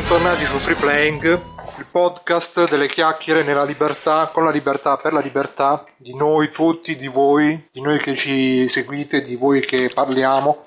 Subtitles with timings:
[0.00, 1.24] bentornati su Free Playing,
[1.78, 6.94] il podcast delle chiacchiere nella libertà, con la libertà, per la libertà di noi tutti,
[6.94, 10.66] di voi, di noi che ci seguite, di voi che parliamo.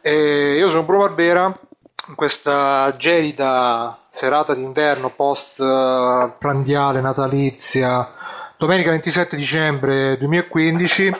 [0.00, 1.46] E io sono Bruno Barbera,
[2.06, 8.08] in questa gelida serata d'inverno post eh, prandiale natalizia,
[8.56, 11.12] domenica 27 dicembre 2015.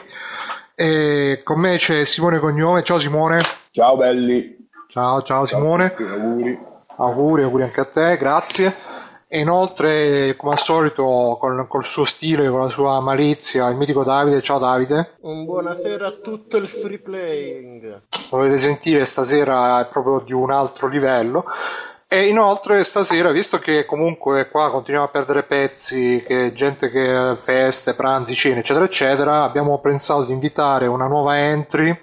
[0.73, 2.81] E con me c'è Simone Cognome.
[2.83, 3.41] Ciao Simone.
[3.71, 4.69] Ciao belli.
[4.87, 5.93] Ciao, ciao Simone.
[5.97, 7.43] Ciao, auguri.
[7.43, 8.75] Auguri, anche a te, grazie.
[9.27, 14.03] E inoltre, come al solito, con, col suo stile, con la sua malizia, il mitico
[14.03, 14.41] Davide.
[14.41, 15.15] Ciao Davide.
[15.19, 18.01] Buonasera a tutto il free playing.
[18.29, 21.45] Dovete sentire, stasera è proprio di un altro livello.
[22.07, 27.95] E inoltre stasera, visto che comunque qua continuiamo a perdere pezzi, che gente che feste,
[27.95, 31.99] pranzi, cene, eccetera, eccetera, abbiamo pensato di invitare una nuova entry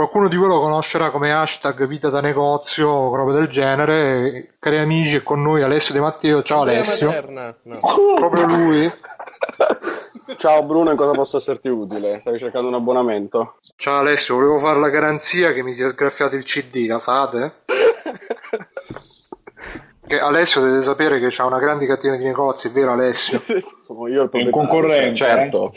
[0.00, 4.54] Qualcuno di voi lo conoscerà come hashtag vita da negozio o roba del genere.
[4.58, 6.42] Cari amici, è con noi Alessio De Matteo.
[6.42, 7.12] Ciao Alessio.
[7.28, 7.78] No.
[8.16, 8.90] Proprio lui.
[10.38, 12.18] Ciao Bruno, in cosa posso esserti utile?
[12.18, 13.56] Stavi cercando un abbonamento?
[13.76, 17.52] Ciao Alessio, volevo fare la garanzia che mi sia sgraffiato il CD, la fate?
[20.10, 23.40] Che Alessio deve sapere che c'ha una grande catena di negozi, è vero Alessio?
[23.80, 25.72] Sono io il È un proprietario, concorrente, Certo.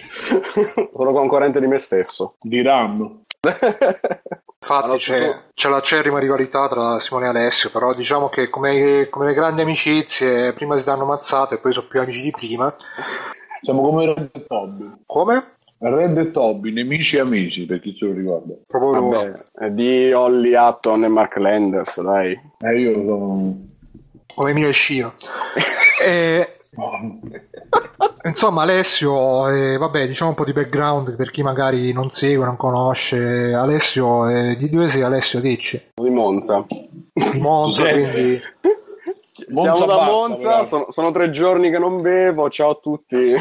[0.91, 2.38] Sono concorrente di me stesso.
[2.41, 3.22] di RAM.
[3.45, 9.08] Infatti Allora, c'è, tutto- c'è l'acerrima rivalità tra Simone e Alessio, però diciamo che come,
[9.09, 12.73] come le grandi amicizie, prima si danno mazzate e poi sono più amici di prima.
[13.61, 14.91] Siamo come Red e Toby.
[15.05, 15.44] Come?
[15.80, 18.53] Red e Toby, nemici e amici, per chi se lo ricorda.
[18.66, 19.09] Proprio.
[19.09, 22.39] Vabbè, è di Holly Hutton e Mark Landers, dai.
[22.59, 23.57] Eh, io sono...
[24.33, 25.13] come Mia e Scino.
[26.01, 26.59] E,
[28.25, 32.57] insomma, Alessio, eh, vabbè, diciamo un po' di background per chi magari non segue, non
[32.57, 33.53] conosce.
[33.53, 35.39] Alessio, eh, di dove sei Alessio?
[35.39, 35.91] Dici?
[35.94, 36.66] Di Monza.
[36.67, 38.41] Di Monza, quindi
[39.50, 43.35] Monza Siamo da basta, Monza, sono, sono tre giorni che non bevo, ciao a tutti.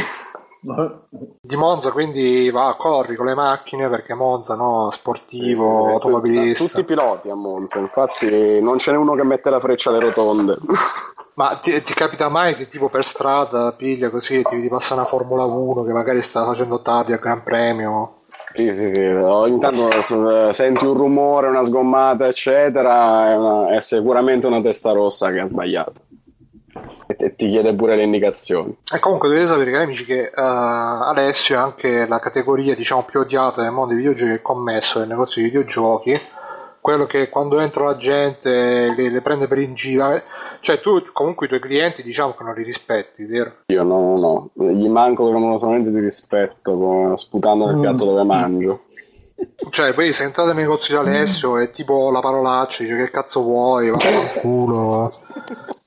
[1.40, 4.90] di Monza, quindi va, corri con le macchine perché Monza, no?
[4.92, 6.64] Sportivo, Eh, automobilista.
[6.64, 10.56] Tutti piloti a Monza, infatti non ce n'è uno che mette la freccia alle rotonde.
[11.34, 14.92] Ma ti, ti capita mai che tipo per strada piglia così e ti, ti passa
[14.94, 18.16] una Formula 1 che magari sta facendo tardi al Gran Premio?
[18.26, 19.00] Sì, sì, sì.
[19.00, 24.92] Ogni tanto s- senti un rumore, una sgommata, eccetera, è, una- è sicuramente una testa
[24.92, 25.92] rossa che ha sbagliato.
[27.06, 28.76] E, e ti chiede pure le indicazioni.
[28.94, 33.20] E comunque dovete sapere, cari amici, che eh, Alessio è anche la categoria diciamo più
[33.20, 36.18] odiata nel mondo dei videogiochi, il commesso del negozio di videogiochi,
[36.80, 40.10] quello che quando entra la gente le, le prende per in giro.
[40.12, 40.22] eh.
[40.60, 43.52] Cioè tu comunque i tuoi clienti diciamo che non li rispetti, vero?
[43.66, 44.72] Io no, no, no.
[44.72, 48.82] Gli manco clamorosamente di rispetto, come sputando nel piatto dove mangio.
[49.70, 53.42] Cioè poi se entrate nel negozio di Alessio è tipo la parolaccia, dice che cazzo
[53.42, 53.98] vuoi, va
[54.40, 55.12] culo.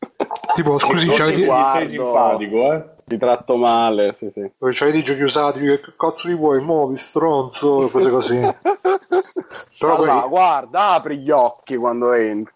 [0.54, 1.78] tipo scusi, ti guardo.
[1.78, 2.94] sei simpatico, eh?
[3.06, 4.50] Ti tratto male, sì, sì.
[4.58, 8.40] dove c'avete i giochi usati, che cazzo di vuoi, muovi stronzo, cose così.
[9.80, 12.54] Però poi- guarda, apri gli occhi quando entri.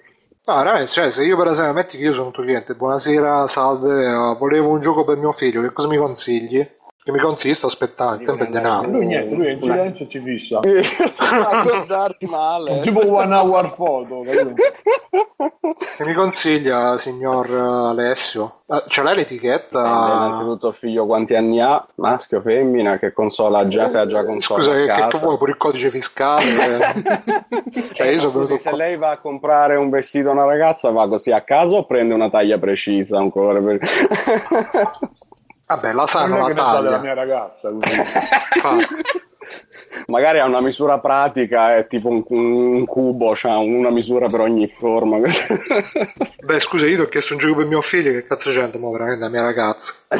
[0.47, 3.47] No, veramente, cioè, se io per esempio, metti che io sono un tuo cliente, buonasera,
[3.47, 6.68] salve, eh, volevo un gioco per mio figlio, che cosa mi consigli?
[7.01, 7.53] Che mi consigli?
[7.53, 8.89] Sto aspettando, il tempo è denaro.
[8.89, 10.59] Lui niente, lui è in silenzio e ci fissa.
[10.59, 12.81] a guardarti male.
[12.81, 14.19] Tipo one hour photo?
[14.19, 18.63] Che mi consiglia, signor eh, Alessio?
[18.67, 19.79] Eh, ce l'hai Eh, l'etichetta?
[19.79, 24.63] innanzitutto figlio quanti anni ha, maschio, femmina, che console ha già, se ha già console
[24.63, 26.43] Scusa, che, tu vuoi pure il codice fiscale?
[27.93, 31.07] cioè, io sono Scusi, se lei va a comprare un vestito a una ragazza, va
[31.07, 33.79] così a caso o prende una taglia precisa, un colore per...
[35.69, 37.00] Vabbè, la sanno Non la sa della taglia.
[37.00, 38.02] mia ragazza, così.
[40.07, 44.68] Magari ha una misura pratica, è tipo un, un cubo, c'ha una misura per ogni
[44.68, 45.19] forma.
[46.44, 48.89] Beh, scusa, io ti ho chiesto un gioco per mio figlio, che cazzo c'entra, mo,
[48.92, 49.94] veramente, la mia ragazza?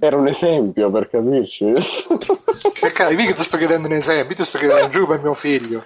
[0.00, 1.70] Era un esempio per capirci.
[2.72, 5.20] Che cazzo, mica ti sto chiedendo un esempio, io ti sto chiedendo un gioco per
[5.20, 5.82] mio figlio.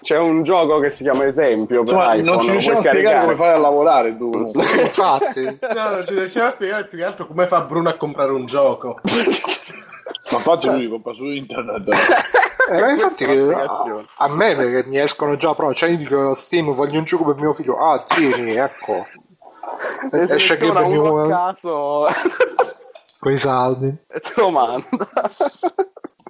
[0.00, 3.04] C'è un gioco che si chiama Esempio per Insomma, iPhone, non ci riusciamo a spiegare
[3.04, 3.24] scaricare.
[3.24, 4.30] come fai a lavorare tu.
[4.34, 8.32] Infatti, No, non ci riusciamo a spiegare più che altro come fa Bruno a comprare
[8.32, 9.00] un gioco.
[10.30, 11.88] Ma infatti lui compra su internet.
[12.68, 14.06] Eh, ma infatti spiegazione.
[14.16, 17.24] a, a me perché mi escono già però cioè io dico Steam voglio un gioco
[17.26, 19.06] per mio figlio ah tieni ecco
[20.10, 22.08] Ne esce che per mio caso
[23.20, 24.84] quei saldi e te lo manda.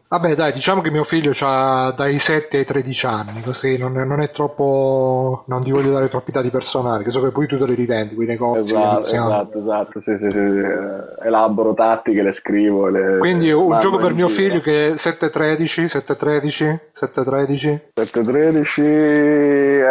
[0.09, 4.05] Vabbè, dai, diciamo che mio figlio ha dai 7 ai 13 anni, così non è,
[4.05, 5.43] non è troppo.
[5.47, 8.15] Non ti voglio dare troppi dati personali, che so che poi tu te li rivendi
[8.15, 8.73] quei negozi.
[8.73, 11.25] Esatto, esatto, esatto, sì, sì, sì, sì.
[11.25, 12.87] Elaboro tattiche, le scrivo.
[12.87, 17.81] Le, Quindi un gioco per mio figlio che è 7-13, 7-13, 7-13.
[17.95, 18.81] 713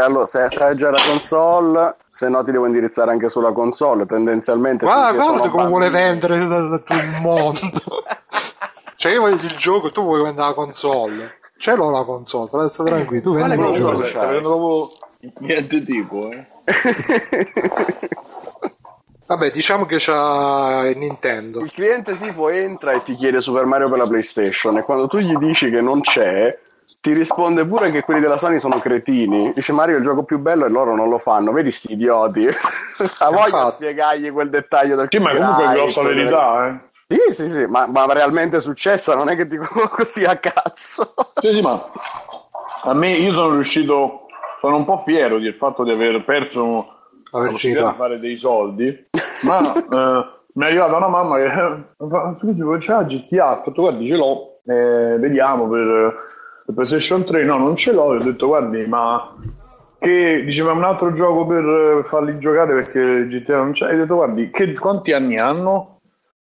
[0.01, 4.85] allora se sai già la console se no ti devo indirizzare anche sulla console tendenzialmente
[4.85, 7.59] Guarda, guarda come vuole bambini- vendere il tuo mondo.
[9.05, 11.37] cioè, io voglio il gioco e tu vuoi vendere la console.
[11.57, 13.99] Ce l'ho la console, te la tranquillo, tu vendi il gioco.
[13.99, 16.47] Proprio il cliente tipo, eh.
[19.27, 21.59] Vabbè, diciamo che c'ha Nintendo.
[21.61, 25.17] il cliente tipo entra e ti chiede Super Mario per la PlayStation e quando tu
[25.17, 26.55] gli dici che non c'è
[27.01, 30.37] ti risponde pure che quelli della Sony sono cretini dice Mario è il gioco più
[30.37, 32.45] bello e loro non lo fanno vedi sti idioti
[33.19, 36.93] a voglia spiegargli quel dettaglio del Sì, ma comunque è grossa verità, eh.
[37.07, 41.13] Sì, sì, sì, ma, ma realmente è successa, non è che dico così a cazzo.
[41.35, 41.91] Sì, sì, ma
[42.83, 44.21] a me io sono riuscito,
[44.59, 46.93] sono un po' fiero del fatto di aver perso
[47.31, 49.07] La possibilità di fare dei soldi,
[49.41, 51.49] ma eh, mi è arrivata una mamma che
[51.97, 53.51] mi fa, scusi, come c'è la GTA?
[53.51, 56.13] Ho fatto, guardi, ce l'ho, eh, vediamo per,
[56.65, 59.35] per PlayStation 3, no, non ce l'ho, e ho detto, guardi, ma
[59.99, 63.97] che diceva un altro gioco per eh, farli giocare perché GTA non c'è, e ho
[63.97, 65.94] detto, guardi, che, quanti anni hanno?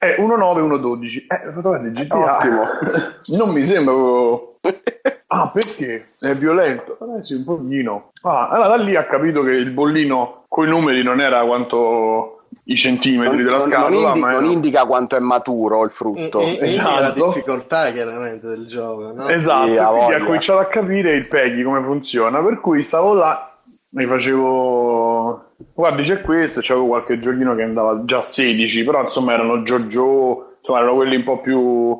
[0.02, 1.26] Eh, 1,9 1,12.
[1.28, 2.64] Eh, ho fatto, guardi, GTA Ottimo.
[3.38, 3.94] non mi sembra
[5.28, 6.08] Ah, perché?
[6.18, 6.98] È violento?
[7.16, 8.10] Eh sì, un pochino.
[8.22, 12.76] Ah, allora da lì ha capito che il bollino coi numeri non era quanto i
[12.76, 16.40] centimetri della non, scatola, non indi- ma non indica quanto è maturo il frutto.
[16.40, 17.00] E, e, e Esatto.
[17.00, 19.28] la difficoltà chiaramente del gioco, no?
[19.28, 23.14] Esatto, Sì, ha quindi ha cominciato a capire il Peggy come funziona, per cui stavo
[23.14, 23.56] là,
[23.92, 25.51] mi facevo...
[25.74, 30.56] Guardi c'è questo, c'avevo qualche giochino che andava già a 16, però insomma erano Jojo,
[30.60, 31.98] insomma erano quelli un po' più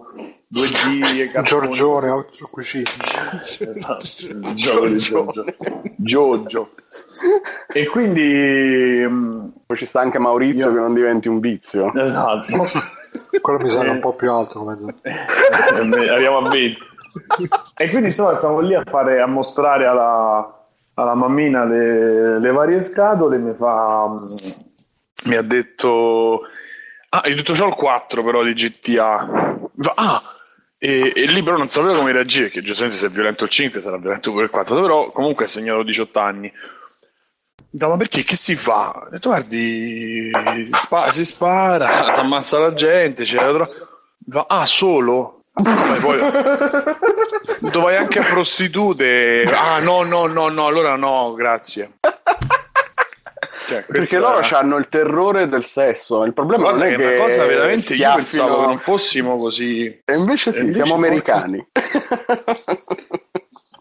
[0.53, 1.67] 2D e cartoni.
[1.67, 2.85] Giorgione, altro cucino.
[3.59, 5.95] Esatto, il gioco di.
[5.97, 6.71] Jojo.
[7.73, 9.05] E quindi...
[9.09, 11.93] mm, Poi ci sta anche Maurizio Io- che non diventi un vizio.
[11.95, 12.67] Esatto.
[13.41, 14.77] Quello mi sembra un po' più alto come
[16.11, 16.79] arriviamo a 20
[17.77, 20.59] e quindi insomma stavo lì a fare a mostrare alla,
[20.95, 24.17] alla mammina le, le varie scatole mi fa mm,
[25.25, 26.43] mi ha detto
[27.11, 29.59] ah ho detto c'ho il 4 però di GTA
[29.95, 30.23] ah
[30.79, 33.81] e, e lì però non sapeva come reagire che giustamente se è violento il 5
[33.81, 36.53] sarà violento pure il 4 però comunque ha segnato 18 anni
[37.79, 38.23] fa, ma perché?
[38.23, 39.05] Che si fa?
[39.07, 40.31] Ho detto, guardi,
[40.73, 45.42] spa- si spara, si ammazza la gente, c'è la ah, solo?
[45.55, 46.19] Vai, poi...
[47.61, 49.45] Detto, vai anche a prostitute.
[49.55, 51.99] Ah, no, no, no, no, allora no, grazie.
[53.67, 56.25] Cioè, Perché loro hanno il terrore del sesso.
[56.25, 57.95] Il problema Guarda non è che è che una cosa veramente.
[57.95, 60.03] Io pensavo che non fossimo così.
[60.05, 61.67] E invece sì, E invece siamo americani.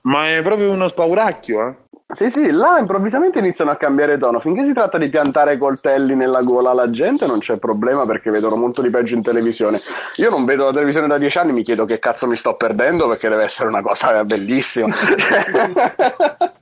[0.03, 1.75] Ma è proprio uno spauracchio, eh.
[2.13, 4.39] Sì, sì, là improvvisamente iniziano a cambiare tono.
[4.39, 8.55] Finché si tratta di piantare coltelli nella gola alla gente non c'è problema perché vedono
[8.55, 9.79] molto di peggio in televisione.
[10.17, 13.07] Io non vedo la televisione da dieci anni, mi chiedo che cazzo mi sto perdendo
[13.07, 14.87] perché deve essere una cosa bellissima.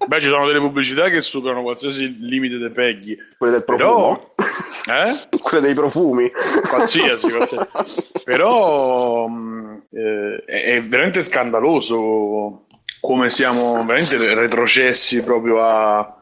[0.05, 3.17] Beh, ci sono delle pubblicità che superano qualsiasi limite dei Peggy.
[3.37, 4.33] Quelle del profumo.
[4.35, 5.03] Però.
[5.05, 5.37] Eh?
[5.39, 6.31] Quelle dei profumi.
[6.67, 7.67] qualsiasi, qualsiasi.
[8.25, 12.65] però mh, eh, è veramente scandaloso
[12.99, 16.15] come siamo veramente retrocessi proprio a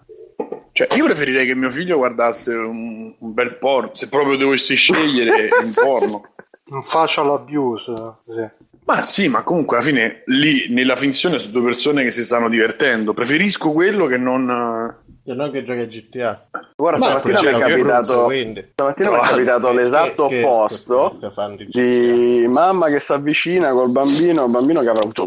[0.72, 5.50] cioè io preferirei che mio figlio guardasse un, un bel porno se proprio dovessi scegliere
[5.64, 6.30] un porno
[6.70, 7.94] un facial abuse.
[8.28, 8.66] Sì.
[8.86, 12.50] ma sì ma comunque alla fine lì nella finzione sono due persone che si stanno
[12.50, 14.96] divertendo preferisco quello che non
[15.28, 16.48] Cioè, non che giochi a GTA.
[16.74, 18.70] Guarda, Ma stamattina mi è che capitato, quindi.
[18.72, 21.18] stamattina mi è capitato l'esatto Che- opposto.
[21.20, 25.26] che- che di di mamma che si avvicina col bambino, un bambino che avrà avuto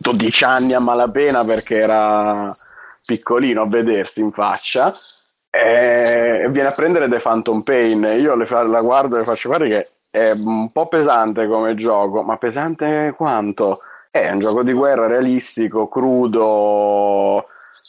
[0.00, 2.50] 12 anni a malapena perché era
[3.04, 4.90] piccolino a vedersi in faccia
[5.50, 8.02] e viene a prendere The Phantom Pain.
[8.18, 11.74] Io le fa- la guardo e le faccio fare che è un po' pesante come
[11.74, 13.80] gioco, ma pesante quanto?
[14.10, 17.46] È un gioco di guerra realistico, crudo.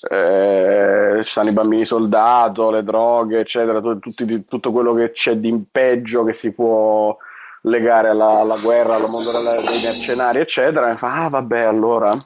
[0.10, 5.38] Eh, ci stanno i bambini soldato, le droghe, eccetera, tu- tutti- tutto quello che c'è
[5.38, 7.16] di peggio che si può
[7.64, 10.88] legare alla, alla guerra, al mondo della- dei mercenari, eccetera.
[10.88, 12.12] E mi fa, ah, vabbè, allora.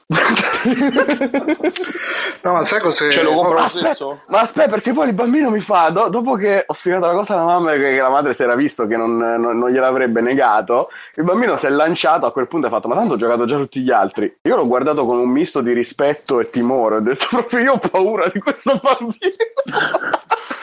[2.43, 3.09] No, ma sai cos'è?
[3.09, 6.07] ce lo compro lo Aspetta, stesso ma aspetta, perché poi il bambino mi fa, do-
[6.09, 8.87] dopo che ho spiegato la cosa alla mamma, che, che la madre si era visto
[8.87, 12.69] che non, non- non gliel'avrebbe negato, il bambino si è lanciato, a quel punto ha
[12.71, 14.35] fatto, ma tanto ho giocato già tutti gli altri.
[14.41, 17.77] Io l'ho guardato con un misto di rispetto e timore, ho detto proprio io ho
[17.79, 19.35] paura di questo bambino.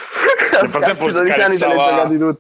[0.61, 2.39] Nel frattempo si carezzava, nel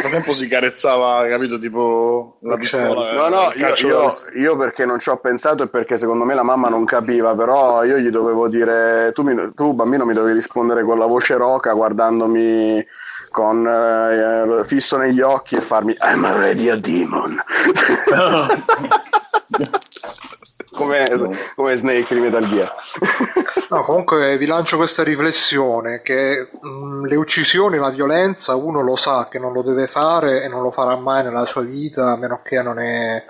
[0.00, 3.08] frattempo si carezzava, capito, tipo la pistola.
[3.10, 3.14] Certo.
[3.16, 6.42] No, no, io, io- io perché non ci ho pensato e perché secondo me la
[6.44, 10.82] mamma non capiva, però io gli dovevo dire, tu, mi- tu, bambino mi dovevi rispondere
[10.84, 12.86] con la voce roca guardandomi
[13.30, 17.40] con eh, fisso negli occhi e farmi I'm already a demon.
[20.80, 21.04] come,
[21.54, 22.74] come Snake di Metal Gear.
[23.68, 29.28] No, comunque vi lancio questa riflessione che mh, le uccisioni, la violenza, uno lo sa
[29.30, 32.40] che non lo deve fare e non lo farà mai nella sua vita, a meno
[32.42, 33.22] che non è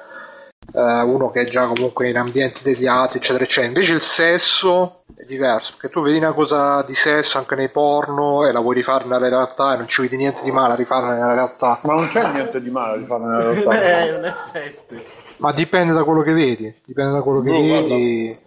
[0.73, 3.67] eh, uno che è già comunque in ambienti deviati, eccetera, eccetera.
[3.67, 8.47] Invece il sesso è diverso, perché tu vedi una cosa di sesso anche nei porno
[8.47, 11.13] e la vuoi rifare nella realtà e non ci vedi niente di male a rifarla
[11.13, 11.81] nella realtà.
[11.83, 13.83] Ma non c'è niente di male di fare nella realtà.
[13.83, 15.05] Eh, in effetti.
[15.41, 17.89] Ma dipende da quello che vedi, dipende da quello che No, guarda.
[17.89, 18.39] vedi.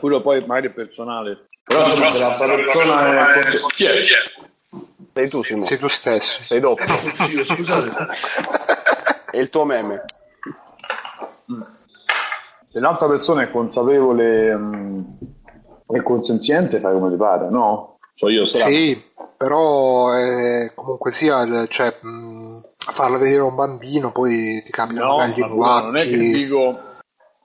[0.00, 1.46] Quello poi magari è personale.
[1.62, 3.40] Però insomma, se l'altra persona è...
[3.74, 3.94] Chi è?
[5.12, 5.64] Sei tu, Simone.
[5.64, 6.42] Sei tu stesso.
[6.42, 6.82] Sei dopo.
[6.86, 8.06] Zio, scusate.
[9.30, 10.04] È il tuo meme.
[12.70, 15.00] Se l'altra persona è consapevole mm,
[15.88, 17.98] e consenziente, fai come ti pare, no?
[18.14, 18.70] So io strano.
[18.70, 19.02] Sì,
[19.36, 22.60] però eh, comunque sia, cioè, mh,
[22.92, 26.80] farla vedere a un bambino, poi ti cambiano No, magari guarda, non è che dico...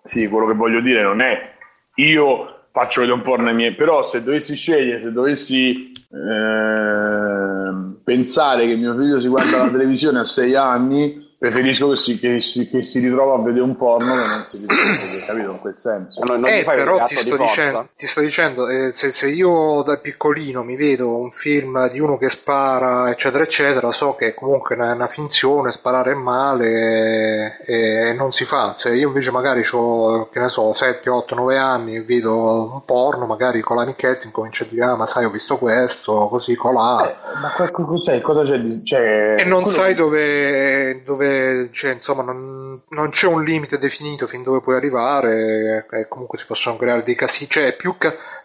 [0.03, 1.51] Sì, quello che voglio dire non è
[1.95, 8.65] io faccio vedere un porno ai miei, però se dovessi scegliere, se dovessi ehm, pensare
[8.65, 12.69] che mio figlio si guarda la televisione a sei anni, preferisco che si, che si-
[12.69, 14.81] che si ritrova a vedere un porno che non si ritrova,
[15.27, 15.51] capito?
[15.51, 16.21] In quel senso.
[16.23, 19.27] Non, non Eh, fai però ti sto, di dicendo, ti sto dicendo, eh, se, se
[19.27, 24.33] io da piccolino mi vedo un film di uno che spara, eccetera, eccetera, so che
[24.33, 28.75] comunque è una, una finzione, sparare è male e, e non si fa.
[28.77, 32.85] Se io invece magari ho, che ne so, 7, 8, 9 anni e vedo un
[32.85, 37.13] porno, magari con l'amichetta incomincio a dire, ah, ma sai, ho visto questo, così, colà.
[37.41, 38.21] Ma que- que- cos'è?
[38.21, 38.81] Cosa c'è di...
[38.85, 41.31] Cioè, E non sai dove, dove
[41.71, 46.45] cioè, insomma, non, non c'è un limite definito fin dove puoi arrivare, e comunque si
[46.45, 47.97] possono creare dei casi, cioè più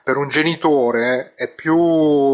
[0.09, 1.77] per un genitore è più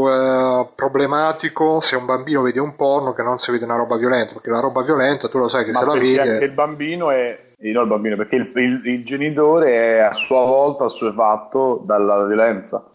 [0.09, 4.35] eh, problematico se un bambino vede un porno che non se vede una roba violenta,
[4.35, 6.19] perché la roba violenta tu lo sai che Ma se la perché vedi...
[6.21, 7.37] anche il bambino è...
[7.57, 12.93] No, il bambino, perché il, il- il genitore è a sua volta assuefatto dalla violenza.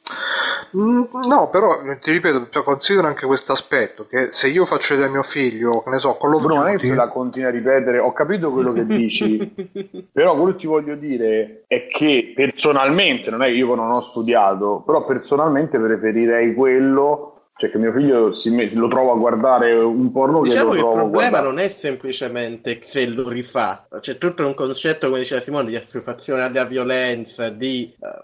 [0.77, 5.13] Mm, No, però ti ripeto, considera anche questo aspetto, che se io faccio vedere a
[5.13, 7.51] mio figlio, che ne so, con lo Bruno, non è che se la continui a
[7.51, 9.37] ripetere, ho capito quello che dici,
[10.11, 14.01] però quello che ti voglio dire è che personalmente, non è che io non ho
[14.01, 19.73] studiato, però personalmente preferirei quello, cioè che mio figlio si met- lo trovo a guardare
[19.73, 23.87] un porno Diciamo che lo il trovo a problema non è semplicemente se lo rifà,
[23.99, 28.21] c'è tutto un concetto, come diceva Simone, di assuefazione alla violenza, di, eh,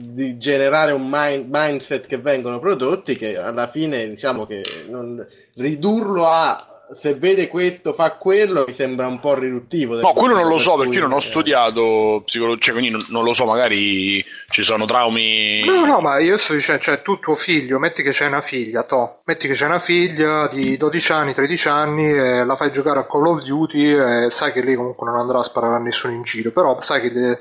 [0.00, 5.24] di generare un mind- mindset che vengono prodotti che alla fine diciamo che non-
[5.56, 10.00] ridurlo a se vede questo fa quello mi sembra un po' riduttivo.
[10.00, 12.90] No, quello non lo so Per perché io non ho eh, studiato psicologia, cioè, quindi
[12.90, 15.64] non, non lo so, magari ci sono traumi.
[15.64, 18.84] No, no, ma io sto dicendo, cioè tu tuo figlio, metti che c'è una figlia,
[18.84, 23.00] to, metti che c'è una figlia di 12 anni, 13 anni, e la fai giocare
[23.00, 26.12] a Call of Duty e sai che lei comunque non andrà a sparare a nessuno
[26.14, 27.40] in giro, però sai che le-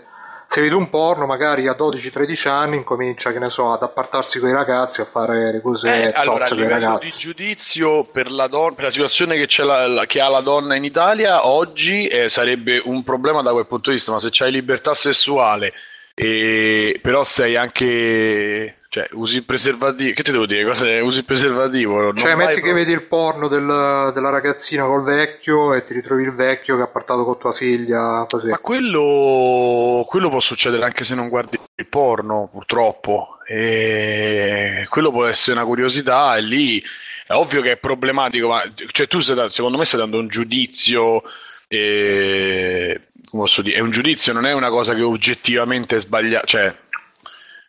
[0.53, 4.49] se vede un porno magari a 12-13 anni incomincia, che ne so, ad appartarsi con
[4.49, 8.75] i ragazzi, a fare le cose Eh, allora, a livello di giudizio per la, don-
[8.75, 12.29] per la situazione che, c'è la- la- che ha la donna in Italia oggi eh,
[12.29, 15.73] sarebbe un problema da quel punto di vista, ma se c'hai libertà sessuale
[16.13, 20.65] e però sei anche cioè usi il preservativo, che ti devo dire?
[20.65, 21.99] Cosa, usi il preservativo?
[21.99, 25.93] Non Cioè, metti che pro- vedi il porno del- della ragazzina col vecchio e ti
[25.95, 28.49] ritrovi il vecchio che ha portato con tua figlia, così.
[28.49, 33.39] Ma quello, quello può succedere anche se non guardi il porno, purtroppo.
[33.47, 36.79] E quello può essere una curiosità, e lì
[37.25, 41.23] è ovvio che è problematico, ma cioè, tu stai secondo me stai dando un giudizio.
[41.67, 43.77] eh, come posso dire?
[43.77, 46.45] È un giudizio, non è una cosa che oggettivamente è sbagliata.
[46.45, 46.75] Cioè,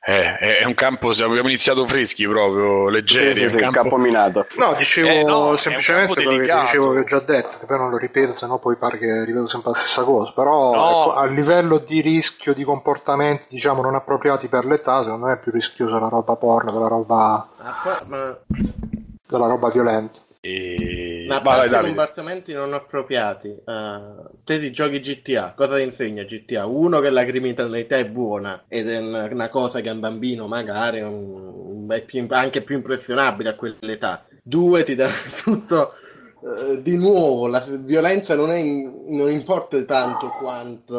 [0.05, 1.09] è, è- un campo.
[1.11, 3.35] Abbiamo iniziato freschi proprio, leggeri.
[3.35, 4.47] Sì, sì, sì, campo- campo minato.
[4.57, 7.91] No, dicevo Eh, no, semplicemente quello che dicevo che ho già detto, che poi non
[7.91, 10.33] lo ripeto, sennò poi pare che ripeto sempre la stessa cosa.
[10.35, 10.89] Però No.
[10.91, 15.39] ecco, a livello di rischio di comportamenti, diciamo, non appropriati per l'età, secondo me è
[15.39, 18.39] più rischiosa la roba porno della roba, ah,
[19.27, 20.19] della roba violenta.
[20.41, 21.04] E...
[21.27, 21.95] ma a Vai, parte Davide.
[21.95, 24.01] comportamenti non appropriati, eh,
[24.45, 26.67] te ti giochi GTA, cosa ti insegna GTA?
[26.67, 30.47] Uno che la criminalità è buona ed è una, una cosa che a un bambino
[30.47, 34.27] magari un- è più- anche più impressionabile a quell'età.
[34.43, 35.09] Due ti dà
[35.43, 35.95] tutto
[36.45, 40.95] eh, di nuovo la violenza non, è in, non importa tanto quanto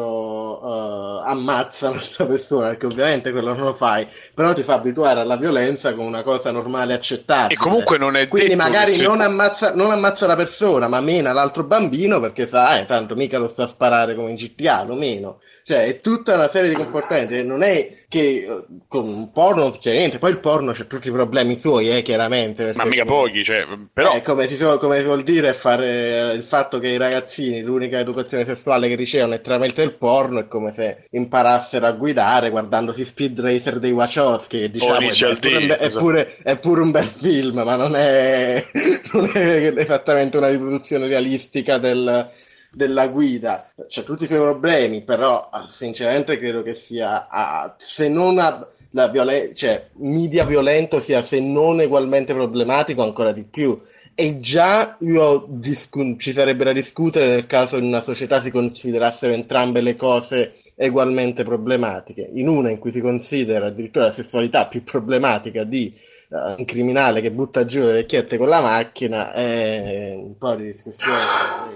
[0.60, 5.36] uh, ammazza un'altra persona, perché ovviamente quello non lo fai, però ti fa abituare alla
[5.36, 7.54] violenza come una cosa normale e accettabile.
[7.54, 11.32] E comunque non è Quindi magari se- non, ammazza, non ammazza la persona, ma mena
[11.32, 14.94] l'altro bambino perché sa, eh, tanto mica lo sta a sparare come in GTA, lo
[14.94, 15.38] meno.
[15.68, 17.42] Cioè, è tutta una serie di comportamenti.
[17.44, 20.18] Non è che eh, con un porno non succede niente.
[20.18, 22.72] Poi il porno c'ha tutti i problemi suoi, eh, chiaramente.
[22.76, 26.34] Ma mica pochi, cioè, però eh, come, si suol, come si vuol dire, fare eh,
[26.34, 30.46] il fatto che i ragazzini l'unica educazione sessuale che ricevono è tramite il porno, è
[30.46, 35.56] come se imparassero a guidare guardandosi Speed Racer dei Wachowski, che diciamo è, è pure,
[35.56, 38.64] un è pure- è pure un bel film, ma non è,
[39.10, 42.44] non è esattamente una riproduzione realistica del-
[42.76, 43.72] della guida.
[43.88, 48.66] C'ha tutti i suoi problemi, però ah, sinceramente credo che sia, ah, se non a-
[48.90, 53.80] la violen- cioè, media violento sia se non ugualmente problematico ancora di più.
[54.14, 59.32] E già io discu- ci sarebbe da discutere nel caso in una società si considerassero
[59.32, 62.28] entrambe le cose ugualmente problematiche.
[62.34, 65.94] In una in cui si considera addirittura la sessualità più problematica di
[66.28, 71.20] un criminale che butta giù le vecchiette con la macchina, è un po' di discussione.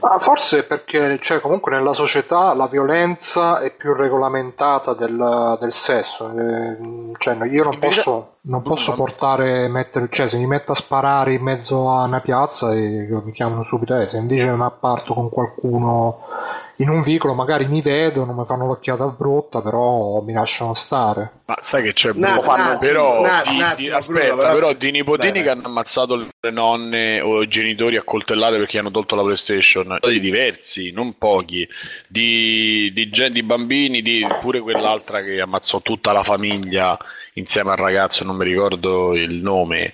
[0.01, 6.31] Ma forse perché cioè, comunque nella società la violenza è più regolamentata del, del sesso.
[6.37, 11.35] eh, cioè, io non posso, non posso portare, mettere, cioè se mi metto a sparare
[11.35, 15.29] in mezzo a una piazza e mi chiamano subito, eh, se invece mi apparto con
[15.29, 16.23] qualcuno
[16.81, 21.31] in un vicolo magari mi vedono, mi fanno l'occhiata brutta, però mi lasciano stare.
[21.47, 22.57] Ma sai che c'è Na- Bruno?
[22.57, 25.67] na- però, na- di- na- di- Bruno, aspetta, però- però di nipotini Vai, che hanno
[25.67, 31.19] ammazzato le nonne o i genitori accoltellate perché hanno tolto la PlayStation, di diversi, non
[31.19, 31.69] pochi,
[32.09, 36.97] di, di, gen- di bambini, di pure quell'altra che ammazzò tutta la famiglia
[37.35, 39.93] insieme al ragazzo, non mi ricordo il nome.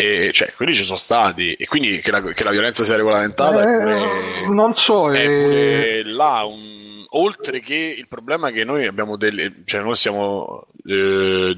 [0.00, 3.60] E, cioè, quelli ci sono stati, e quindi che la, che la violenza sia regolamentata
[3.60, 6.78] è pure- Eh, non so, è eh, là un-
[7.12, 11.54] oltre che il problema che noi abbiamo delle, cioè noi stiamo eh,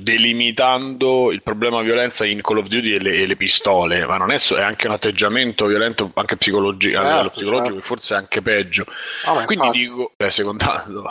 [0.46, 4.30] delimitando il problema violenza in Call of Duty e le, e le pistole, ma non
[4.32, 7.80] è, so- è anche un atteggiamento violento anche psicologico, a Certo, psicologico certo.
[7.80, 8.84] che forse è anche peggio.
[9.24, 9.78] Ah, Quindi infatti.
[9.78, 11.02] dico, eh, secondando,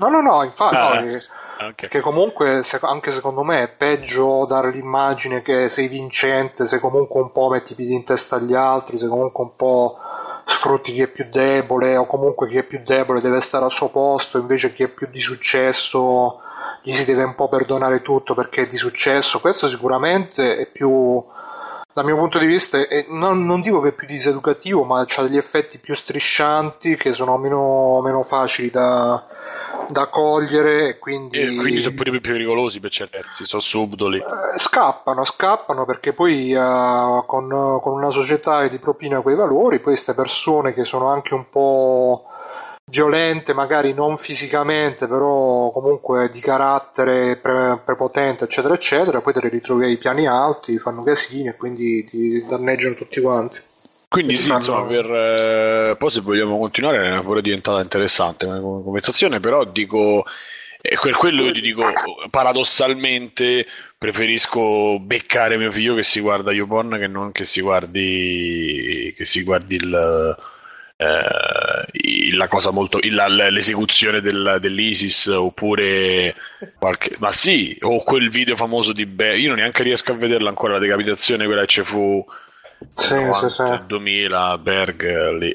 [0.00, 1.20] No, no, no, infatti, no, eh,
[1.60, 1.74] ok.
[1.74, 7.32] perché comunque anche secondo me è peggio dare l'immagine che sei vincente se comunque un
[7.32, 9.98] po' metti i piedi in testa agli altri, se comunque un po'
[10.44, 13.90] sfrutti chi è più debole o comunque chi è più debole deve stare al suo
[13.90, 16.40] posto, invece chi è più di successo
[16.82, 19.40] gli si deve un po' perdonare tutto perché è di successo.
[19.40, 21.22] Questo sicuramente è più
[21.92, 25.22] dal mio punto di vista, è- non, non dico che è più diseducativo, ma ha
[25.22, 29.26] degli effetti più striscianti che sono meno, meno facili da,
[29.88, 34.18] da cogliere e quindi, E quindi sono pure più pericolosi per certi versi, sono subdoli.
[34.18, 37.48] eh, scappano, scappano perché poi eh, con,
[37.82, 41.48] con una società che ti propina quei valori, poi queste persone che sono anche un
[41.48, 42.24] po'
[42.90, 49.48] violente, magari non fisicamente, però comunque di carattere pre- prepotente, eccetera, eccetera, poi te le
[49.50, 53.60] ritrovi ai piani alti, fanno casini e quindi ti danneggiano tutti quanti.
[54.08, 55.04] Quindi sì, Fanno- insomma, per,
[55.90, 60.24] eh, poi se vogliamo continuare è pure diventata interessante come conversazione, però dico,
[60.80, 61.84] eh, per quello io ti dico,
[62.30, 63.66] paradossalmente
[63.98, 69.42] preferisco beccare mio figlio che si guarda YouPorn che non che si guardi, che si
[69.42, 70.36] guardi il,
[70.96, 76.34] eh, la cosa molto, la- l'esecuzione del- dell'ISIS oppure
[76.78, 80.48] qualche, ma sì, o quel video famoso di Berg, io non neanche riesco a vederla
[80.48, 82.24] ancora, la decapitazione quella che ci fu
[82.94, 83.62] Sì, sì, sì.
[83.62, 85.54] 90, 2000 Berg eh, lì.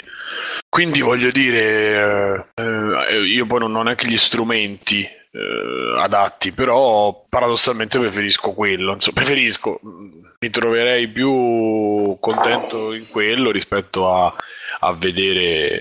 [0.69, 2.63] Quindi voglio dire, eh,
[3.09, 8.91] eh, io poi non ho neanche gli strumenti eh, adatti, però paradossalmente preferisco quello.
[8.93, 10.09] Insomma, preferisco, mm,
[10.39, 14.33] mi troverei più contento in quello rispetto a,
[14.79, 15.79] a vedere,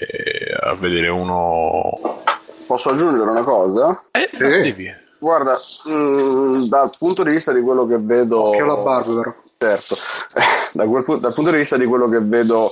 [0.60, 2.22] a vedere uno.
[2.66, 4.04] Posso aggiungere una cosa?
[4.12, 4.38] Eh, Sì.
[4.44, 5.00] devi.
[5.18, 5.52] Guarda,
[5.86, 8.48] mh, dal punto di vista di quello che vedo...
[8.48, 9.34] Occhio alla barba, però.
[9.62, 9.94] Certo,
[10.72, 12.70] da quel dal punto di vista di quello che vedo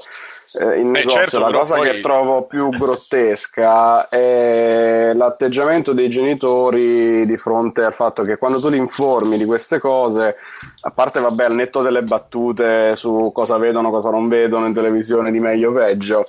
[0.58, 6.08] eh, in Eh, negozio, certo, la cosa poi- che trovo più grottesca è l'atteggiamento dei
[6.10, 10.34] genitori di fronte al fatto che quando tu li informi di queste cose,
[10.80, 15.30] a parte vabbè al netto delle battute su cosa vedono, cosa non vedono in televisione,
[15.30, 16.24] di meglio o peggio,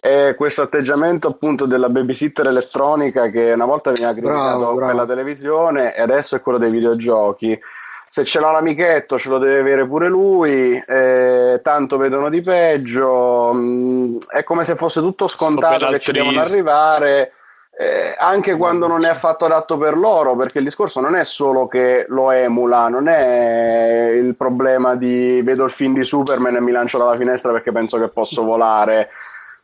[0.00, 4.86] è questo atteggiamento appunto della babysitter elettronica che una volta veniva criticato Bravo, bravo.
[4.86, 7.58] per la televisione e adesso è quello dei videogiochi
[8.08, 13.52] se ce l'ha l'amichetto ce lo deve avere pure lui, eh, tanto vedono di peggio,
[13.54, 17.32] mm, è come se fosse tutto scontato che ci devono arrivare
[17.80, 21.68] eh, anche quando non è affatto adatto per loro, perché il discorso non è solo
[21.68, 26.72] che lo emula, non è il problema di vedo il film di Superman e mi
[26.72, 29.10] lancio dalla finestra perché penso che posso volare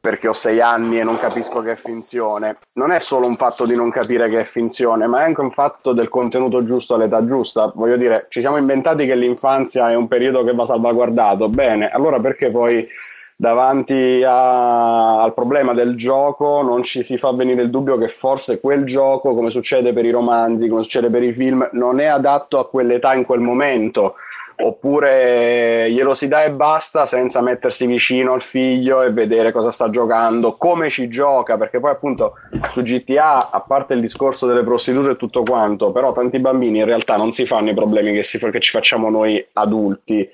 [0.05, 2.59] perché ho sei anni e non capisco che è finzione.
[2.75, 5.51] Non è solo un fatto di non capire che è finzione, ma è anche un
[5.51, 7.73] fatto del contenuto giusto all'età giusta.
[7.75, 11.49] Voglio dire, ci siamo inventati che l'infanzia è un periodo che va salvaguardato.
[11.49, 12.87] Bene, allora perché poi
[13.35, 18.61] davanti a, al problema del gioco non ci si fa venire il dubbio che forse
[18.61, 22.59] quel gioco, come succede per i romanzi, come succede per i film, non è adatto
[22.59, 24.17] a quell'età in quel momento
[24.57, 29.91] oppure glielo si dà e basta senza mettersi vicino al figlio e vedere cosa sta
[29.91, 32.35] giocando, come ci gioca, perché poi appunto
[32.71, 36.85] su GTA, a parte il discorso delle prostitute e tutto quanto, però tanti bambini in
[36.85, 40.29] realtà non si fanno i problemi che, si, che ci facciamo noi adulti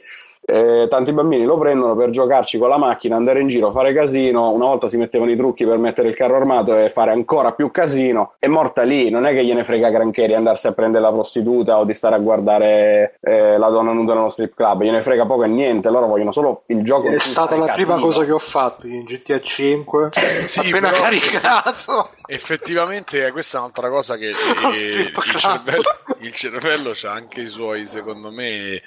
[0.50, 4.50] eh, tanti bambini lo prendono per giocarci con la macchina, andare in giro, fare casino.
[4.50, 7.70] Una volta si mettevano i trucchi per mettere il carro armato e fare ancora più
[7.70, 8.34] casino.
[8.38, 11.78] È morta lì, non è che gliene frega granché di andarsi a prendere la prostituta
[11.78, 14.82] o di stare a guardare eh, la donna nuda nello strip club.
[14.82, 15.88] Gliene frega poco e niente.
[15.88, 17.06] Loro vogliono solo il gioco.
[17.06, 17.86] È stata la casino.
[17.86, 20.10] prima cosa che ho fatto in GTA 5.
[20.46, 21.02] sì, appena però...
[21.02, 22.10] caricato.
[22.32, 25.82] Effettivamente, eh, questa è un'altra cosa che eh, il, cervello,
[26.20, 28.80] il cervello ha anche i suoi, secondo me,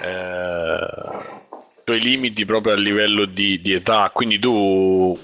[0.00, 4.10] eh, i limiti proprio a livello di, di età.
[4.12, 5.18] Quindi tu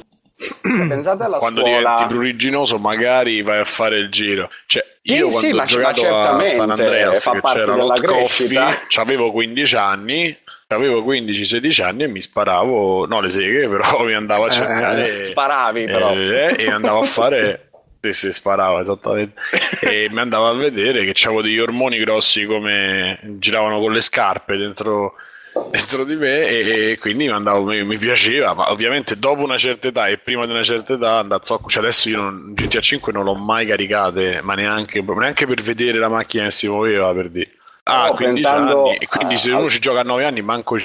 [0.89, 1.79] Pensate alla quando scuola...
[1.79, 4.49] diventi pruriginoso magari vai a fare il giro.
[4.67, 8.59] Cioè io sì, quando sì, ho giocato a San Andreas che c'era l'hot coffee
[8.97, 10.39] avevo 15 anni
[10.75, 15.25] avevo 15-16 anni e mi sparavo no le seghe però mi andavo a cercare eh,
[15.25, 17.63] sparavi però eh, e andavo a fare
[18.01, 19.41] Sì, si sparava esattamente.
[19.81, 24.57] e mi andavo a vedere che c'avevo degli ormoni grossi come giravano con le scarpe
[24.57, 25.15] dentro,
[25.73, 28.55] dentro di me e, e quindi mi, andavo, mi, mi, piaceva.
[28.55, 31.83] Ma ovviamente dopo una certa età e prima di una certa età andavo a cioè
[31.83, 36.09] adesso io non, GTA 5 non l'ho mai caricate, ma neanche, neanche per vedere la
[36.09, 37.51] macchina che si muoveva per dire.
[37.89, 38.97] Ah, 15 anni.
[38.97, 40.77] E quindi se uno ci gioca a 9 anni manco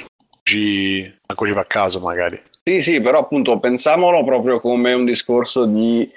[0.42, 2.40] ci, manco ci fa caso magari.
[2.62, 6.10] Sì, sì, però appunto pensiamolo proprio come un discorso di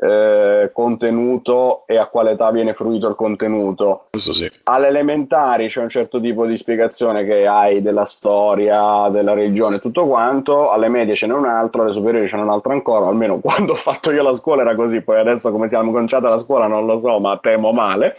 [0.00, 4.06] eh, contenuto e a quale età viene fruito il contenuto.
[4.10, 4.48] Questo sì.
[4.64, 10.06] Alle elementari c'è un certo tipo di spiegazione che hai della storia, della religione, tutto
[10.06, 13.40] quanto, alle medie ce n'è un altro, alle superiori ce n'è un altro ancora, almeno
[13.42, 16.68] quando ho fatto io la scuola era così, poi adesso come siamo cominciati la scuola
[16.68, 18.14] non lo so, ma temo male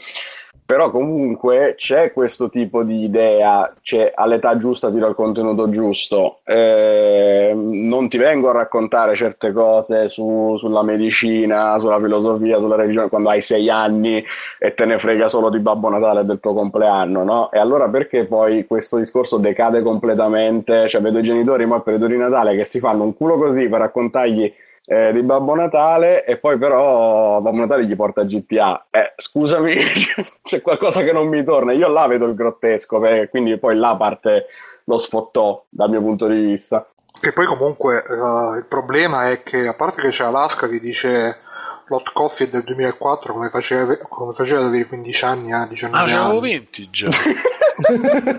[0.69, 7.53] però comunque c'è questo tipo di idea, cioè all'età giusta tiro il contenuto giusto, eh,
[7.55, 13.29] non ti vengo a raccontare certe cose su, sulla medicina, sulla filosofia, sulla religione quando
[13.29, 14.23] hai sei anni
[14.59, 17.49] e te ne frega solo di Babbo Natale e del tuo compleanno, no?
[17.51, 20.87] E allora perché poi questo discorso decade completamente?
[20.87, 23.67] Cioè vedo i genitori ma per i di Natale che si fanno un culo così
[23.67, 24.53] per raccontargli
[24.91, 28.87] eh, di Babbo Natale e poi però Babbo Natale gli porta GTA.
[28.89, 29.75] Eh, scusami,
[30.41, 31.73] c'è qualcosa che non mi torna.
[31.73, 32.99] Io là vedo il grottesco,
[33.29, 34.47] quindi poi là parte
[34.85, 36.87] lo sfottò dal mio punto di vista.
[37.21, 41.37] Che poi comunque uh, il problema è che a parte che c'è Alaska che dice
[41.85, 45.97] l'hot coffee è del 2004 come faceva, come faceva ad avere 15 anni a 19
[45.97, 46.13] ah, anni.
[46.13, 47.07] Ah, c'avevo 20 già.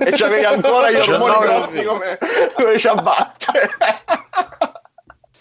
[0.04, 2.18] e c'avevi ancora gli ormoni grossi come,
[2.54, 3.70] come ciabatte.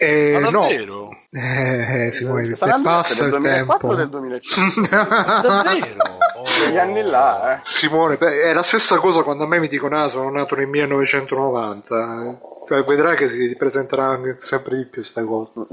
[0.02, 1.10] Eh, Ma davvero?
[1.30, 1.42] No.
[1.42, 3.96] Eh, eh, Simone, se passa il tempo.
[3.96, 4.88] Del 2005.
[4.90, 6.18] davvero?
[6.40, 6.44] Oh.
[6.44, 7.60] Quegli anni là, eh.
[7.64, 12.40] Simone, è la stessa cosa quando a me mi dicono ah, sono nato nel 1990.
[12.66, 15.52] Cioè, vedrai che si presenterà sempre di più questa cosa.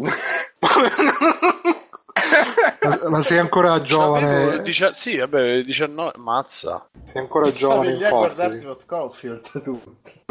[3.09, 4.61] ma sei ancora giovane.
[4.63, 6.89] Dici- sì, vabbè, 19, mazza.
[7.05, 8.51] Sei ancora giovane in forza.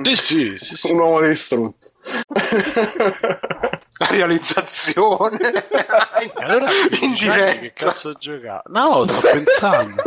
[0.02, 0.92] Sì, sì, sì, sì.
[0.92, 1.92] Un uomo distrutto.
[3.98, 5.38] La realizzazione
[6.36, 6.66] allora,
[7.02, 7.60] in diretta.
[7.60, 8.62] Che cazzo gioca?
[8.66, 10.02] No, sto pensando.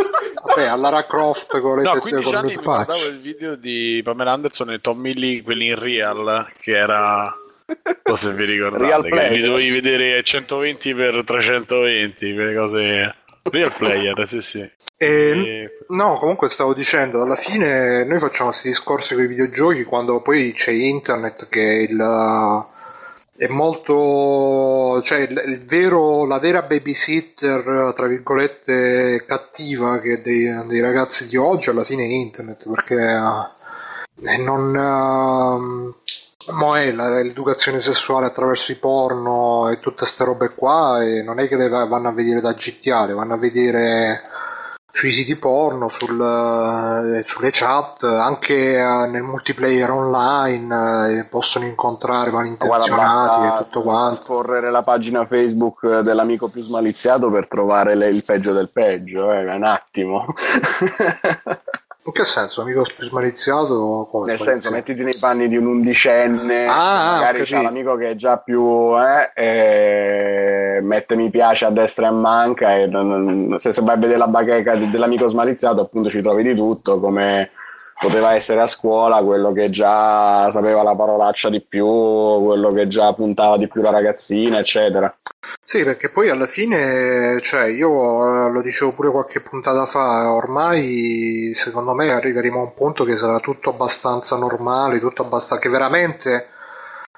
[0.44, 4.33] Vabbè, a Lara Croft con le No, 15 anni mi guardavo il video di Pamela
[4.33, 7.35] Anderson e Tommy Lee, quelli in real, che era
[7.68, 13.77] non so se vi ricordate che mi dovevi vedere 120 x 320 quelle cose real
[13.77, 14.61] player sì sì
[14.96, 15.70] e, e...
[15.88, 20.55] no comunque stavo dicendo alla fine noi facciamo questi discorsi con i videogiochi quando poi
[20.55, 22.66] c'è internet che è il
[23.38, 30.81] è molto cioè il, il vero, la vera babysitter tra virgolette cattiva che dei, dei
[30.81, 32.96] ragazzi di oggi alla fine è internet perché
[34.22, 35.94] eh, non uh,
[36.51, 41.46] Mo è l'educazione sessuale attraverso i porno e tutte queste robe qua e non è
[41.46, 44.22] che le vanno a vedere da GTA, le vanno a vedere
[44.90, 52.31] sui siti porno, sul, eh, sulle chat, anche eh, nel multiplayer online eh, possono incontrare
[52.31, 54.22] malintenzionati e tutto quanto.
[54.22, 59.55] Scorrere la pagina Facebook dell'amico più smaliziato per trovare le, il peggio del peggio, eh,
[59.55, 60.27] un attimo.
[62.09, 62.62] In che senso?
[62.62, 64.09] Amico più smaliziato?
[64.11, 68.14] Come Nel senso, mettiti nei panni di un undicenne, ah, magari c'è l'amico che è
[68.14, 72.88] già più eh, eh, mette mi piace a destra e a manca e
[73.57, 77.51] se, se vai a vedere la bacheca dell'amico smaliziato appunto ci trovi di tutto come
[77.99, 83.13] poteva essere a scuola quello che già sapeva la parolaccia di più, quello che già
[83.13, 85.13] puntava di più la ragazzina, eccetera.
[85.65, 91.53] Sì, perché poi alla fine, cioè, io eh, lo dicevo pure qualche puntata fa, ormai
[91.55, 96.49] secondo me arriveremo a un punto che sarà tutto abbastanza normale, tutto abbastanza che veramente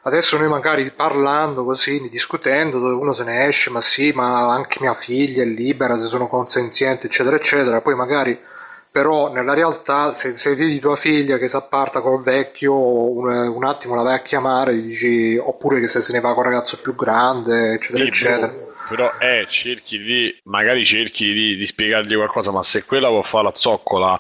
[0.03, 4.95] adesso noi magari parlando così, discutendo, uno se ne esce, ma sì, ma anche mia
[4.95, 8.39] figlia è libera, se sono consenziente, eccetera, eccetera, poi magari
[8.91, 13.65] però nella realtà se, se, vedi tua figlia che si apparta col vecchio un, un,
[13.65, 16.77] attimo la vai a chiamare dici, oppure che se se ne va con un ragazzo
[16.81, 18.55] più grande eccetera sì, eccetera.
[18.89, 23.45] però eh, cerchi di magari cerchi di, di, spiegargli qualcosa ma se quella vuol fare
[23.45, 24.19] la zoccola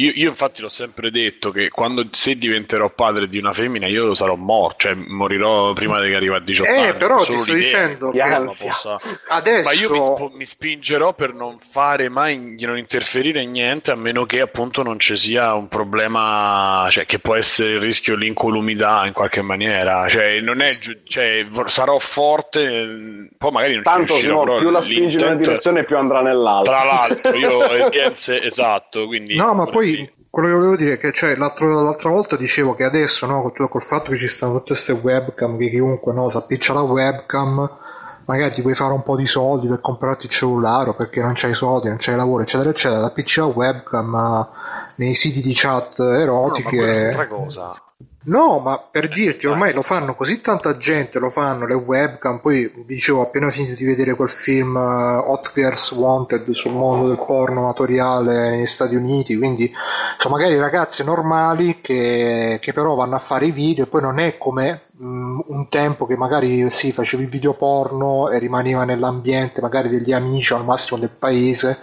[0.00, 4.14] io, io, infatti l'ho sempre detto che quando se diventerò padre di una femmina io
[4.14, 6.88] sarò morto, cioè morirò prima che arrivi a 18 eh, anni.
[6.88, 8.98] Eh, però ti sto dicendo che possa...
[9.28, 9.68] adesso...
[9.68, 13.94] Ma io mi, sp- mi, spingerò per non fare mai, di non interferire niente a
[13.94, 19.04] meno che appunto non ci sia un problema, cioè che può essere il rischio l'incolumità
[19.06, 20.08] in qualche maniera.
[20.08, 24.80] Cioè, non è giu- cioè, sarò forte, poi magari non Tanto ci riuscirò, più la
[24.80, 26.80] spingi in una direzione più andrà nell'altra.
[26.80, 29.36] Tra l'altro, io ho esperienze esatto, quindi...
[29.36, 29.89] No, ma poi
[30.30, 33.82] quello che volevo dire è che cioè, l'altra volta dicevo che adesso no, col, col
[33.82, 37.78] fatto che ci stanno tutte queste webcam che chiunque no, si appiccia la webcam
[38.26, 41.54] magari ti puoi fare un po' di soldi per comprarti il cellulare perché non c'hai
[41.54, 44.48] soldi, non c'hai lavoro eccetera eccetera appicci la webcam
[44.96, 47.82] nei siti di chat erotiche no, ma è un'altra cosa
[48.30, 52.72] No, ma per dirti, ormai lo fanno così tanta gente, lo fanno le webcam, poi
[52.86, 57.62] dicevo appena finito di vedere quel film uh, Hot Girls Wanted sul mondo del porno
[57.62, 59.72] amatoriale negli Stati Uniti, quindi
[60.16, 64.20] sono magari ragazze normali che, che però vanno a fare i video e poi non
[64.20, 69.88] è come um, un tempo che magari sì, facevi video porno e rimaneva nell'ambiente magari
[69.88, 71.76] degli amici al massimo del paese,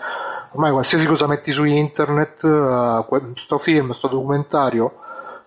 [0.52, 5.00] ormai qualsiasi cosa metti su internet, uh, sto film, sto documentario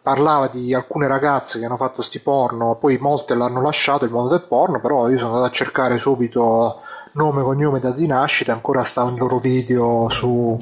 [0.03, 4.31] parlava di alcune ragazze che hanno fatto sti porno, poi molte l'hanno lasciato il mondo
[4.31, 6.81] del porno, però io sono andato a cercare subito
[7.13, 10.59] nome, cognome, data di nascita, ancora stanno i loro video su...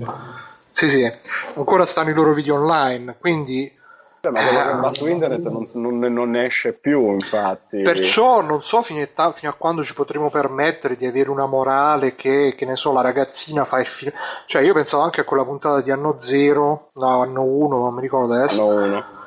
[0.71, 1.13] Sì, sì,
[1.55, 3.75] ancora stanno i loro video online, quindi...
[4.21, 7.83] Cioè, ma quello che va su internet non, non, non, esce più, infatti.
[7.83, 12.17] Perciò non so fino a, fino a, quando ci potremo permettere di avere una morale
[12.17, 14.11] che, che ne so, la ragazzina fa il film.
[14.47, 18.01] Cioè, io pensavo anche a quella puntata di anno 0, no, anno 1, non mi
[18.01, 18.69] ricordo adesso.
[18.69, 19.18] Anno 1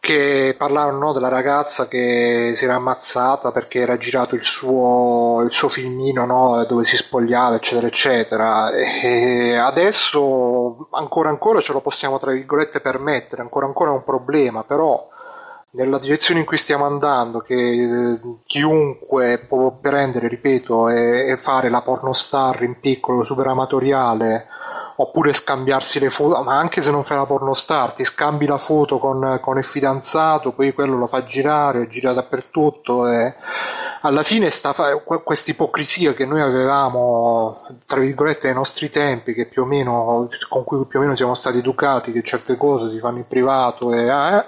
[0.00, 5.52] che parlarono no, della ragazza che si era ammazzata perché era girato il suo, il
[5.52, 8.70] suo filmino no, dove si spogliava eccetera eccetera.
[8.72, 14.64] E adesso ancora ancora ce lo possiamo tra virgolette permettere ancora ancora è un problema
[14.64, 15.06] però
[15.72, 21.68] nella direzione in cui stiamo andando che eh, chiunque può prendere ripeto e, e fare
[21.68, 24.46] la pornostar in piccolo super amatoriale
[25.00, 28.98] oppure scambiarsi le foto, ma anche se non fai la pornostar, ti scambi la foto
[28.98, 33.34] con, con il fidanzato, poi quello lo fa girare, gira dappertutto e
[34.02, 34.74] alla fine sta
[35.24, 40.64] questa ipocrisia che noi avevamo, tra virgolette, ai nostri tempi, che più o meno, con
[40.64, 44.06] cui più o meno siamo stati educati, che certe cose si fanno in privato e...
[44.06, 44.44] Eh,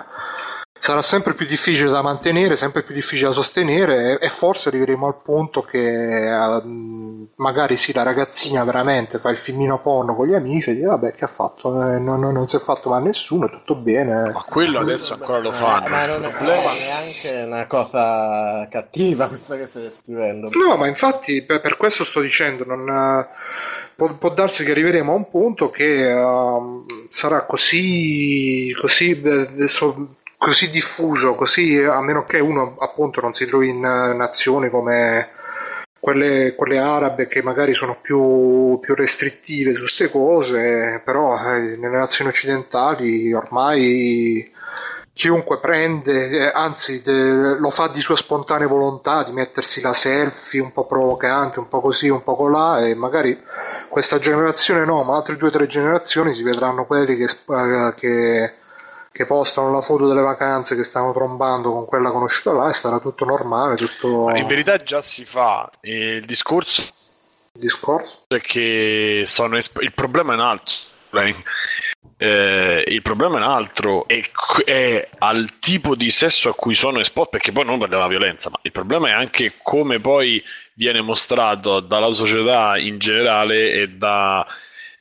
[0.82, 5.14] sarà sempre più difficile da mantenere, sempre più difficile da sostenere e, forse arriveremo al
[5.22, 10.70] punto che uh, magari sì, la ragazzina veramente fa il filmino porno con gli amici
[10.70, 13.46] e dice vabbè che ha fatto, eh, non, non, si è fatto male a nessuno,
[13.46, 14.32] è tutto bene.
[14.32, 15.86] Ma quello adesso ancora lo fanno.
[15.86, 20.50] Ma non è neanche una cosa cattiva questa che stai scrivendo.
[20.50, 23.28] No, ma infatti per, per questo sto dicendo, non...
[23.94, 30.16] Può, può, darsi che arriveremo a un punto che uh, sarà così, così eh, so,
[30.42, 35.28] così diffuso, così a meno che uno appunto non si trovi in eh, nazioni come
[36.00, 41.96] quelle, quelle arabe che magari sono più, più restrittive su queste cose, però eh, nelle
[41.96, 44.50] nazioni occidentali ormai
[45.12, 50.60] chiunque prende, eh, anzi de, lo fa di sua spontanea volontà di mettersi la selfie
[50.60, 53.40] un po' provocante, un po' così, un po' là e magari
[53.88, 58.54] questa generazione no, ma altre due o tre generazioni si vedranno quelli che, eh, che
[59.12, 62.98] che postano la foto delle vacanze che stanno trombando con quella conosciuta là e sarà
[62.98, 63.76] tutto normale.
[63.76, 64.30] Tutto...
[64.34, 65.70] in verità già si fa.
[65.82, 66.82] il discorso
[67.54, 68.24] il discorso?
[68.28, 70.90] È che sono esp- il problema è un altro.
[72.16, 74.22] Eh, il problema è un altro, è,
[74.64, 78.48] è, al tipo di sesso a cui sono esposti, perché poi non parliamo di violenza,
[78.48, 80.42] ma il problema è anche come poi
[80.74, 84.46] viene mostrato dalla società in generale e da,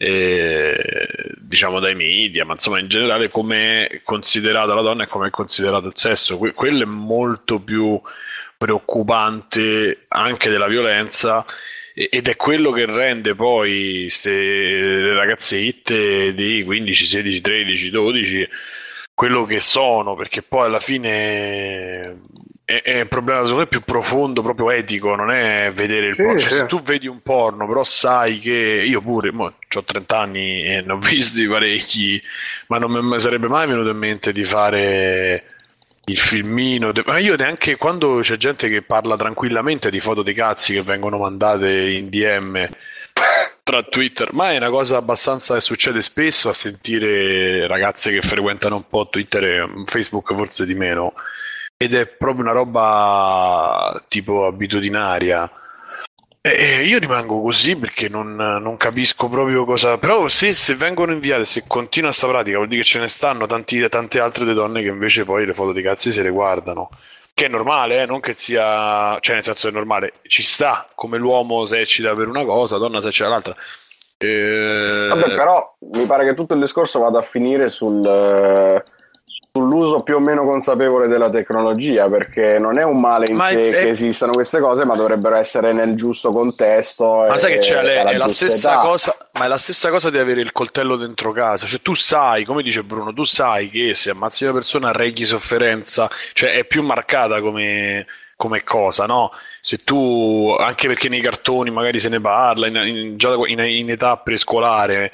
[0.04, 1.06] eh,
[1.38, 5.30] diciamo dai media, ma insomma in generale come è considerata la donna e come è
[5.30, 6.40] considerato il sesso.
[6.40, 8.02] Que- quello è molto più
[8.58, 11.46] preoccupante anche della violenza
[11.94, 18.50] ed è quello che rende poi queste ragazzette di 15, 16, 13, 12
[19.14, 22.22] quello che sono, perché poi alla fine
[22.65, 26.24] è, è un problema secondo me più profondo, proprio etico, non è vedere il sì,
[26.24, 26.39] porno.
[26.39, 26.56] Cioè, sì.
[26.56, 30.91] Se tu vedi un porno, però sai che io pure ho 30 anni e ne
[30.91, 32.21] ho visti parecchi,
[32.67, 35.43] ma non mi sarebbe mai venuto in mente di fare
[36.06, 36.91] il filmino.
[37.06, 41.17] Ma io neanche quando c'è gente che parla tranquillamente di foto di cazzi che vengono
[41.17, 42.67] mandate in DM
[43.63, 48.76] tra Twitter, ma è una cosa abbastanza che succede spesso a sentire ragazze che frequentano
[48.76, 51.13] un po' Twitter e Facebook forse di meno.
[51.82, 55.50] Ed è proprio una roba tipo abitudinaria
[56.44, 60.00] eh, io rimango così perché non, non, capisco proprio cosa.
[60.00, 63.46] Però, se, se, vengono inviate, se continua questa pratica, vuol dire che ce ne stanno
[63.46, 66.89] tanti, tante altre donne che invece poi le foto di cazzi se le guardano.
[67.32, 68.06] Che è normale, eh?
[68.08, 69.20] non che sia.
[69.20, 73.02] cioè, nel senso è normale, ci sta come l'uomo se eccita per una cosa, donna
[73.02, 73.56] se eccita l'altra.
[74.17, 75.08] Eh...
[75.10, 78.04] Vabbè, però mi pare che tutto il discorso vada a finire sul
[79.54, 83.70] sull'uso più o meno consapevole della tecnologia, perché non è un male in ma sé
[83.70, 87.26] è, che esistano queste cose, ma dovrebbero essere nel giusto contesto.
[87.28, 88.82] Ma sai che c'è, le, è la stessa età.
[88.82, 92.46] cosa, ma è la stessa cosa di avere il coltello dentro casa, cioè tu sai,
[92.46, 96.82] come dice Bruno, tu sai che se ammazzi una persona reghi sofferenza, cioè è più
[96.82, 98.06] marcata come,
[98.38, 99.32] come cosa, no?
[99.60, 103.90] Se tu, anche perché nei cartoni magari se ne parla, in, in, già in, in
[103.90, 105.12] età prescolare,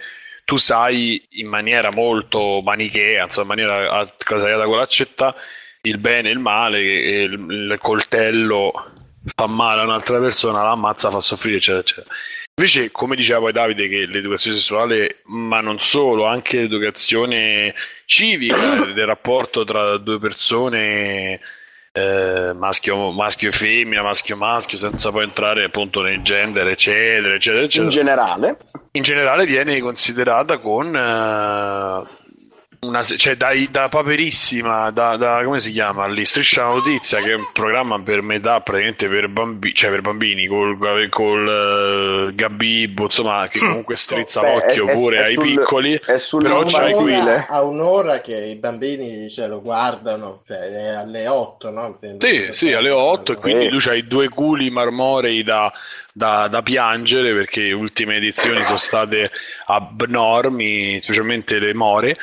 [0.48, 5.36] tu sai in maniera molto manichea, insomma, in maniera tagliata con l'accetta,
[5.82, 8.72] il bene e il male, che il, il coltello
[9.36, 12.16] fa male a un'altra persona, la ammazza, fa soffrire, eccetera, eccetera.
[12.56, 19.06] Invece, come diceva poi Davide, che l'educazione sessuale, ma non solo, anche l'educazione civica, del
[19.06, 21.42] rapporto tra due persone
[21.98, 27.34] eh, maschio, maschio e femmina, maschio e maschio, senza poi entrare appunto nei gender, eccetera,
[27.34, 27.84] eccetera, eccetera.
[27.84, 28.58] In generale?
[28.92, 32.04] In generale viene considerata con eh,
[32.80, 36.26] una, cioè dai, da Paperissima, da, da, come si chiama lì?
[36.26, 40.46] Striscia la notizia, che è un programma per metà praticamente per, bambi, cioè per bambini,
[40.46, 40.78] col,
[41.10, 45.94] col uh, Gabibbo, insomma, che comunque strizza Beh, l'occhio è, pure è, ai sul, piccoli.
[45.96, 51.28] È però c'hai qui a un'ora che i bambini cioè, lo guardano, cioè è alle
[51.28, 52.00] 8, no?
[52.20, 55.72] Sì, sì, alle 8, e quindi tu hai due culi marmorei da,
[56.14, 59.32] da, da, piangere perché le ultime edizioni sono state
[59.66, 62.18] abnormi, specialmente le more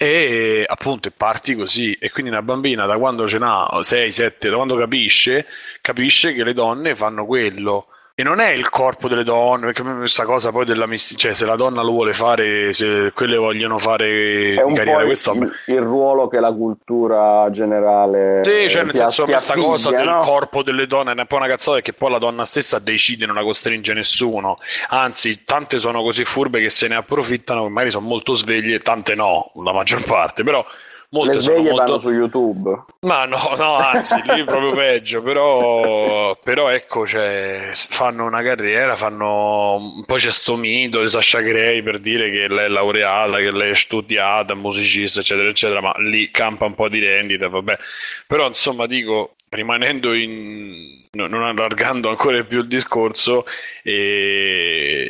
[0.00, 1.92] e appunto parti così.
[1.94, 5.46] E quindi una bambina da quando ce n'ha 6, 7, da quando capisce,
[5.80, 7.88] capisce che le donne fanno quello
[8.20, 11.46] e non è il corpo delle donne, perché questa cosa poi della mistica, cioè se
[11.46, 15.80] la donna lo vuole fare, se quelle vogliono fare è un carriera, questo il, il,
[15.80, 19.96] ruolo che la cultura generale Sì, cioè nel senso questa affiglia, cosa no?
[19.96, 23.24] del corpo delle donne è un po' una cazzata perché poi la donna stessa decide,
[23.24, 24.58] non la costringe nessuno.
[24.88, 29.52] Anzi, tante sono così furbe che se ne approfittano, magari sono molto sveglie, tante no,
[29.62, 30.66] la maggior parte, però
[31.10, 31.84] Molte le sveglie molto...
[31.84, 32.84] vanno su YouTube.
[33.00, 40.02] Ma no, no, anzi, lì proprio peggio, però, però ecco, cioè, fanno una carriera, fanno...
[40.04, 43.70] Poi c'è sto mito di Sasha Gray per dire che lei è laureata, che lei
[43.70, 47.78] è studiata, musicista, eccetera, eccetera, ma lì campa un po' di rendita, vabbè.
[48.26, 53.44] Però, insomma, dico, rimanendo in non allargando ancora più il discorso
[53.82, 54.57] eh,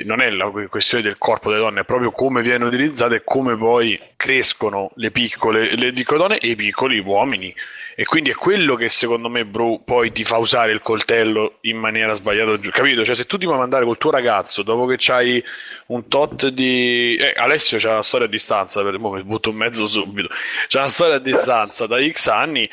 [0.08, 3.56] non è la questione del corpo delle donne è proprio come viene utilizzato e come
[3.56, 7.54] poi crescono le piccole le piccole donne e i piccoli uomini
[7.94, 11.76] e quindi è quello che secondo me bro, poi ti fa usare il coltello in
[11.76, 13.04] maniera sbagliata capito?
[13.04, 15.44] cioè se tu ti vuoi mandare col tuo ragazzo dopo che c'hai
[15.86, 19.56] un tot di eh, Alessio c'ha una storia a distanza per mo mi butto in
[19.56, 20.28] mezzo subito
[20.68, 22.68] c'ha una storia a distanza da x anni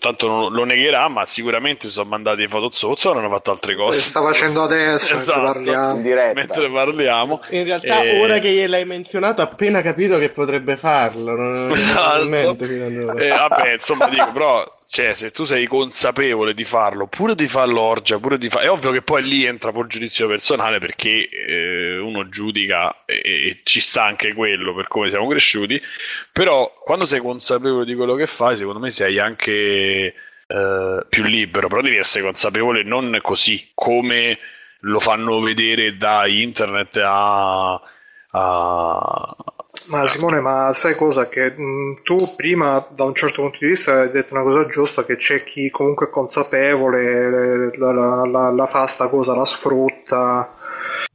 [0.00, 3.98] tanto non lo negherà, ma sicuramente si sono mandati foto zozzo hanno fatto altre cose.
[3.98, 5.94] Le sta facendo adesso esatto, parliamo.
[5.94, 6.32] In diretta.
[6.32, 7.40] mentre parliamo.
[7.50, 8.20] In realtà, e...
[8.20, 11.36] ora che gliel'hai menzionato, ha appena capito che potrebbe farlo.
[11.36, 12.24] Non esatto.
[12.24, 17.80] eh, vabbè, insomma, dico, però cioè, se tu sei consapevole di farlo, pure di farlo
[17.80, 21.30] orgia, pure di farlo, è ovvio che poi lì entra poi il giudizio personale perché
[21.30, 25.80] eh, uno giudica e, e, ci sta anche quello per come siamo cresciuti,
[26.30, 29.52] però quando sei consapevole di quello che fai, secondo me sei anche
[30.46, 34.38] eh, più libero, però devi essere consapevole non così come
[34.80, 37.80] lo fanno vedere da internet a,
[38.32, 39.36] a...
[39.86, 41.28] Ma Simone, ma sai cosa?
[41.28, 45.04] Che mh, tu prima, da un certo punto di vista, hai detto una cosa giusta,
[45.04, 50.56] che c'è chi comunque è consapevole, la, la, la, la fa sta cosa, la sfrutta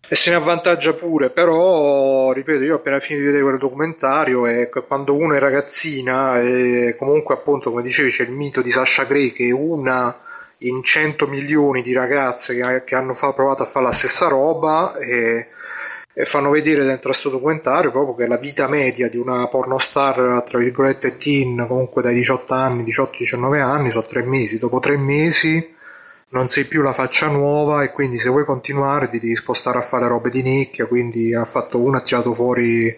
[0.09, 4.47] e se ne avvantaggia pure, però ripeto, io ho appena finito di vedere quel documentario
[4.47, 9.03] e quando uno è ragazzina e comunque appunto come dicevi c'è il mito di Sasha
[9.03, 10.17] Gray che è una
[10.59, 14.95] in 100 milioni di ragazze che, che hanno fa, provato a fare la stessa roba
[14.95, 15.49] e,
[16.19, 20.57] e fanno vedere dentro questo documentario proprio che la vita media di una pornostar tra
[20.57, 25.75] virgolette teen comunque dai 18 anni, 18-19 anni sono tre mesi, dopo tre mesi
[26.29, 29.83] non sei più la faccia nuova e quindi se vuoi continuare ti devi spostare a
[29.83, 32.97] fare robe di nicchia quindi ha fatto uno ha tirato fuori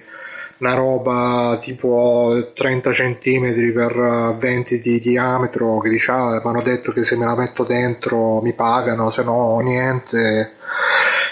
[0.60, 7.04] una roba tipo 30 cm per 20 di diametro che diciamo mi hanno detto che
[7.04, 10.54] se me la metto dentro mi pagano se no niente.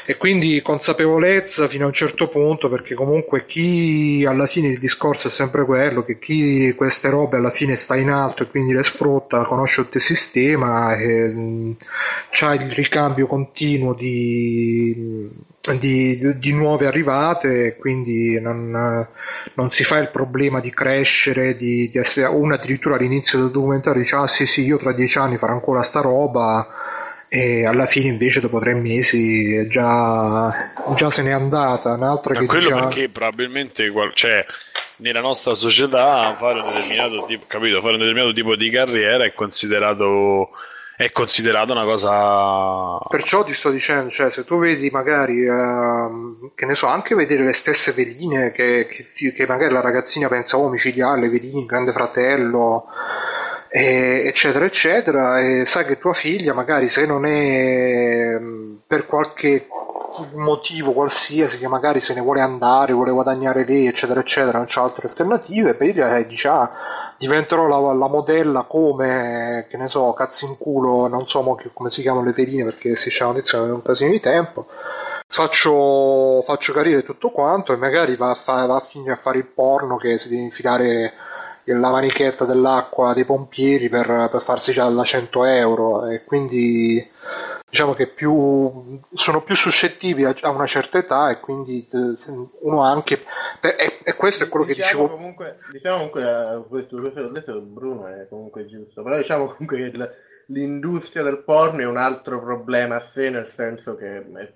[0.10, 5.28] E quindi consapevolezza fino a un certo punto perché comunque chi alla fine il discorso
[5.28, 8.84] è sempre quello che chi queste robe alla fine sta in alto e quindi le
[8.84, 11.76] sfrutta conosce il sistema e mh,
[12.32, 15.30] c'ha il ricambio continuo di,
[15.76, 19.08] di, di nuove arrivate quindi non,
[19.54, 24.02] non, si fa il problema di crescere di, di essere uno addirittura all'inizio del documentario
[24.02, 26.68] dice ah sì sì io tra dieci anni farò ancora sta roba
[27.30, 31.92] e alla fine invece dopo tre mesi già, già se n'è andata.
[31.94, 32.80] Un'altra Ma che quello già...
[32.86, 34.46] perché probabilmente cioè,
[34.98, 40.52] nella nostra società fare un, tipo, capito, fare un determinato tipo di carriera è considerato
[40.98, 46.66] è considerato una cosa perciò ti sto dicendo cioè se tu vedi magari uh, che
[46.66, 50.70] ne so anche vedere le stesse veline che, che, che magari la ragazzina pensa oh
[50.70, 52.88] micidiale veline grande fratello
[53.70, 58.40] eccetera eccetera e sai che tua figlia magari se non è
[58.88, 59.68] per qualche
[60.34, 64.82] motivo qualsiasi che magari se ne vuole andare vuole guadagnare lei eccetera eccetera non c'ha
[64.82, 66.72] altre alternative e dice ah
[67.18, 71.42] diventerò la, la, modella come che ne so cazzo in culo non so
[71.74, 74.68] come si chiamano le veline perché si c'è notizia da un casino di tempo.
[75.30, 79.40] Faccio, faccio carriera tutto quanto e magari va a, fa, va a finire a fare
[79.40, 81.14] il porno che si deve infilare
[81.74, 87.06] la manichetta dell'acqua dei pompieri per, per farsi già da 100 euro e quindi
[87.70, 92.16] diciamo che più, sono più suscettibili a, una certa età e quindi eh,
[92.62, 93.24] uno anche
[93.60, 95.10] e, e questo è quello diciamo che dicevo.
[95.10, 99.92] comunque, diciamo comunque eh, questo, questo detto Bruno è comunque giusto però diciamo comunque che
[100.48, 104.54] l'industria del porno è un altro problema a sé, nel senso che è,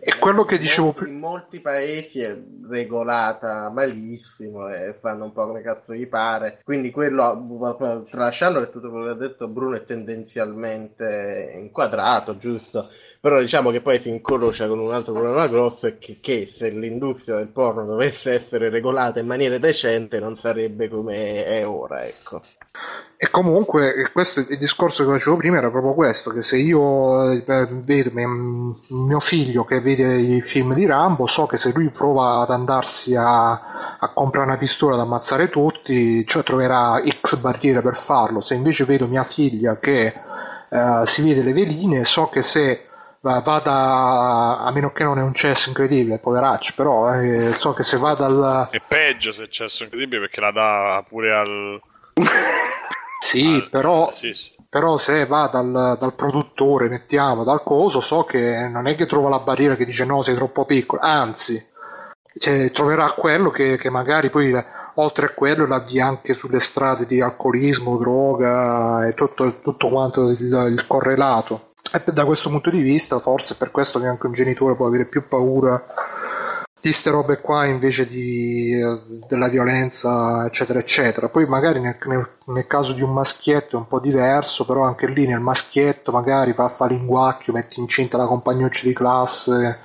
[0.00, 1.12] è quello che dicevo prima.
[1.12, 2.36] In molti paesi è
[2.68, 6.60] regolata malissimo e fanno un po' come cazzo gli pare.
[6.64, 12.90] Quindi quello, tralasciando che tutto quello che ha detto Bruno è tendenzialmente inquadrato, giusto?
[13.20, 16.70] Però diciamo che poi si incrocia con un altro problema grosso è che, che, se
[16.70, 22.40] l'industria del porno dovesse essere regolata in maniera decente non sarebbe come è ora, ecco.
[23.22, 27.42] E comunque, questo, il discorso che facevo prima era proprio questo, che se io eh,
[27.44, 32.50] vedo mio figlio che vede i film di Rambo, so che se lui prova ad
[32.50, 33.50] andarsi a,
[33.98, 38.40] a comprare una pistola ad ammazzare tutti, cioè troverà X barriere per farlo.
[38.40, 40.14] Se invece vedo mia figlia che
[40.70, 42.86] uh, si vede le veline, so che se
[43.20, 47.98] vada a meno che non è un cesso incredibile poveraccio però eh, so che se
[47.98, 51.80] va dal è peggio se è cesso incredibile perché la dà pure al
[53.20, 54.54] sì, però, sì, sì.
[54.68, 59.28] però se va dal, dal, produttore, mettiamo, dal coso, so che non è che trova
[59.28, 61.62] la barriera che dice no, sei troppo piccolo, anzi,
[62.38, 64.52] cioè, troverà quello che, che magari poi
[64.94, 70.40] oltre a quello l'avvia anche sulle strade di alcolismo, droga e tutto, tutto quanto il,
[70.40, 71.68] il correlato.
[71.92, 74.86] E da questo punto di vista, forse è per questo che anche un genitore può
[74.86, 75.84] avere più paura
[76.80, 78.80] di ste robe qua invece di,
[79.28, 81.28] della violenza eccetera eccetera.
[81.28, 85.06] Poi magari nel, nel, nel, caso di un maschietto è un po' diverso però anche
[85.06, 89.78] lì nel maschietto magari va a fare linguacchio metti incinta la compagnuccia di classe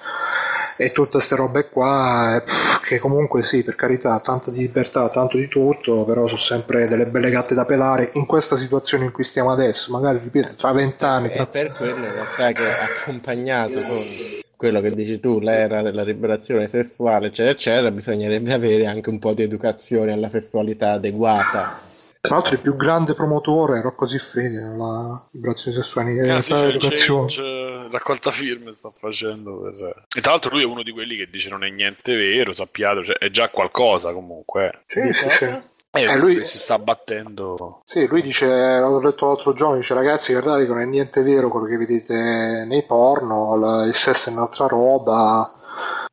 [0.77, 2.43] e tutte queste robe qua
[2.83, 7.07] che comunque sì per carità tanta di libertà tanto di tutto però sono sempre delle
[7.07, 8.11] belle gatte da pelare.
[8.13, 11.45] In questa situazione in cui stiamo adesso magari ripeto tra vent'anni tra...
[11.45, 17.27] per quello in realtà che accompagnato con quello che dici tu, l'era della liberazione sessuale,
[17.27, 21.93] eccetera, eccetera, bisognerebbe avere anche un po' di educazione alla sessualità adeguata.
[22.21, 26.97] Tra l'altro il più grande promotore è Rocco Siffredi nella liberazione sessuale ah, sì, c'è,
[26.97, 30.05] c'è, raccolta firme sta facendo per...
[30.15, 33.03] e tra l'altro lui è uno di quelli che dice non è niente vero sappiate
[33.03, 35.61] cioè, è già qualcosa comunque sì, sì, sì.
[35.95, 37.81] Eh, Eh, lui- si sta battendo.
[37.85, 38.45] Sì, lui dice,
[38.79, 42.65] l'ho letto l'altro giorno, dice ragazzi guardate che non è niente vero quello che vedete
[42.67, 45.51] nei porno, il sesso è un'altra roba,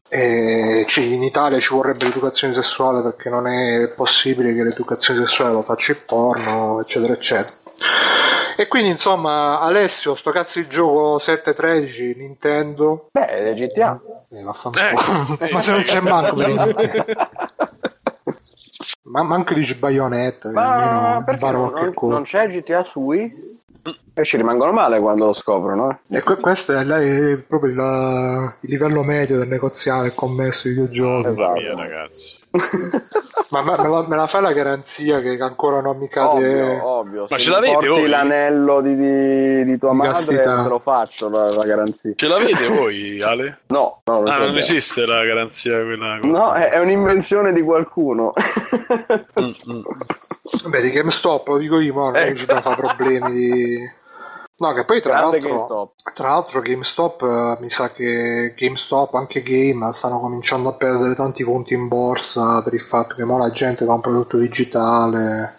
[0.08, 5.52] e ci- in Italia ci vorrebbe l'educazione sessuale perché non è possibile che l'educazione sessuale
[5.54, 7.56] lo faccia il porno, eccetera, eccetera.
[8.56, 13.98] E quindi insomma, Alessio, sto cazzo di gioco 713, Nintendo, Beh, è GTA.
[14.30, 15.38] eh, vaffanculo.
[15.50, 16.56] ma se non c'è manco per i
[19.12, 23.50] ma manco dici Bayonetta, che Ma perché non, non- c'è GTA su Wii?
[24.14, 26.16] E ci rimangono male quando lo scoprono, eh?
[26.18, 30.68] E que- questo è, lei- è proprio il, il livello medio del negoziale, il commesso
[30.68, 31.28] di videogiochi.
[31.28, 31.58] Esatto.
[31.60, 32.40] Via, ragazzi.
[33.50, 36.62] Ma me, la, me la fai la garanzia che ancora non mi cade?
[36.62, 37.26] Ovvio, ovvio.
[37.28, 38.08] Ma ce l'avete voi?
[38.08, 40.62] l'anello di, di- di tua Di madre, castità.
[40.62, 42.12] te lo faccio la, la garanzia.
[42.16, 43.60] Ce l'avete voi, Ale?
[43.68, 46.18] No, no, non, Ah, non esiste la garanzia quella.
[46.22, 48.32] No, è, è un'invenzione di qualcuno.
[49.40, 49.80] Mm, mm.
[50.68, 52.34] Beh, di GameStop lo dico io, ma non Ecco.
[52.36, 53.76] ci fare problemi di...
[54.62, 56.12] No, che poi tra Grande l'altro, GameStop.
[56.14, 61.42] tra l'altro GameStop eh, mi sa che GameStop, anche Game, stanno cominciando a perdere tanti
[61.42, 65.56] conti in borsa per il fatto che mo la gente compra tutto digitale.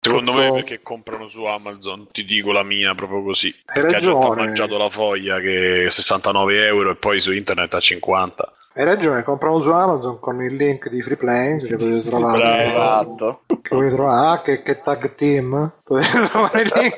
[0.00, 3.54] Secondo Tutto- me perché comprano su Amazon, ti dico la mia proprio così.
[3.66, 4.44] Hai perché gente ha ragione.
[4.44, 8.52] mangiato la foglia che è 69 euro e poi su internet a 50.
[8.78, 12.38] Hai ragione, comprano su Amazon con il link di Free Playing che potete trovare.
[12.38, 12.62] Bravo.
[12.62, 13.40] Esatto.
[13.46, 15.70] Che potete trovare, ah, che, che tag team?
[15.82, 16.96] Potete trovare il link.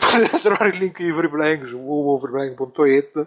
[0.00, 3.26] potete trovare il link di Freeplaying su www.freeplaying.it.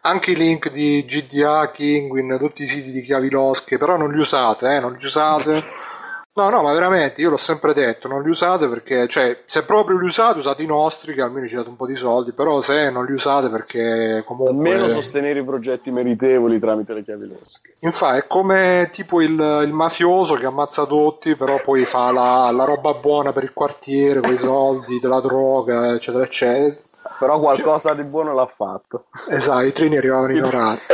[0.00, 4.18] Anche i link di GDA, Kinguin, tutti i siti di chiavi losche, però non li
[4.18, 5.62] usate, eh, non li usate.
[6.36, 9.96] No, no, ma veramente, io l'ho sempre detto, non li usate perché, cioè, se proprio
[9.96, 12.90] li usate, usate i nostri, che almeno ci date un po' di soldi, però se
[12.90, 14.54] non li usate perché comunque...
[14.54, 17.76] Almeno sostenere i progetti meritevoli tramite le chiavi losche.
[17.78, 22.64] Infatti è come tipo il, il mafioso che ammazza tutti, però poi fa la, la
[22.64, 26.84] roba buona per il quartiere, con i soldi, della droga, eccetera, eccetera.
[27.18, 29.06] Però qualcosa di buono l'ha fatto.
[29.30, 30.82] Esatto, i treni arrivavano in orario.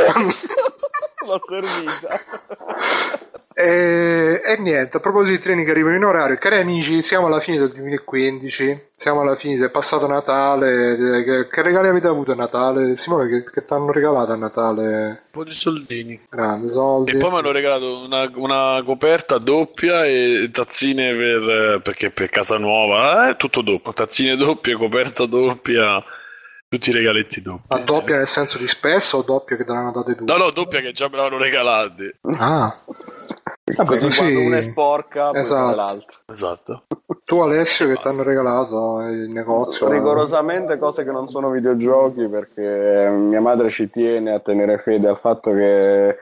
[1.25, 3.31] L'ha servita.
[3.55, 7.39] E, e niente, a proposito di treni che arrivano in orario, cari amici, siamo alla
[7.39, 10.93] fine del 2015, siamo alla fine del passato Natale.
[11.19, 12.95] eh, Che, che regali avete avuto a Natale?
[12.95, 14.81] Simone, che, che ti hanno regalato a Natale?
[15.07, 16.19] Un po' di soldini.
[16.29, 17.11] Grandi soldi.
[17.11, 22.57] E poi mi hanno regalato una, una coperta doppia e tazzine per, perché per casa
[22.57, 23.93] nuova, eh, tutto doppio.
[23.93, 26.03] Tazzine doppie, coperta doppia,
[26.69, 27.65] tutti i regaletti doppi.
[27.67, 30.31] Ma doppia nel senso di spesso o doppia che te l'hanno date tutte?
[30.31, 32.11] No, no, doppia che già me l'hanno regalati.
[32.39, 32.75] Ah,
[33.65, 35.75] Vabbè, così, così- quando una è sporca, poi Esatto.
[35.75, 36.17] l'altra.
[36.25, 36.83] Esatto.
[37.23, 39.89] tu Alessio che ti hanno regalato il negozio?
[39.89, 45.17] Rigorosamente cose che non sono videogiochi perché mia madre ci tiene a tenere fede al
[45.17, 46.17] fatto che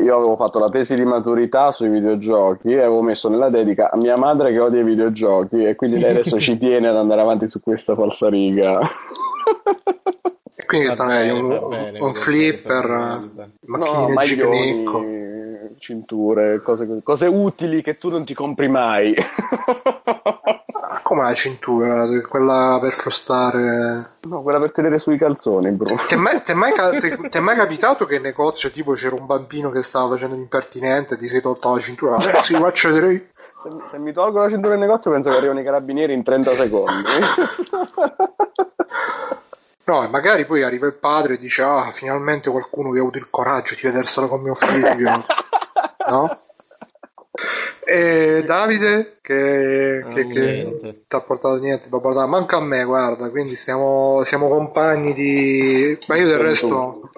[0.00, 3.96] io avevo fatto la tesi di maturità sui videogiochi e avevo messo nella dedica a
[3.96, 7.46] mia madre che odia i videogiochi e quindi lei adesso ci tiene ad andare avanti
[7.46, 8.80] su questa falsariga.
[10.54, 12.86] E quindi Va bene, un, va bene, un flipper,
[13.34, 14.98] bene, va No, macchinine gignicco.
[14.98, 15.47] maglioni,
[15.78, 19.14] cinture, cose, cose utili che tu non ti compri mai.
[20.90, 22.06] Ah, Come la cintura?
[22.26, 24.12] Quella per frustare.
[24.22, 26.00] no, quella per tenere sui calzoni, Bruno.
[26.06, 29.26] Ti è mai, ti mai ti- ti mai capitato che in negozio tipo c'era un
[29.26, 32.16] bambino che stava facendo l'impertinente e ti sei tolto la cintura?
[32.16, 33.30] Eh, sì, faccio vedere.
[33.54, 36.54] Se, se mi tolgo la cintura in negozio penso che arrivano i carabinieri in 30
[36.54, 37.02] secondi.
[39.84, 43.18] No, e magari poi arriva il padre e dice: Ah, finalmente qualcuno che ha avuto
[43.18, 45.24] il coraggio di vedersela con mio figlio.
[46.10, 46.40] no?
[47.90, 53.30] E Davide che, Ah, che, che ti ha portato niente, papà, manca a me, guarda,
[53.30, 55.98] quindi stiamo, siamo compagni di...
[56.06, 57.10] Ma io del resto...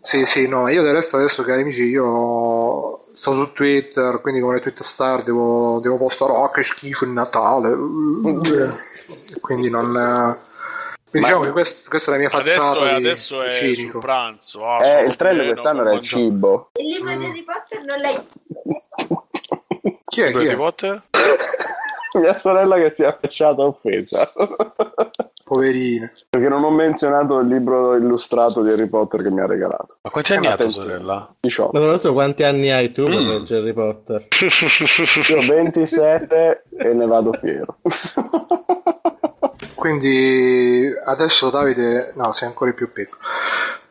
[0.00, 4.60] Sì, sì, no, io del resto adesso, cari amici, io sto su Twitter, quindi come
[4.60, 7.74] Twitter star devo, devo postare, oh che schifo il Natale.
[9.40, 10.38] quindi non...
[11.20, 13.90] diciamo che quest- questa è la mia facciata Adesso, è, di- adesso è cinico.
[13.92, 14.66] sul pranzo.
[14.66, 16.70] ah, eh, il trend quest'anno era il cibo.
[16.74, 18.14] Il libro di Harry Potter non l'hai
[20.06, 20.28] Chi è?
[20.30, 20.56] Chi Harry è?
[20.56, 21.02] Potter?
[22.14, 24.30] Mia sorella che si è affacciata offesa.
[25.42, 26.10] Poverina.
[26.30, 29.96] Perché non ho menzionato il libro illustrato di Harry Potter che mi ha regalato.
[30.02, 31.34] Ma quanti anni ha tua sorella?
[31.40, 31.70] 18.
[31.72, 33.28] Ma tra l'altro quanti anni hai tu per Mm.
[33.28, 34.28] leggere Harry Potter?
[35.28, 37.78] Io ho 27 e ne vado fiero.
[39.84, 42.14] Quindi adesso Davide...
[42.14, 43.20] No, sei ancora più piccolo.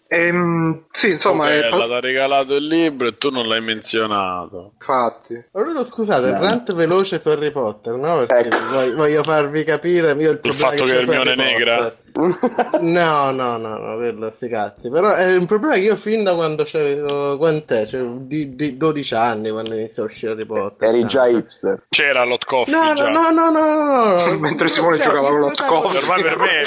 [0.08, 1.70] Ehm, sì, insomma, è...
[1.70, 4.72] Bella, ti ha regalato il libro e tu non l'hai menzionato.
[4.74, 5.40] infatti...
[5.52, 8.26] Allora, scusate, il rant veloce su Harry Potter, no?
[8.26, 8.70] Perché Ecco.
[8.72, 11.76] voglio, voglio farvi capire io il, problema fatto che su Hermione Harry è negra?
[11.76, 12.03] Potter.
[12.82, 14.90] No, no, no, no, quello sti cazzi.
[14.90, 17.86] Però è un problema che io fin da quando c'avevo, quant'è?
[17.86, 20.90] Cioè, di, di 12 anni quando iniziò a uscire Harry Potter.
[20.90, 21.84] Eri già hipster.
[21.90, 23.10] C'era l'hot coffee No, già.
[23.10, 24.38] no, no, no, no, no, no.
[24.40, 26.00] Mentre Simone Cioè, giocava l'hot coffee.
[26.02, 26.64] Ormai per me è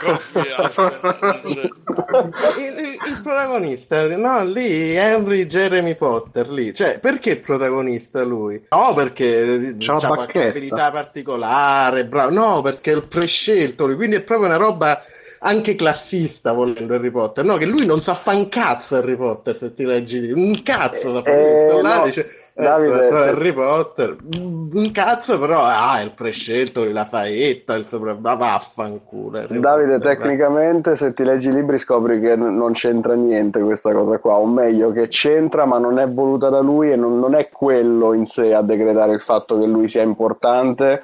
[0.00, 0.44] coffee.
[1.54, 1.68] cioè,
[2.58, 8.64] il, il- il protagonista, no, lì Henry Jeremy Potter, lì, cioè, perché il protagonista lui?
[8.70, 13.96] No, perché C'ha la c'ha qualche abilità particolare, bravo, no, perché è il prescelto lui,
[13.96, 15.02] quindi è proprio una roba
[15.44, 19.56] anche classista volendo Harry Potter, no, che lui non sa fa un cazzo Harry Potter
[19.56, 23.52] se ti leggi un cazzo da Eh, sto là no, dice eh, Davide, se- Harry
[23.52, 29.98] Potter un cazzo però ah il prescelto la faetta il sopra ma vaffanculo Harry Davide,
[29.98, 34.18] Potter, tecnicamente, se ti leggi i libri scopri che n- non c'entra niente questa cosa
[34.18, 37.48] qua, o meglio, che c'entra, ma non è voluta da lui e non, non è
[37.50, 41.02] quello in sé a decretare il fatto che lui sia importante,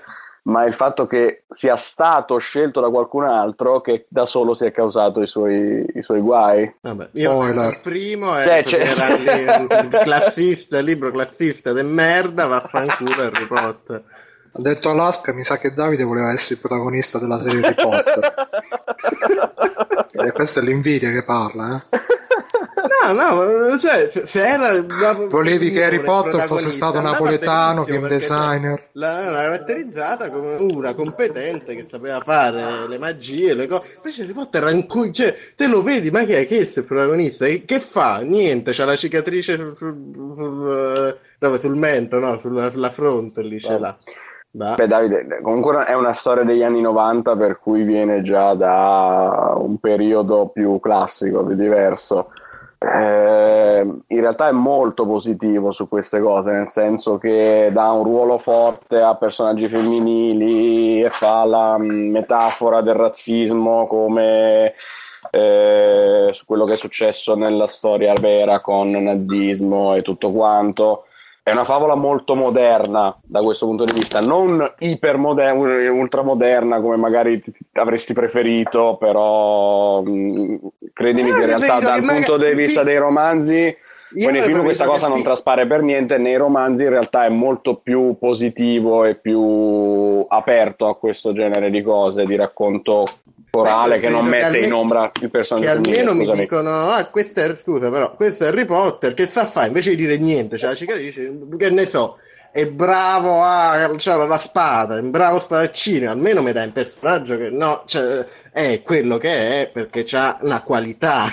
[0.49, 4.73] ma il fatto che sia stato scelto da qualcun altro che da solo si è
[4.73, 6.77] causato i suoi, i suoi guai.
[6.81, 7.71] Vabbè, io Spoiler.
[7.71, 14.03] il primo è Cioè, era un classista, libro classista del merda, vaffanculo Harry Potter.
[14.51, 18.35] Ha detto Alaska, mi sa che Davide voleva essere il protagonista della serie Harry Potter.
[20.21, 21.99] E questa è l'invidia che parla, eh.
[23.05, 24.81] No, no, cioè, se, era
[25.29, 28.89] Volevi che Harry Potter fosse stato napoletano, game cioè, designer.
[28.93, 33.95] La, la caratterizzata come una competente che sapeva fare le magie, le cose.
[33.97, 36.47] Invece Harry Potter era in cui, cioè, te lo vedi, ma che è?
[36.47, 37.47] Che è il protagonista?
[37.47, 38.19] Che, che fa?
[38.19, 41.59] Niente, c'ha la cicatrice sul, sul, sul- eh, dove?
[41.59, 42.39] sul mento, no?
[42.39, 43.97] Sulla, sulla fronte lì ce l'ha.
[44.51, 44.75] Va.
[44.75, 49.79] Beh, Davide, comunque è una storia degli anni 90 per cui viene già da un
[49.79, 52.31] periodo più classico, di diverso.
[52.79, 58.39] Eh, in realtà è molto positivo su queste cose, nel senso che dà un ruolo
[58.39, 64.75] forte a personaggi femminili e fa la mm, metafora del razzismo come
[65.31, 71.08] eh, su quello che è successo nella storia vera con nazismo e tutto quanto.
[71.49, 77.41] È una favola molto moderna da questo punto di vista, non ipermoderna, ultramoderna come magari
[77.41, 80.59] ti- ti avresti preferito, però mh,
[80.93, 83.75] credimi Eh, che in realtà dal punto di vista dei romanzi,
[84.13, 87.77] Io nei film questa cosa non traspare per niente, nei romanzi in realtà è molto
[87.77, 93.05] più positivo e più aperto a questo genere di cose, di racconto
[93.63, 96.41] corale Beh, che non mette in almeno- ombra il personaggio Che almeno femminile, mi scusami.
[96.41, 99.69] dicono, ah, questo è, scusa però, questo è Harry Potter, che sa fare?
[99.69, 102.17] Invece di dire niente, la cicatrice, che ne so,
[102.51, 107.37] è bravo a, c'ha la spada, è un bravo spadaccino, almeno mi dai un personaggio
[107.37, 111.33] che, no, cioè, è quello che è perché c'ha una qualità.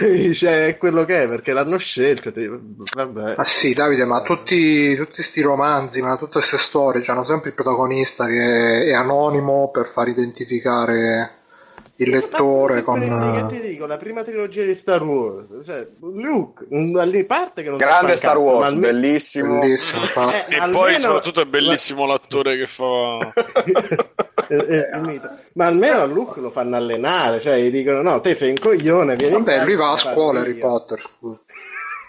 [0.00, 3.34] Dice, è quello che è perché l'hanno scelto, vabbè.
[3.36, 7.54] Ma sì, Davide, ma tutti tutti sti romanzi, ma tutte queste storie hanno sempre il
[7.54, 11.39] protagonista che è anonimo per far identificare
[12.02, 12.98] il lettore Ma con...
[13.48, 17.76] che ti dico, la prima trilogia di Star Wars, cioè, Luke, lì parte che non
[17.78, 19.58] Grande Star cazzo, Wars, almeno- bellissimo.
[19.60, 20.02] Bellissimo.
[20.04, 20.08] Eh,
[20.54, 23.32] E almeno- poi soprattutto è bellissimo l'attore che fa...
[24.50, 25.20] Eh, eh.
[25.54, 29.14] Ma almeno a Luke lo fanno allenare, cioè gli dicono no, te sei un coglione,
[29.14, 30.54] vieni in Vabbè, lui va a scuola Harry.
[30.58, 31.38] Potter, scusa.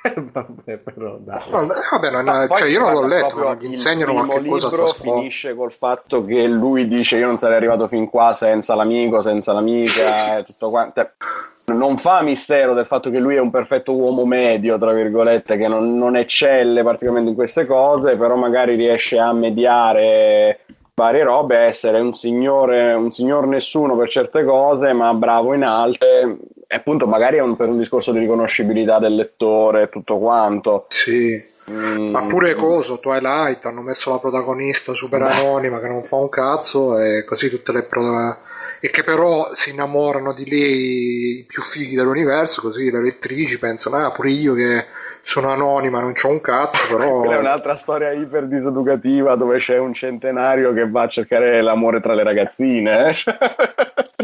[0.34, 1.41] Vabbè, però dai.
[1.49, 4.68] Vabbè, vabbè, non- Ma cioè io non l'ho letto, ma gli insegnano il qualche cosa
[4.68, 8.74] a libro finisce col fatto che lui dice io non sarei arrivato fin qua senza
[8.74, 10.93] l'amico, senza l'amica e tutto quanto.
[11.02, 15.56] Cioè, Non fa mistero del fatto che lui è un perfetto uomo medio, tra virgolette,
[15.58, 20.62] che non, non eccelle particolarmente in queste cose, però magari riesce a mediare
[20.95, 26.38] varie robe, essere un signore, un signor nessuno per certe cose, ma bravo in altre.
[26.72, 30.86] Appunto, magari è un- per un discorso di riconoscibilità del lettore e tutto quanto.
[30.89, 31.49] Sì.
[31.69, 32.09] Mm.
[32.09, 36.97] Ma pure coso, Twilight, hanno messo la protagonista super anonima che non fa un cazzo
[36.97, 38.38] e così tutte le pro-
[38.80, 43.97] e che però si innamorano di lei i più fighi dell'universo, così le lettrici pensano,
[43.97, 44.86] ah pure io che
[45.22, 47.19] sono anonima, non c'ho un cazzo, però...
[47.22, 52.01] Quella è un'altra storia iper diseducativa dove c'è un centenario che va a cercare l'amore
[52.01, 53.09] tra le ragazzine.
[53.09, 53.15] eh.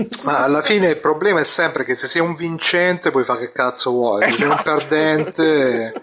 [0.26, 3.52] Ma alla fine il problema è sempre che se sei un vincente puoi fare che
[3.52, 5.94] cazzo vuoi, se sei un perdente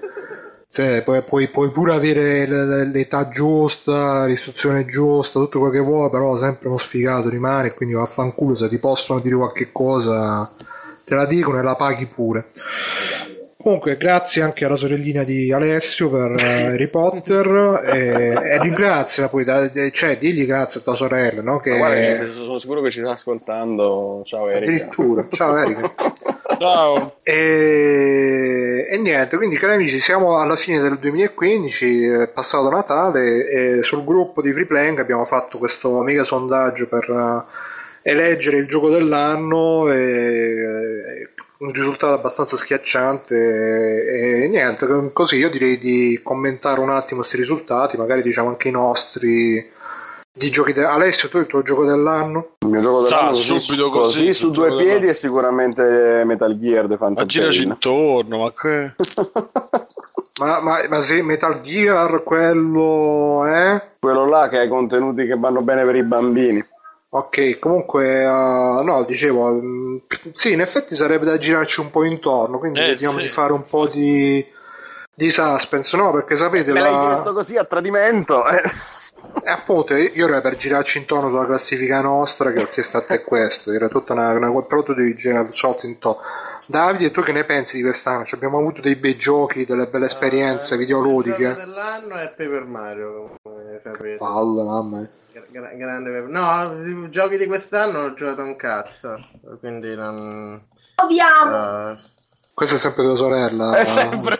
[0.74, 2.46] cioè, puoi, puoi- puoi pure avere
[2.86, 8.56] l'età giusta, l'istruzione giusta, tutto quello che vuoi, però sempre uno sfigato rimane, quindi vaffanculo,
[8.56, 10.50] se ti possono dire qualche cosa
[11.04, 12.46] te la dicono e la paghi pure.
[13.64, 19.42] Comunque, grazie anche alla sorellina di Alessio per eh, Harry Potter e, e ringrazia poi,
[19.42, 21.60] da- cioè digli grazie a tua sorella, no?
[21.60, 24.22] Che Guarda, sono sicuro che ci sta ascoltando.
[24.26, 24.70] Ciao Erika.
[24.70, 25.94] addirittura, ciao Erika.
[26.58, 27.16] Ciao.
[27.22, 33.82] E, e niente, quindi cari amici, siamo alla fine del 2015, è passato Natale e
[33.82, 37.44] sul gruppo di Free Playing abbiamo fatto questo mega sondaggio per
[38.02, 41.30] eleggere il gioco dell'anno e
[41.64, 47.36] un risultato abbastanza schiacciante e, e niente, così io direi di commentare un attimo questi
[47.38, 49.72] risultati, magari diciamo anche i nostri
[50.36, 52.56] di giochi de- Alessio, tu il tuo gioco dell'anno?
[52.60, 55.08] Il mio gioco Sa, dell'anno così, subito così, così, su due piedi dell'anno.
[55.08, 57.70] è sicuramente Metal Gear The Phantom Ma giraci Pain.
[57.70, 58.94] intorno, ma che...
[60.40, 63.80] Ma, ma, ma se Metal Gear quello è...
[64.00, 66.64] Quello là che ha i contenuti che vanno bene per i bambini.
[67.16, 69.96] Ok, comunque, eh, no, dicevo, mm,
[70.32, 73.22] sì, in effetti sarebbe da girarci un po' intorno, quindi Eh, vediamo sì.
[73.22, 74.44] di fare un po' di,
[75.14, 76.10] di suspense, no?
[76.10, 77.06] Perché sapete, Me l'hai la...
[77.12, 78.44] chiesto così a tradimento.
[78.48, 78.60] eh.
[79.44, 83.22] Eh, appunto, io ero per girarci intorno sulla classifica nostra che ho chiesto a te
[83.22, 86.20] questo, era tutta una, una però tu devi girare sotto intorno.
[86.66, 88.24] Davide, tu che ne pensi di quest'anno?
[88.24, 91.44] Cioè, abbiamo avuto dei bei giochi, delle belle esperienze Eh, Il videoludiche.
[91.46, 94.16] gioco dell'anno è Paper Mario, come sapete.
[94.16, 95.10] Palle, mamma mia.
[95.54, 99.24] Gra- gra- grande No, i giochi di quest'anno ho giocato un cazzo,
[99.60, 100.60] quindi non...
[100.96, 101.90] Proviamo.
[101.90, 101.96] eh,
[102.52, 103.76] Questa è sempre tua sorella.
[103.76, 104.36] È sempre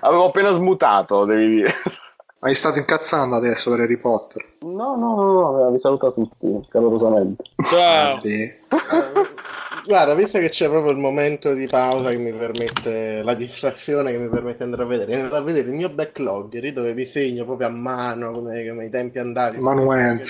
[0.00, 1.72] Avevo appena smutato, devi dire.
[2.40, 4.44] Hai stato incazzando adesso per Harry Potter.
[4.62, 7.44] No, no, no, no, vi saluto a tutti, calorosamente.
[7.70, 8.20] Ciao.
[9.84, 14.18] Guarda, visto che c'è proprio il momento di pausa che mi permette, la distrazione che
[14.18, 17.04] mi permette di andare a vedere, andare a vedere il mio backlog, lì dove vi
[17.04, 19.58] segno proprio a mano come, come i tempi andati.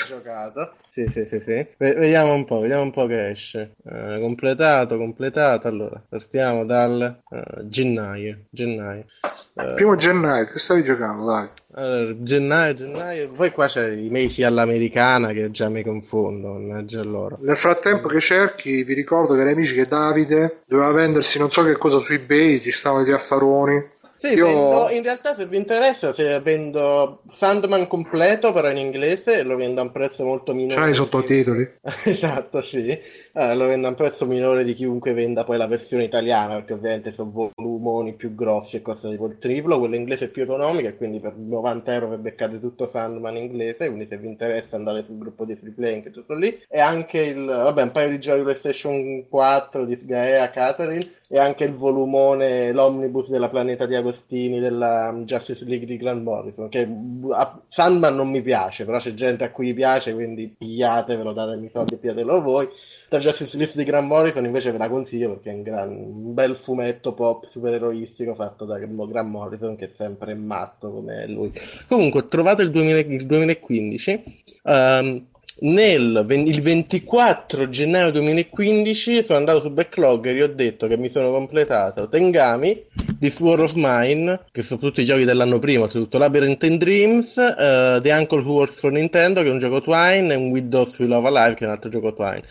[0.06, 0.72] Che ho giocato.
[0.94, 1.66] Sì, sì, sì, sì.
[1.78, 3.76] Vediamo un po', vediamo un po' che esce.
[3.82, 5.66] Eh, completato, completato.
[5.66, 8.40] Allora, partiamo dal eh, gennaio.
[8.50, 9.06] Gennaio.
[9.54, 11.48] Eh, Primo gennaio, che stavi giocando, dai?
[11.76, 13.30] allora, gennaio, gennaio.
[13.30, 17.38] Poi qua c'è i mesi all'americana che già mi confondo, mannaggia loro.
[17.40, 21.78] Nel frattempo che cerchi, vi ricordo cari amici che Davide doveva vendersi non so che
[21.78, 23.82] cosa su eBay, ci stavano gli affaroni.
[24.22, 29.42] Sì, Io- vendo- in realtà se vi interessa, se vendo Sandman completo però in inglese
[29.42, 30.74] lo vendo a un prezzo molto minore.
[30.74, 31.68] Ce l'hai i sottotitoli?
[32.04, 32.96] esatto, sì.
[33.34, 36.74] Eh, lo vendo a un prezzo minore di chiunque venda poi la versione italiana, perché
[36.74, 39.78] ovviamente sono volumoni più grossi e costa tipo il triplo.
[39.78, 43.86] Quella inglese è più economica e quindi per 90 euro vi beccate tutto Sandman inglese.
[43.86, 46.62] Quindi se vi interessa andate sul gruppo di Free Play, che è tutto lì.
[46.68, 51.64] E anche il, vabbè, un paio di giochi PlayStation 4 di Gaea Catherine e anche
[51.64, 56.68] il volumone, l'omnibus della Planeta di Agostini della um, Justice League di Grant Morrison.
[56.68, 56.86] Che
[57.30, 61.94] a Sandman non mi piace, però c'è gente a cui piace, quindi pigliatevelo, datemi soldi
[61.94, 62.68] e pigliatelo voi.
[63.12, 66.32] La Justice League di Grant Morrison invece ve la consiglio perché è un, gran- un
[66.32, 71.52] bel fumetto pop supereroistico fatto da Grant Morrison che è sempre matto come lui.
[71.86, 74.22] Comunque, ho trovato il, 2000 il 2015.
[74.64, 75.26] ehm,
[75.60, 81.08] nel il 24 gennaio 2015 sono andato su Backlog e gli ho detto che mi
[81.08, 82.86] sono completato Tengami,
[83.20, 87.36] This War of Mine, che sono tutti i giochi dell'anno prima, soprattutto Labyrinth and Dreams,
[87.36, 90.96] eh, The Uncle Who Works for Nintendo, che è un gioco Twine, e un Those
[90.98, 92.42] We Love Alive, che è un altro gioco Twine.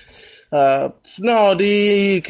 [0.54, 2.22] Eh, no, di,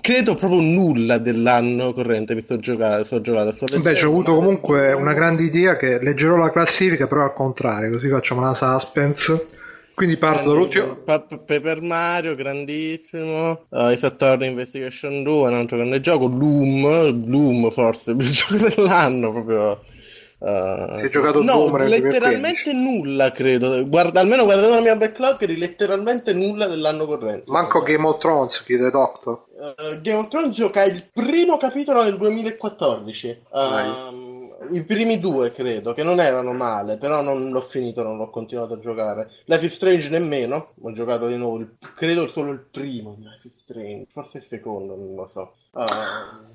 [0.00, 3.04] credo proprio nulla dell'anno corrente mi sto giocando.
[3.04, 7.24] Sto giocando sto Invece ho avuto comunque una grande idea che leggerò la classifica però
[7.24, 9.48] al contrario, così facciamo una suspense.
[9.94, 10.94] Quindi parto dall'ultimo...
[11.04, 13.64] Pa- pa- Paper Mario, grandissimo.
[13.70, 16.28] Uh, I Saturn Investigation 2, un altro grande gioco.
[16.28, 19.82] Loom, Loom forse il gioco dell'anno proprio.
[20.38, 23.86] Uh, Si è giocato no, letteralmente nulla, credo.
[23.86, 27.44] Guarda, almeno guardando la mia backlog, letteralmente nulla dell'anno corrente.
[27.46, 29.44] Manco Game of Thrones, chiede Doctor.
[29.58, 33.42] Uh, Game of Thrones gioca il primo capitolo del 2014.
[33.50, 34.27] Um,
[34.70, 38.74] I primi due credo che non erano male, però non l'ho finito, non l'ho continuato
[38.74, 39.30] a giocare.
[39.44, 43.48] Life is Strange nemmeno, ho giocato di nuovo, il- credo solo il primo di Life
[43.48, 45.54] is Strange, forse il secondo, non lo so.
[45.70, 45.84] Uh,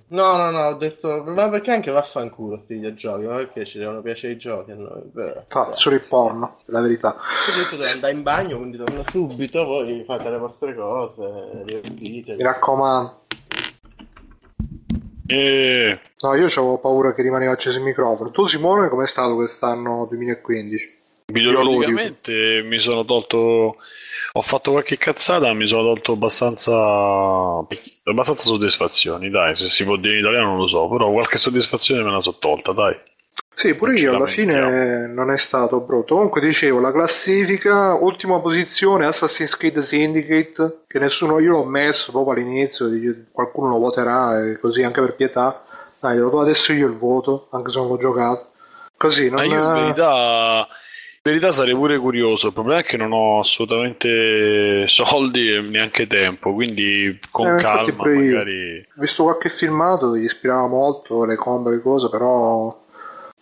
[0.08, 4.02] no, no, no, ho detto, ma perché anche vaffanculo sti videogiochi, ma perché ci devono
[4.02, 5.02] piacere i giochi a noi?
[5.48, 7.16] Fa solo il porno, la verità.
[7.16, 12.38] Ho detto devo andare in bagno, quindi torno subito, voi fate le vostre cose, divertitevi.
[12.38, 13.22] Mi raccomando.
[15.28, 18.32] Eh, No, io avevo paura che rimaneva acceso il microfono.
[18.32, 21.02] Tu Simone com'è stato quest'anno 2015?
[21.26, 23.78] videoludicamente mi sono tolto
[24.36, 26.74] ho fatto qualche cazzata mi sono tolto abbastanza
[28.04, 32.04] abbastanza soddisfazioni dai se si può dire in italiano non lo so però qualche soddisfazione
[32.04, 32.96] me la so tolta dai
[33.56, 36.16] Sì, pure io alla fine non è stato brutto.
[36.16, 42.34] Comunque dicevo, la classifica, ultima posizione Assassin's Creed Syndicate, che nessuno io l'ho messo proprio
[42.34, 42.90] all'inizio,
[43.32, 45.64] qualcuno lo voterà e così anche per pietà.
[46.00, 48.48] Dai, lo do adesso io il voto, anche se non l'ho giocato.
[48.98, 52.48] Così, non Ma io in verità, in verità sarei pure curioso.
[52.48, 56.54] Il problema è che non ho assolutamente soldi e neanche tempo.
[56.54, 58.80] Quindi con Eh, calma, magari.
[58.80, 62.82] Ho visto qualche filmato, gli ispirava molto le combo e cose, però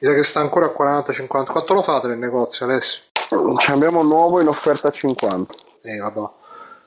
[0.02, 1.52] mi sa che sta ancora a 40-50.
[1.52, 3.02] Quanto lo fate nel negozio adesso?
[3.60, 5.54] Ce abbiamo nuovo in offerta a 50.
[5.84, 6.30] Eh, vabbè.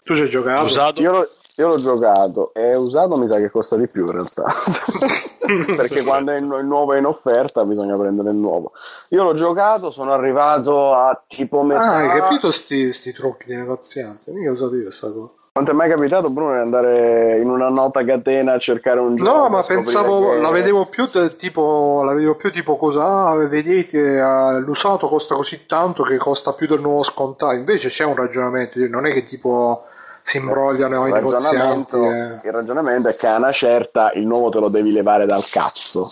[0.02, 0.64] Tu ci hai giocato?
[0.64, 1.00] Usato?
[1.00, 4.44] Io, lo- io l'ho giocato e usato mi sa che costa di più in realtà.
[5.76, 8.72] Perché quando è il nuovo è in offerta bisogna prendere il nuovo.
[9.10, 11.82] Io l'ho giocato, sono arrivato a tipo metà.
[11.82, 14.32] Ah, hai capito sti, sti trucchi di negoziante?
[14.32, 15.30] Io lo sapevo sta cosa.
[15.56, 19.14] Non ti è mai capitato, Bruno, di andare in una nota catena a cercare un
[19.14, 19.30] gioco?
[19.30, 24.20] No, ma pensavo, che- la vedevo più tipo, la vedevo più tipo cosa, ah, vedete,
[24.66, 27.54] l'usato costa così tanto che costa più del nuovo scontato.
[27.54, 29.84] Invece c'è un ragionamento, non è che tipo
[30.24, 31.56] si imbrogliano i Il negozianti.
[31.56, 32.04] ragionamento,
[32.42, 32.48] eh.
[32.48, 36.10] il ragionamento è che a una certa il nuovo te lo devi levare dal cazzo.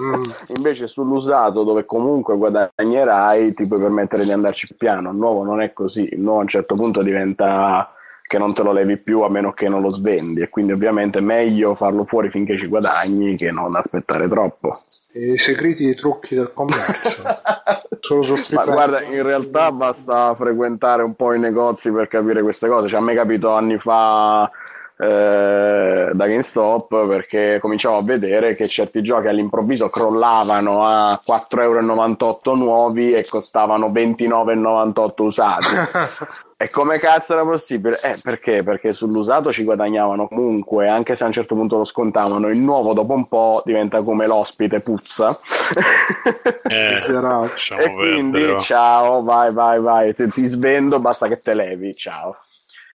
[0.00, 0.22] Mm.
[0.54, 5.10] Invece sull'usato dove comunque guadagnerai ti puoi permettere di andarci più piano.
[5.10, 7.94] Il nuovo non è così, il nuovo a un certo punto diventa
[8.30, 11.18] che non te lo levi più a meno che non lo svendi e quindi ovviamente
[11.18, 14.78] è meglio farlo fuori finché ci guadagni che non aspettare troppo.
[15.14, 17.24] I segreti e i trucchi del commercio.
[17.98, 22.68] Solo su Ma guarda, in realtà basta frequentare un po' i negozi per capire queste
[22.68, 22.86] cose.
[22.86, 24.48] Cioè, a me capito anni fa
[25.00, 32.54] eh, da GameStop perché cominciavo a vedere che certi giochi all'improvviso crollavano a 4,98 euro
[32.54, 35.66] nuovi e costavano 29,98 usati.
[36.60, 37.98] E come cazzo era possibile?
[38.02, 38.62] Eh, perché?
[38.62, 42.50] Perché sull'usato ci guadagnavano comunque, anche se a un certo punto lo scontavano.
[42.50, 45.40] Il nuovo dopo un po' diventa come l'ospite, puzza.
[46.64, 46.96] Eh,
[47.80, 48.58] e quindi perdere, va.
[48.58, 52.36] ciao, vai, vai, vai, ti, ti svendo, basta che te levi, ciao.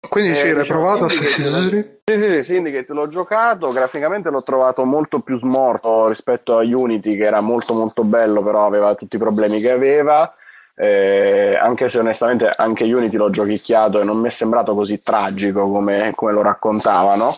[0.09, 1.99] Quindi sì, Eh, l'hai diciamo, provato Assassin's Creed?
[2.05, 7.15] Sì, sì, sì, Syndicate l'ho giocato, graficamente l'ho trovato molto più smorto rispetto a Unity
[7.15, 10.33] che era molto molto bello, però aveva tutti i problemi che aveva.
[10.75, 15.69] Eh, anche se onestamente anche Unity l'ho giochicchiato e non mi è sembrato così tragico
[15.69, 17.31] come, come lo raccontavano.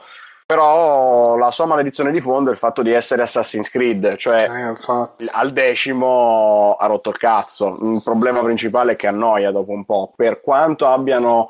[0.45, 5.30] Però la sua maledizione di fondo è il fatto di essere Assassin's Creed, cioè Eh,
[5.32, 7.78] al decimo ha rotto il cazzo.
[7.82, 10.14] Il problema principale è che annoia dopo un po'.
[10.16, 11.49] Per quanto abbiano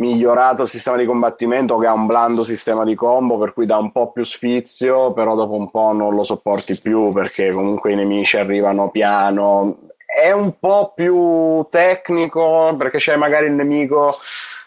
[0.00, 3.76] migliorato il sistema di combattimento, che ha un blando sistema di combo, per cui dà
[3.76, 7.96] un po' più sfizio, però dopo un po' non lo sopporti più perché comunque i
[7.96, 9.78] nemici arrivano piano.
[10.04, 14.14] È un po' più tecnico perché c'è magari il nemico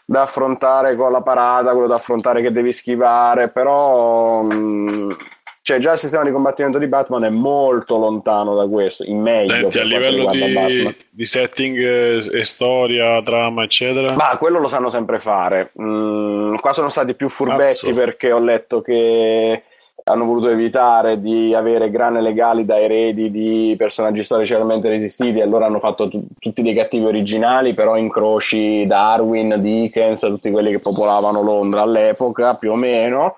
[0.06, 5.18] da affrontare con la parata, quello da affrontare che devi schivare, però mh,
[5.64, 9.54] cioè già il sistema di combattimento di Batman è molto lontano da questo, in meglio
[9.54, 14.12] Senti, a livello di, di setting eh, e storia, trama, eccetera.
[14.12, 15.72] Ma quello lo sanno sempre fare.
[15.82, 17.94] Mm, qua sono stati più furbetti Cazzo.
[17.94, 19.64] perché ho letto che
[20.04, 25.68] hanno voluto evitare di avere grane legali da eredi di personaggi storicamente resistiti e allora
[25.68, 31.42] hanno fatto tu- tutti dei cattivi originali, però incroci Darwin, Dickens, tutti quelli che popolavano
[31.42, 33.38] Londra all'epoca, più o meno.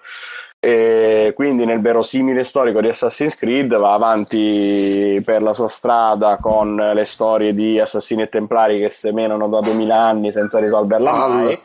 [0.66, 6.76] E quindi nel verosimile storico di Assassin's Creed va avanti per la sua strada con
[6.76, 11.61] le storie di assassini e templari che semenano da 2000 anni senza risolverla mai.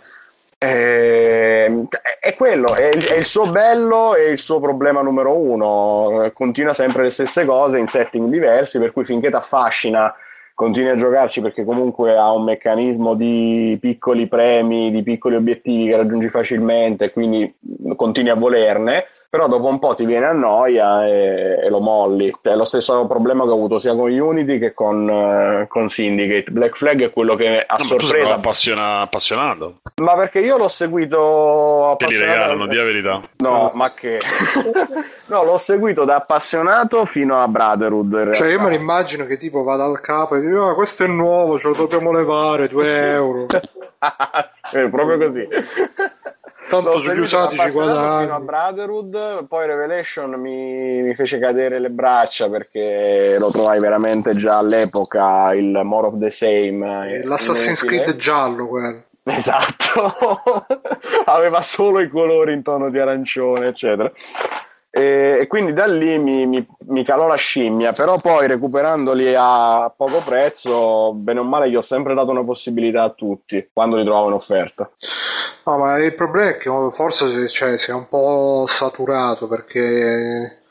[0.59, 1.86] E,
[2.20, 6.30] è quello, è, è il suo bello e il suo problema numero uno.
[6.34, 10.14] Continua sempre le stesse cose in setting diversi, per cui finché ti affascina
[10.61, 15.96] continui a giocarci perché comunque ha un meccanismo di piccoli premi, di piccoli obiettivi che
[15.96, 17.50] raggiungi facilmente, quindi
[17.96, 22.35] continui a volerne, però dopo un po' ti viene a noia e, e lo molli.
[22.43, 26.51] È lo stesso problema che ho avuto sia con Unity che con, eh, con Syndicate.
[26.51, 28.35] Black Flag è quello che a No, ma sorpresa...
[28.35, 29.76] appassiona- appassionato.
[30.03, 33.20] Ma perché io l'ho seguito Te li regalano, di la verità.
[33.37, 34.18] No, ma che...
[35.26, 38.12] no, l'ho seguito da appassionato fino a Brotherhood.
[38.26, 41.05] in Cioè, io me lo immagino che tipo vada al capo e dice: "Ah, questo
[41.05, 43.47] è nuovo, ce lo dobbiamo levare, 2 euro.
[44.72, 45.47] È proprio così.
[46.70, 48.22] Tanto sugli usati ci guadagni.
[48.22, 54.30] fino a Brotherhood, poi Revelation mi, mi fece cadere le braccia perché lo trovai veramente
[54.32, 57.08] già all'epoca il more of the same.
[57.08, 58.02] Eh, eh, L'Assassin's inutile.
[58.04, 59.02] Creed giallo quello.
[59.24, 60.14] Esatto,
[61.26, 64.10] aveva solo i colori in tono di arancione, eccetera.
[64.92, 69.92] E, e quindi da lì mi, mi- mi calò la scimmia, però poi recuperandoli a
[69.96, 74.04] poco prezzo, bene o male, gli ho sempre dato una possibilità a tutti quando li
[74.04, 74.90] trovavo in offerta.
[75.64, 80.62] No, ma il problema è che forse cioè, si è un po' saturato perché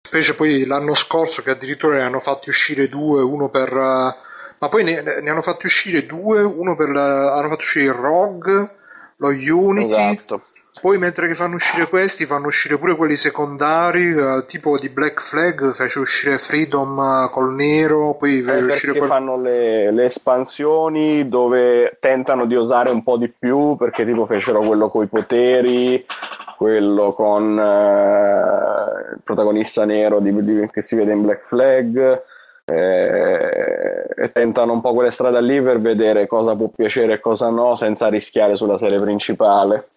[0.00, 4.84] specie poi l'anno scorso che addirittura ne hanno fatti uscire due, uno per ma poi
[4.84, 8.74] ne, ne hanno fatti uscire due, uno per hanno fatto uscire il Rogue,
[9.16, 10.42] lo Unity, Esatto.
[10.80, 15.22] Poi mentre che fanno uscire questi fanno uscire pure quelli secondari, eh, tipo di Black
[15.22, 19.08] Flag, fece uscire Freedom eh, col nero, poi Eh, fece uscire quel...
[19.08, 24.60] fanno le, le espansioni dove tentano di osare un po' di più perché tipo fecero
[24.62, 26.04] quello con i poteri
[26.56, 32.22] quello con eh, il protagonista nero di- di- che si vede in Black Flag
[32.64, 37.48] eh, e tentano un po' quelle strade lì per vedere cosa può piacere e cosa
[37.50, 39.88] no senza rischiare sulla serie principale.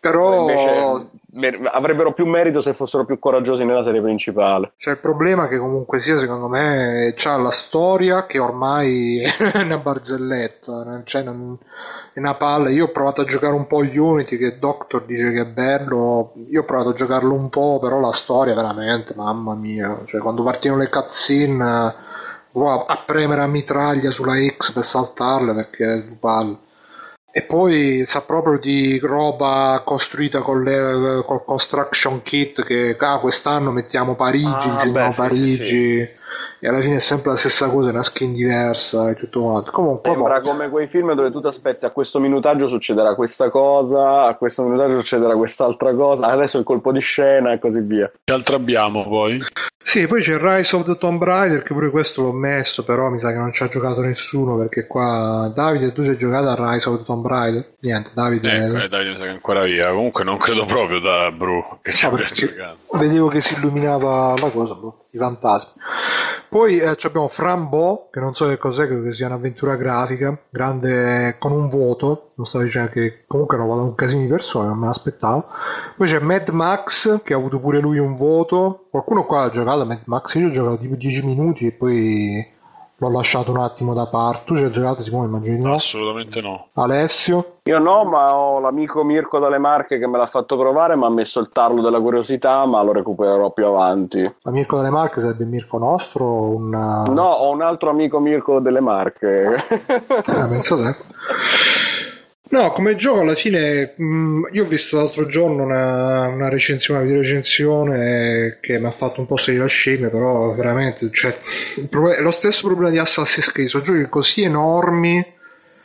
[0.00, 4.72] Però Invece mer- avrebbero più merito se fossero più coraggiosi nella serie principale.
[4.76, 9.20] c'è il problema che comunque sia, secondo me, c'ha la storia che ormai
[9.52, 11.58] è una barzelletta, non- cioè non-
[12.12, 12.70] è una palla.
[12.70, 16.62] Io ho provato a giocare un po' Unity, che Doctor dice che è bello, io
[16.62, 20.80] ho provato a giocarlo un po', però la storia veramente, mamma mia, cioè quando partivano
[20.80, 21.94] le cutscene,
[22.52, 26.56] wow, a premere a mitraglia sulla X per saltarle perché è palle.
[27.32, 33.70] E poi sa proprio di roba costruita con le, col construction kit che ah, quest'anno
[33.70, 36.08] mettiamo Parigi, Ah, beh, sì, Parigi
[36.60, 39.70] e alla fine è sempre la stessa cosa, una skin diversa e tutto quanto.
[39.70, 43.48] Comunque, Sembra boh, come quei film dove tu ti aspetti a questo minutaggio succederà questa
[43.50, 48.10] cosa, a questo minutaggio succederà quest'altra cosa, adesso il colpo di scena e così via.
[48.24, 49.42] Che altro abbiamo poi?
[49.82, 53.18] Sì, poi c'è Rise of the Tomb Raider che pure questo l'ho messo, però mi
[53.18, 56.72] sa che non ci ha giocato nessuno perché qua Davide tu ci hai giocato a
[56.72, 57.72] Rise of the Tomb Raider?
[57.80, 59.88] Niente, Davide Eh, dai, mi sa che è ancora via.
[59.90, 62.76] Comunque non credo proprio da Bru che ci Ah, abbia giocato.
[62.92, 65.72] vedevo che si illuminava la cosa, boh, i fantasmi.
[66.50, 71.36] Poi eh, abbiamo Frambo, che non so che cos'è, credo che sia un'avventura grafica, grande
[71.38, 74.78] con un voto, non stavo dicendo che comunque hanno votato un casino di persone, non
[74.78, 75.44] me l'aspettavo.
[75.96, 78.86] Poi c'è Mad Max, che ha avuto pure lui un voto.
[78.90, 82.44] Qualcuno qua ha giocato a Mad Max, io ho giocato tipo 10 minuti e poi
[83.00, 84.44] l'ho lasciato un attimo da parte.
[84.44, 85.72] Tu ci hai giocato, Simone, immagino?
[85.72, 86.68] Assolutamente no.
[86.74, 87.56] Alessio?
[87.64, 91.10] Io no, ma ho l'amico Mirko dalle Marche che me l'ha fatto provare, mi ha
[91.10, 94.20] messo il tarlo della curiosità, ma lo recupererò più avanti.
[94.42, 97.04] La Mirko delle Marche sarebbe Mirko nostro o una...
[97.04, 99.54] No, ho un altro amico Mirko delle Marche.
[100.26, 101.78] Ah, penso te.
[102.52, 107.08] No, come gioco alla fine mh, io ho visto l'altro giorno una, una recensione, una
[107.08, 111.36] videorecensione che mi ha fatto un po' salire la scimmia, però veramente cioè,
[111.76, 115.24] il proble- è lo stesso problema di Assassin's Creed, sono giochi così enormi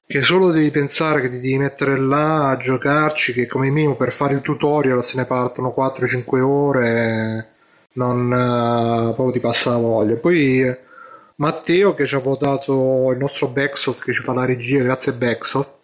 [0.07, 4.11] che solo devi pensare che ti devi mettere là a giocarci, che come minimo per
[4.11, 7.47] fare il tutorial se ne partono 4-5 ore,
[7.93, 10.16] non eh, proprio ti passa la voglia.
[10.16, 10.80] Poi eh,
[11.38, 15.74] Matteo che ci ha votato il nostro Backshot che ci fa la regia, grazie Backshot,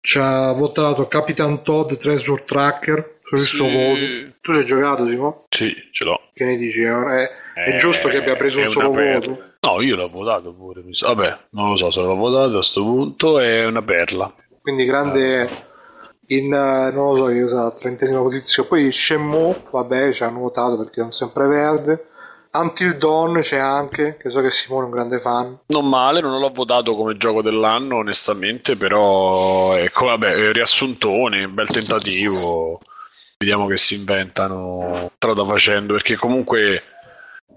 [0.00, 3.46] ci ha votato Capitan Todd Treasure Tracker sul Sì.
[3.56, 4.00] suo voto.
[4.40, 5.44] Tu ci hai giocato, Simo?
[5.48, 6.20] Sì, ce l'ho.
[6.32, 6.82] Che ne dici?
[6.82, 9.18] È, è- è Eh, giusto che abbia preso un solo perla.
[9.18, 9.42] voto?
[9.60, 10.82] No, io l'ho votato pure.
[11.00, 13.40] Vabbè, non lo so se l'ho votato a questo punto.
[13.40, 14.32] È una perla.
[14.62, 15.48] Quindi grande
[16.28, 18.68] in, eh, non lo so, io so, trentesima posizione.
[18.68, 22.06] Poi Shenmue, vabbè, ci hanno votato perché è un sempreverde.
[22.58, 25.58] Until Dawn c'è anche, che so che Simone è un grande fan.
[25.66, 32.80] Non male, non l'ho votato come gioco dell'anno, onestamente, però ecco, vabbè, riassuntone, bel tentativo.
[33.38, 36.82] Vediamo che si inventano strada facendo, perché comunque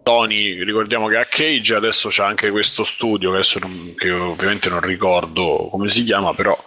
[0.03, 4.81] Tony, ricordiamo che ha Cage, adesso c'è anche questo studio, che non- che ovviamente non
[4.81, 6.57] ricordo come si chiama, però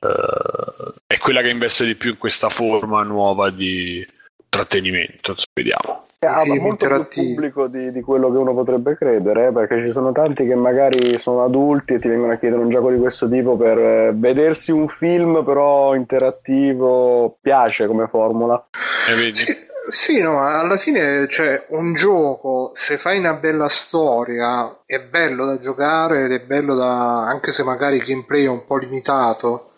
[0.00, 4.04] eh, è quella che investe di più in questa forma nuova di
[4.48, 5.34] trattenimento.
[5.54, 6.06] Vediamo.
[6.26, 9.90] Ha film molto più pubblico di, di quello che uno potrebbe credere, eh, perché ci
[9.90, 13.28] sono tanti che magari sono adulti e ti vengono a chiedere un gioco di questo
[13.28, 18.68] tipo per eh, vedersi un film però interattivo, piace come formula.
[19.08, 19.34] E vedi?
[19.34, 19.56] Sì,
[19.88, 25.44] sì, no, ma alla fine c'è un gioco, se fai una bella storia, è bello
[25.44, 27.26] da giocare ed è bello da...
[27.26, 29.71] anche se magari il gameplay è un po' limitato.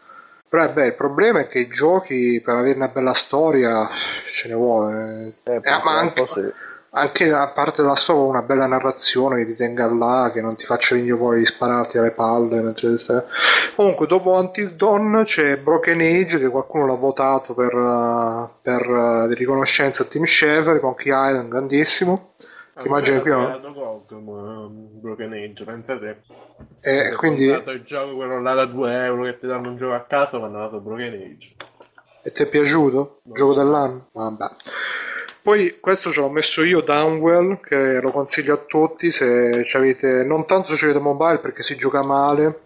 [0.54, 3.88] Però beh, il problema è che i giochi per avere una bella storia
[4.24, 5.34] ce ne vuole.
[5.42, 6.48] Eh, Eh, ma anche, sì.
[6.90, 10.64] anche a parte della storia una bella narrazione che ti tenga là, che non ti
[10.64, 13.20] faccia venire voglia di spararti alle palle mentre stai...
[13.74, 19.26] Comunque, dopo Until Dawn c'è Broken Age, che qualcuno l'ha votato per, uh, per uh,
[19.26, 22.34] di riconoscenza a Tim Schafer, Monkey Island, grandissimo.
[22.80, 23.58] Ti immagini qui, no?
[25.00, 26.22] Broken Age, pensate.
[26.80, 29.94] E Ho quindi, il gioco quello là da 2 euro che ti danno un gioco
[29.94, 31.54] a caso, mi hanno dato Broken Age.
[32.22, 33.20] e ti è piaciuto?
[33.22, 34.08] Gioco dell'anno?
[34.12, 34.50] Vabbè.
[35.42, 40.24] Poi questo ce l'ho messo io, Downwell, che lo consiglio a tutti se ci avete,
[40.24, 42.60] non tanto se ci avete mobile perché si gioca male,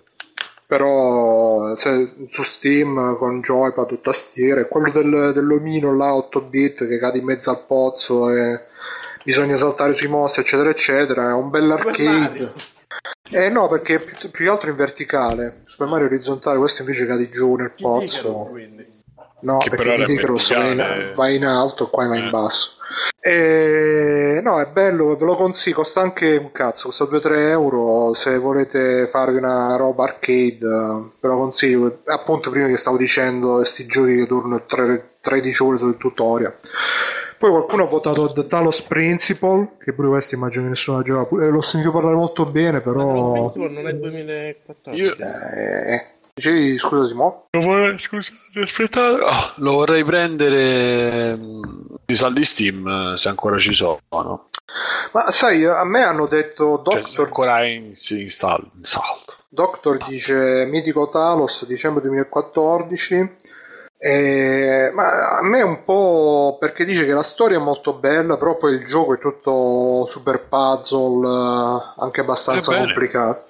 [0.64, 6.99] però se, su Steam con joypad o tastiere, quello del, dell'omino là 8 bit che
[6.99, 8.66] cade in mezzo al pozzo e
[9.24, 12.53] bisogna saltare sui mostri eccetera eccetera, è un bel arcade.
[13.31, 15.62] Eh no, perché più, più che altro in verticale.
[15.66, 18.51] Super Mario orizzontale, questo invece cadi giù nel pozzo.
[19.41, 22.31] No, Che perché che rosso va in, va in alto e qua va in Eh.
[22.31, 22.72] basso.
[23.20, 24.41] E...
[24.43, 29.07] No, è bello, ve lo consiglio, costa anche un cazzo, costa 2-3 euro se volete
[29.07, 31.99] farvi una roba arcade, eh, ve lo consiglio.
[32.07, 36.55] Appunto prima che stavo dicendo, questi giochi che durano tre- 13 ore sul tutorial.
[37.39, 41.41] Poi qualcuno ha votato The Talos Principle, che pure questo immagino che nessuno ha giocato.
[41.41, 43.32] Eh, L'ho sentito parlare molto bene, però...
[43.32, 45.03] Principle non è 2014.
[45.05, 47.45] Io Eh, dicevi, scusa Simo?
[47.51, 49.20] lo vorrei, scusate, aspettate.
[49.22, 51.62] Oh, lo vorrei prendere mm,
[52.07, 54.01] i saldi Steam eh, se ancora ci sono.
[55.12, 59.36] Ma sai, a me hanno detto Cioè, Doctor, ancora è in, install, installed.
[59.49, 63.34] Doctor dice Mitico Talos dicembre 2014
[64.01, 68.57] eh, ma a me un po' perché dice che la storia è molto bella però
[68.57, 73.46] poi il gioco è tutto super puzzle eh, anche abbastanza complicato.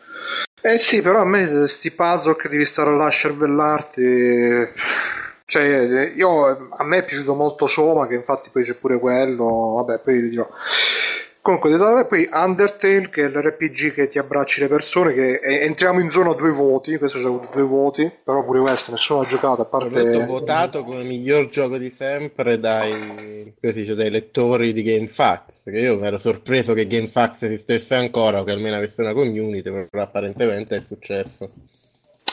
[0.62, 4.68] Eh sì però a me sti puzzle che devi stare là a cervellarti
[5.44, 10.00] cioè io a me è piaciuto molto Soma che infatti poi c'è pure quello vabbè
[10.00, 10.48] poi dirò
[11.48, 15.98] Comunque, me, poi Undertale, che è l'RPG che ti abbracci le persone, che eh, entriamo
[15.98, 19.62] in zona due voti, questo c'ha avuto due voti, però pure questo nessuno ha giocato,
[19.62, 20.26] a È parte...
[20.26, 26.06] votato come miglior gioco di sempre dai, dice, dai lettori di GameFAQs, che io mi
[26.06, 30.82] ero sorpreso che GameFAQs esistesse ancora o che almeno avesse una community, però apparentemente è
[30.84, 31.48] successo.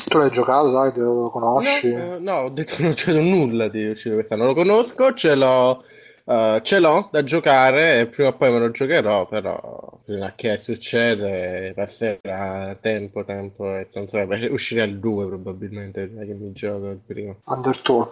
[0.10, 1.94] Tu l'hai giocato, dai, te lo conosci?
[1.94, 5.36] No, eh, no, ho detto che non c'è nulla di uscito quest'anno, lo conosco, ce
[5.36, 5.86] l'ho,
[6.26, 10.58] eh, ce l'ho da giocare e prima o poi me lo giocherò, però prima che
[10.58, 16.52] succede passerà tempo, tempo e non so, beh, uscirà il 2 probabilmente, prima che mi
[16.52, 17.38] gioco il primo.
[17.46, 18.12] Undertale.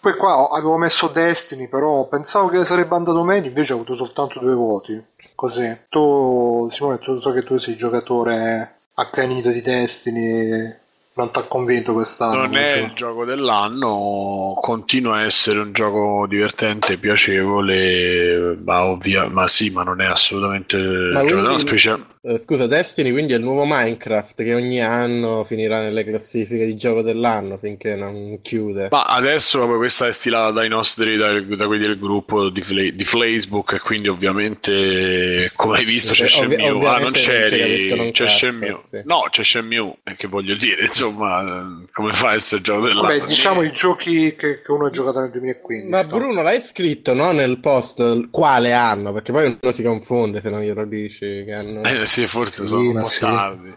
[0.00, 3.94] Poi qua ho- avevo messo Destiny, però pensavo che sarebbe andato meglio, invece ha avuto
[3.94, 5.04] soltanto due voti.
[5.34, 5.76] Così.
[5.88, 10.74] Tu, Simone, tu so che tu sei giocatore accanito di Destiny,
[11.18, 12.42] non ti ha convinto quest'anno?
[12.42, 12.78] Non è cioè.
[12.78, 19.82] il gioco dell'anno, continua a essere un gioco divertente, piacevole, ma, ovvia, ma sì, ma
[19.82, 22.04] non è assolutamente il gioco dell'anno speciale.
[22.20, 26.76] Eh, scusa, Destiny quindi è il nuovo Minecraft che ogni anno finirà nelle classifiche di
[26.76, 28.88] gioco dell'anno finché non chiude.
[28.90, 32.90] Ma adesso proprio questa è stilata dai nostri, dai- da, quelli del gruppo di, Fla-
[32.90, 36.88] di Facebook, e quindi ovviamente, come hai visto, c'è Ovvi- Shenmue.
[36.88, 38.80] Ah, non non c'eri, un c'è cazzo, Shenmue.
[38.86, 39.00] sì.
[39.04, 43.02] No, c'è Shenmue, e che voglio dire, insomma, eh, come fa a essere gioco dell'anno?
[43.08, 45.90] Vabbè, diciamo i giochi che, che uno ha giocato nel 2015.
[45.90, 46.08] Ma no?
[46.08, 47.32] Bruno l'hai scritto, no?
[47.32, 49.12] Nel post quale anno?
[49.12, 51.82] Perché poi uno si confonde se non glielo dici che anno...
[51.84, 53.20] Eh sì, forse Sì, sono un po' sì.
[53.20, 53.74] tardi.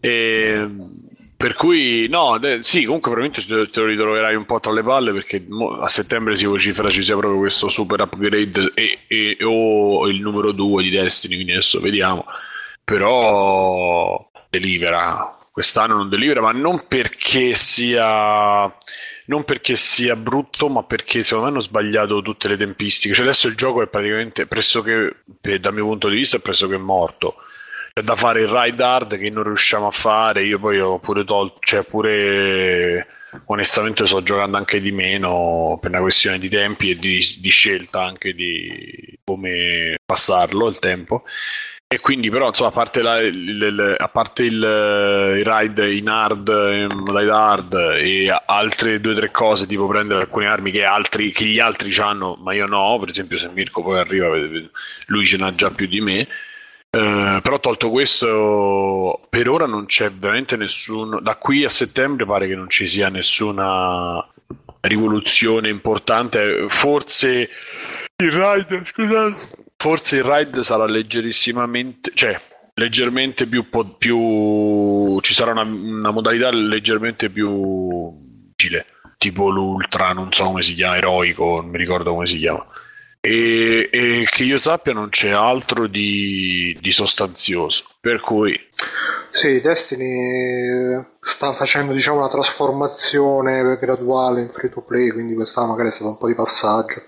[0.00, 0.68] E,
[1.36, 5.12] per cui, no, de- sì, comunque probabilmente te, lo ritroverai un po' tra le palle
[5.12, 10.08] perché mo- a settembre si vocifera ci sia proprio questo super upgrade e, e- o
[10.08, 12.24] il numero 2 di Destiny, quindi adesso vediamo.
[12.84, 15.34] Però delivera.
[15.52, 18.72] Quest'anno non delivera, ma non perché sia
[19.26, 23.12] non perché sia brutto, ma perché secondo me hanno sbagliato tutte le tempistiche.
[23.14, 25.22] Cioè adesso il gioco è praticamente pressoché,
[25.60, 27.34] dal mio punto di vista, è pressoché morto.
[27.98, 30.44] C'è da fare il ride hard che non riusciamo a fare.
[30.44, 33.08] Io poi ho pure tolto, cioè pure
[33.46, 38.04] onestamente sto giocando anche di meno per una questione di tempi e di, di scelta
[38.04, 41.24] anche di come passarlo il tempo.
[41.88, 46.08] E quindi, però, insomma, a parte, la- il, il- a parte il, il ride in
[46.08, 50.84] hard, in modalità hard e altre due o tre cose, tipo prendere alcune armi che,
[50.84, 52.96] altri, che gli altri hanno, ma io no.
[53.00, 54.28] Per esempio, se Mirko poi arriva,
[55.06, 56.28] lui ce n'ha già più di me.
[56.90, 61.18] Eh, però tolto questo, per ora non c'è veramente nessun.
[61.22, 64.26] Da qui a settembre pare che non ci sia nessuna
[64.80, 66.66] rivoluzione importante.
[66.68, 67.48] Forse
[68.16, 69.66] il ride, scusate.
[69.76, 72.40] Forse il ride sarà leggerissimamente, cioè
[72.74, 78.12] leggermente più, po- più ci sarà una, una modalità leggermente più
[78.56, 78.86] vigile,
[79.18, 82.64] tipo l'ultra, non so come si chiama, eroico, non mi ricordo come si chiama.
[83.20, 88.58] E, e che io sappia non c'è altro di, di sostanzioso, per cui
[89.30, 95.88] Sì, Destiny sta facendo diciamo una trasformazione graduale in free to play, quindi quest'anno magari
[95.88, 97.02] è stato un po' di passaggio.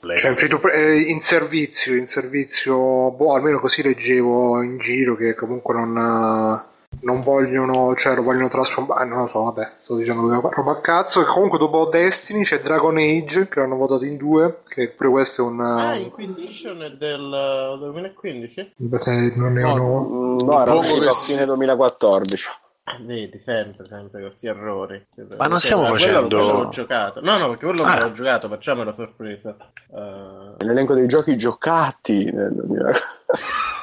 [0.00, 5.34] Cioè in play, eh, in servizio, in servizio, boh, almeno così leggevo in giro che
[5.34, 6.66] comunque non,
[7.02, 11.20] non vogliono, cioè lo vogliono trasformare, non lo so, vabbè, sto dicendo roba a cazzo.
[11.20, 15.42] E comunque dopo Destiny c'è Dragon Age, che l'hanno votato in due, che pure questo
[15.42, 15.60] è un...
[15.60, 18.72] Ah, eh, Inquisition è del 2015?
[18.76, 20.08] Beh, non è uno...
[20.08, 22.46] Mm, No, era uscito a fine 2014.
[22.88, 25.04] Eh, Vedi, sempre, sempre questi errori.
[25.36, 27.20] Ma non stiamo quello- facendo- Quello l'ho giocato.
[27.20, 28.00] No, no, perché quello Ah.
[28.02, 29.54] l'ho giocato, facciamo la sorpresa.
[29.94, 33.04] Eh, L'elenco dei giochi giocati nel 2014.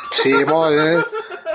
[0.09, 1.03] Sì, mo, eh,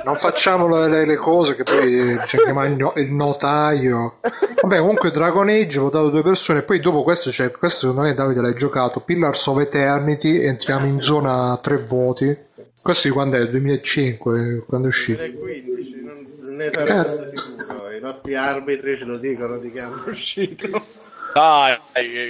[0.05, 4.19] non facciamo le, le- cose che poi c'è chiama il, no- il notaio.
[4.63, 8.15] Vabbè, comunque Dragon Age ho votato due persone, poi dopo questo c'è, questo secondo me
[8.15, 12.37] Davide l'hai giocato, Pillars of Eternity, entriamo in zona tre voti.
[12.83, 13.47] Questo di quando è?
[13.49, 15.23] 2005, quando è uscito?
[15.23, 17.17] 2015, non, non ne Cazzo.
[17.17, 17.91] sarei sicuro.
[17.91, 20.83] I nostri arbitri ce lo dicono di che hanno uscito.
[21.33, 21.79] Dai,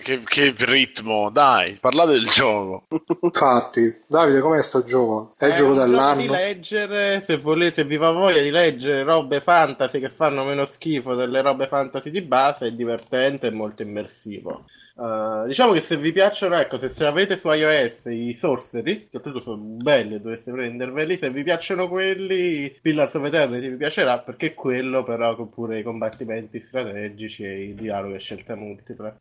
[0.03, 2.85] che, che ritmo, dai, parlate del gioco.
[3.23, 5.35] Infatti, Davide, com'è sto gioco?
[5.37, 6.21] È il gioco un gioco dell'anno?
[6.21, 11.15] di leggere, se volete, vi va voglia di leggere robe fantasy che fanno meno schifo
[11.15, 14.65] delle robe fantasy di base, è divertente e molto immersivo.
[15.01, 19.17] Uh, diciamo che se vi piacciono, ecco, se, se avete su iOS i sorcery, che
[19.17, 24.53] appunto sono belli, dovreste prenderveli, se vi piacciono quelli, Pillars of Eternity vi piacerà perché
[24.53, 29.19] quello però con pure i combattimenti strategici e i dialoghi a scelta multipla.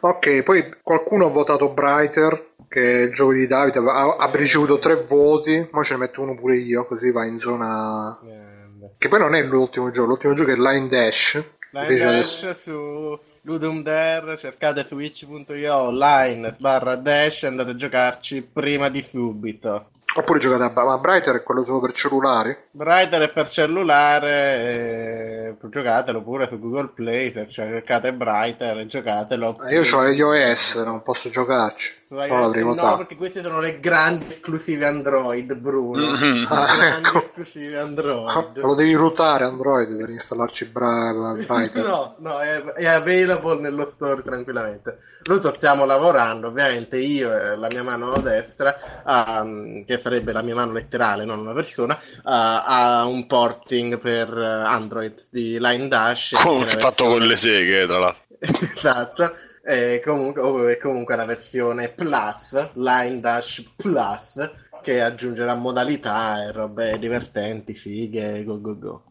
[0.00, 4.78] Ok, poi qualcuno ha votato Brighter, che è il gioco di Davide, ha, ha ricevuto
[4.78, 8.20] tre voti, ora ce ne metto uno pure io, così va in zona...
[8.22, 8.96] Grande.
[8.98, 11.42] Che poi non è l'ultimo gioco, l'ultimo gioco è Line Dash.
[11.70, 13.18] Line Dash adesso- su
[13.48, 19.88] Ludum Dare, cercate su itch.io online barra dash e andate a giocarci prima di subito.
[20.16, 20.84] Oppure giocate a...
[20.84, 22.54] Ma Brighter è quello solo per cellulari?
[22.72, 24.28] Brighter è per cellulare,
[24.60, 29.62] e giocatelo pure su Google Play, se cercate Brighter e giocatelo.
[29.62, 32.04] Eh, Io ho iOS, non posso giocarci.
[32.10, 32.96] L'avrei no, votato.
[32.98, 36.12] perché queste sono le grandi esclusive Android, Bruno.
[36.12, 36.46] Mhm.
[36.48, 37.18] Ah, grandi ecco.
[37.18, 38.58] esclusive Android.
[38.58, 41.84] Lo devi rootare Android per installarci Bra- Brighter.
[41.88, 44.98] No, no, è, è available nello store tranquillamente.
[45.24, 48.74] Luto stiamo lavorando, ovviamente io e la mia mano destra,
[49.04, 54.32] um, che sarebbe la mia mano letterale, non una persona, uh, a un porting per
[54.32, 56.32] Android di Line Dash.
[56.32, 58.22] La fatto con le seghe, tra l'altro.
[58.74, 59.34] esatto.
[59.70, 64.50] E comunque, oh, comunque la versione Plus, Line Dash Plus,
[64.80, 69.02] che aggiungerà modalità e robe divertenti, fighe, go go go.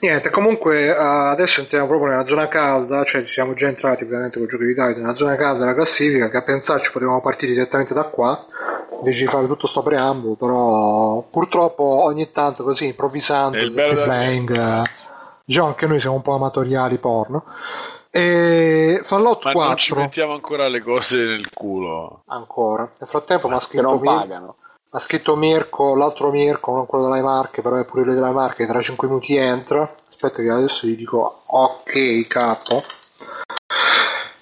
[0.00, 4.44] Niente, comunque eh, adesso entriamo proprio nella zona calda, cioè siamo già entrati ovviamente con
[4.44, 7.92] il gioco di Davide nella zona calda della classifica, che a pensarci potevamo partire direttamente
[7.92, 8.46] da qua,
[9.00, 14.56] invece di fare tutto sto preambolo, però purtroppo ogni tanto così improvvisando, il bello playing,
[14.56, 14.82] eh,
[15.52, 17.44] diciamo anche noi siamo un po' amatoriali porno.
[18.10, 22.22] E Fallout Ma non ci 4 mettiamo ancora le cose nel culo.
[22.28, 22.90] ancora.
[22.98, 24.56] Nel frattempo mi ha che scritto non Mir- pagano.
[24.90, 28.66] ha scritto Mirko, l'altro Mirko, non quello delle Marche, però è pure quello delle Marche,
[28.66, 29.94] tra 5 minuti entra.
[30.08, 32.82] Aspetta che adesso gli dico ok capo.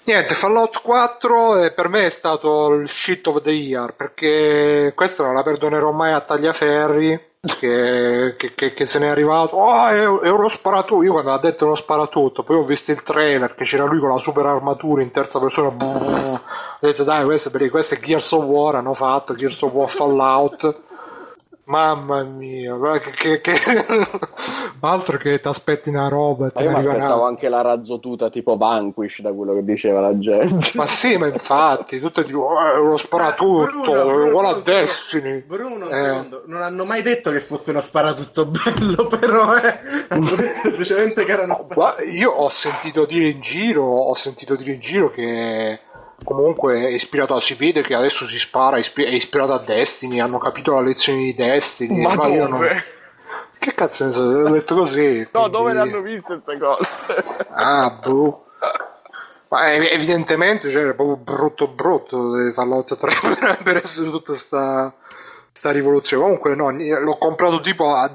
[0.03, 5.23] Niente, Fallout 4 eh, per me è stato il shit of the year, perché questo
[5.23, 10.29] non la perdonerò mai a Tagliaferri, che, che, che- se n'è arrivato, oh è, è
[10.29, 13.85] uno sparatutto, io quando ha detto uno sparatutto, poi ho visto il trailer che c'era
[13.85, 16.39] lui con la super armatura in terza persona, brrr, ho
[16.79, 20.81] detto dai questo questo è Gears of War, hanno fatto Gears of War Fallout.
[21.71, 23.55] Mamma mia, che, che, che-
[24.81, 28.57] altro che ti aspetti una roba e Ma io mi aspettavo anche la razzotuta tipo
[28.57, 30.71] Vanquish da quello che diceva la gente.
[30.73, 35.43] Ma sì, ma infatti, tutte tipo, è uno sparatutto, Bruno, Bruno, uguale a Bruno, Destiny.
[35.47, 36.03] Bruno, un Eh.
[36.03, 39.79] secondo, non hanno mai detto che fosse uno sparatutto bello, però eh.
[40.09, 41.67] hanno detto semplicemente che erano
[42.11, 45.79] Io ho sentito dire in giro, ho sentito dire in giro che
[46.23, 49.59] comunque è ispirato a, si vede che adesso si spara, è ispi- è ispirato a
[49.59, 52.01] Destiny, hanno capito la lezione di Destiny.
[52.01, 52.83] Ma io non- dove?
[53.59, 55.27] Che cazzo ne so, ho detto così.
[55.31, 57.23] No, dove quindi- le hanno viste queste cose?
[57.49, 58.45] Ah, boh.
[59.49, 64.33] Ma ev- evidentemente cioè, era proprio brutto brutto di Fallout 3 per- per essere tutta
[64.35, 64.91] sta,
[65.51, 66.23] sta rivoluzione.
[66.23, 68.09] Comunque no, l'ho comprato tipo a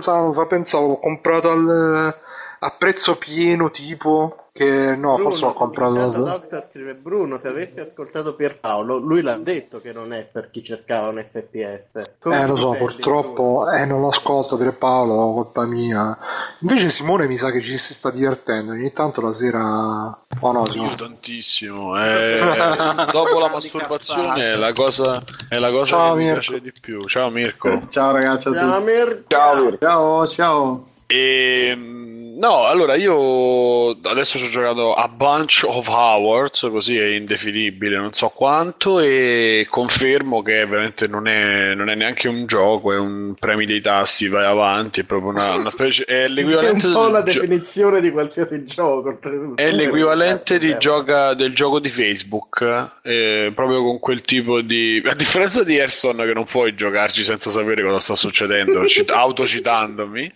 [0.00, 2.14] sa, fa pensavo, l'ho comprato al,
[2.58, 8.34] a prezzo pieno tipo che no, forse l'ho comprato Doctor scrive Bruno, se avessi ascoltato
[8.34, 12.16] Pierpaolo, lui l'ha detto che non è per chi cercava un FPS.
[12.18, 16.18] Come Eh, lo so, purtroppo eh, non lo ascolto per Paolo, colpa mia.
[16.60, 18.72] Invece Simone mi sa che ci si sta divertendo.
[18.72, 20.18] Ogni tanto la sera.
[20.40, 20.96] Oh no, Io Simone.
[20.96, 21.96] tantissimo.
[22.04, 22.40] eh,
[23.12, 26.40] dopo la masturbazione è la cosa, è la cosa Ciao, che mi Mirko.
[26.40, 27.00] piace di più.
[27.02, 27.82] Ciao Mirko.
[27.88, 28.66] Ciao ragazzi a Bruno?
[28.66, 28.90] Ciao, tutti.
[28.90, 29.78] Mir- Ciao, Mirko.
[29.78, 30.86] Ciao, ciao.
[31.06, 32.07] E, mm,
[32.38, 38.12] no, allora io adesso ci ho giocato a Bunch of Hours, così è indefinibile, non
[38.12, 43.34] so quanto, e confermo che veramente non è, non è neanche un gioco, è un
[43.38, 46.04] premi dei tassi, vai avanti, è proprio una, una specie.
[46.04, 49.18] È È l'equivalente un po' la gio- definizione di qualsiasi gioco.
[49.54, 55.02] È l'equivalente di gioca- del gioco di Facebook, eh, proprio con quel tipo di.
[55.04, 60.32] A differenza di Hearthstone, che non puoi giocarci senza sapere cosa sta succedendo, cit- autocitandomi.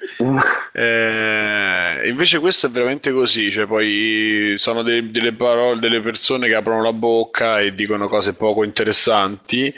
[0.73, 3.51] Eh, invece, questo è veramente così.
[3.51, 8.35] Cioè, poi sono de- delle parole, delle persone che aprono la bocca e dicono cose
[8.35, 9.73] poco interessanti.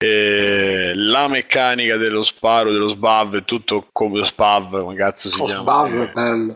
[0.00, 5.40] Eh, la meccanica dello sparo, dello sbav, è tutto come lo spav, come cazzo si
[5.40, 5.88] Oh, chiama?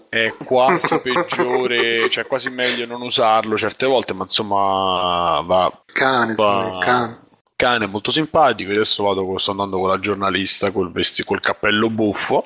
[0.08, 6.34] è è quasi peggiore, cioè quasi meglio non usarlo certe volte, ma insomma va, Cane,
[6.34, 7.18] va- cane.
[7.56, 8.70] cane molto simpatico.
[8.70, 12.44] Adesso vado, con- sto andando con la giornalista col, vesti- col cappello buffo.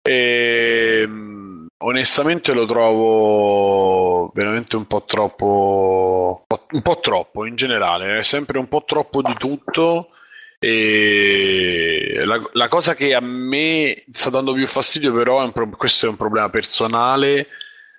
[0.00, 1.41] E, mm,
[1.82, 8.68] onestamente lo trovo veramente un po' troppo, un po' troppo in generale, è sempre un
[8.68, 10.08] po' troppo di tutto.
[10.58, 16.06] E la, la cosa che a me sta dando più fastidio, però, è pro- questo
[16.06, 17.48] è un problema personale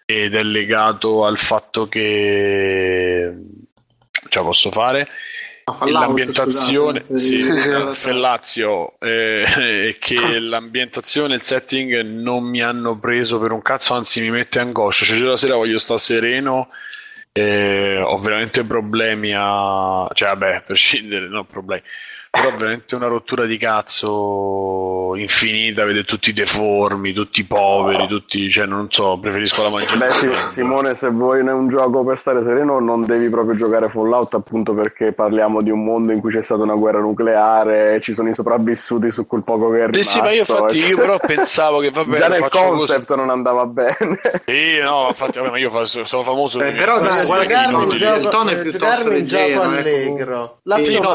[0.06, 3.34] ed è legato al fatto che
[4.30, 5.08] ce la posso fare
[5.86, 7.40] l'ambientazione sì.
[7.94, 14.22] Fellazio eh, che l'ambientazione e il setting non mi hanno preso per un cazzo anzi
[14.22, 15.06] mi mette angoscia.
[15.06, 16.70] Cioè io la sera voglio stare sereno
[17.32, 21.84] eh, ho veramente problemi a cioè vabbè per scendere no problemi.
[22.30, 24.08] Però veramente una rottura di cazzo
[25.16, 30.30] infinita vedere tutti deformi tutti poveri tutti cioè non so preferisco la Beh, mangiare sì,
[30.54, 35.14] Simone, se vuoi un gioco per stare sereno, non devi proprio giocare Fallout, appunto perché
[35.14, 39.12] parliamo di un mondo in cui c'è stata una guerra nucleare, ci sono i sopravvissuti
[39.12, 41.80] su quel poco che è sì, sì, ma io rimasto, infatti e- io però pensavo
[41.80, 42.78] che vabbè Già nel faccio così.
[42.78, 44.20] concept non andava bene.
[44.46, 46.60] Sì, no, infatti, vabbè, ma io sono famoso.
[46.60, 50.60] Eh, però Ma Sì, giocarmi gioco, tono è eh, piuttosto giocarmi leggero, gioco eh, allegro.
[50.64, 51.12] La Sì, no.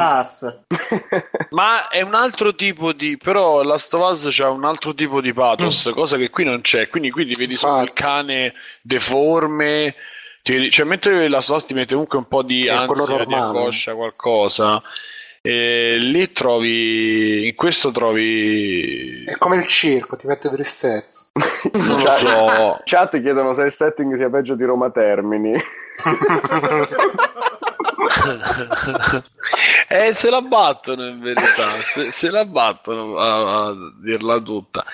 [1.50, 3.16] Ma è un altro tipo di.
[3.16, 6.88] Però Last of Us c'ha un altro tipo di pathos, cosa che qui non c'è.
[6.88, 8.52] Quindi qui ti vedi solo il cane
[8.82, 9.94] deforme.
[10.42, 13.32] ti vedi- cioè, mentre Last of Us ti mette comunque un po' di ansia, di
[13.34, 14.82] angoscia, qualcosa.
[15.40, 17.46] E lì trovi.
[17.46, 19.24] In questo trovi.
[19.24, 21.26] È come il circo, ti mette tristezza.
[21.72, 22.80] Non lo so.
[22.84, 25.54] Chat chiedono se il setting sia peggio di Roma Termini.
[29.88, 31.80] eh, se la battono in verità.
[31.82, 34.84] Se, se la battono a, a dirla tutta.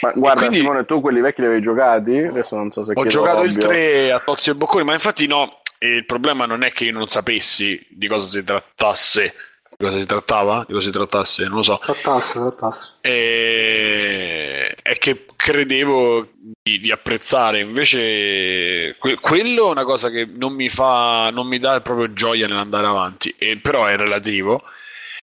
[0.00, 2.16] Ma guarda, quindi- Simone, tu quelli vecchi li avevi giocati?
[2.18, 3.68] Adesso non so se Ho giocato il ovvio.
[3.68, 7.08] 3 a Tozzi e Bocconi, ma infatti no, il problema non è che io non
[7.08, 9.34] sapessi di cosa si trattasse,
[9.76, 12.92] di cosa si trattava, di cosa si trattasse, non lo so, Trattasse, trattasse.
[13.00, 13.81] e...
[15.02, 16.28] che credevo
[16.62, 21.58] di, di apprezzare, invece que- quello è una cosa che non mi fa, non mi
[21.58, 24.62] dà proprio gioia nell'andare avanti, e, però è relativo.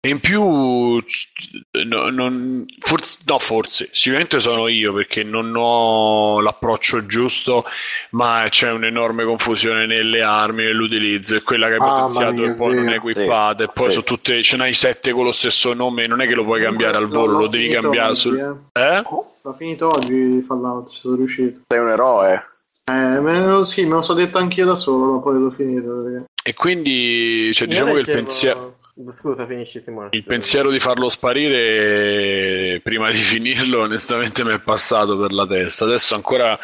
[0.04, 7.06] E in più, no, non- forse, no, forse, sicuramente sono io perché non ho l'approccio
[7.06, 7.64] giusto,
[8.10, 12.54] ma c'è un'enorme confusione nelle armi, nell'utilizzo, e quella che hai Ah, potenziato ma e
[12.54, 12.96] poi non è vero.
[12.96, 13.96] equippata, e poi Sì.
[13.96, 16.98] su tutte, ce n'hai sette con lo stesso nome, non è che lo puoi cambiare
[16.98, 18.60] al volo, L'ho lo devi cambiare oggi, sul...
[18.74, 18.82] eh.
[18.82, 19.02] Eh?
[19.40, 21.60] L'ho finito oggi Fallout, ci sono riuscito.
[21.66, 22.46] Sei un eroe.
[22.86, 26.02] Eh, me lo, sì, me lo so detto anch'io da solo dopo che l'ho finito.
[26.02, 26.24] Perché...
[26.44, 28.76] E quindi, cioè, diciamo che il pensiero...
[29.10, 30.10] Scusa, finisci Simone.
[30.12, 35.84] Il pensiero di farlo sparire prima di finirlo, onestamente, mi è passato per la testa.
[35.84, 36.56] Adesso ancora,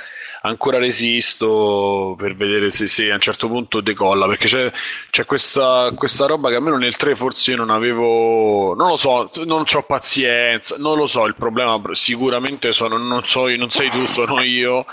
[0.43, 4.27] ancora resisto per vedere se, se a un certo punto decolla.
[4.27, 4.73] Perché c'è,
[5.11, 8.75] c'è questa, questa roba che almeno nel 3 forse io non avevo.
[8.75, 10.77] Non lo so, non ho pazienza.
[10.79, 11.27] Non lo so.
[11.27, 14.87] Il problema sicuramente sono, non, so, non sei tu, sono io.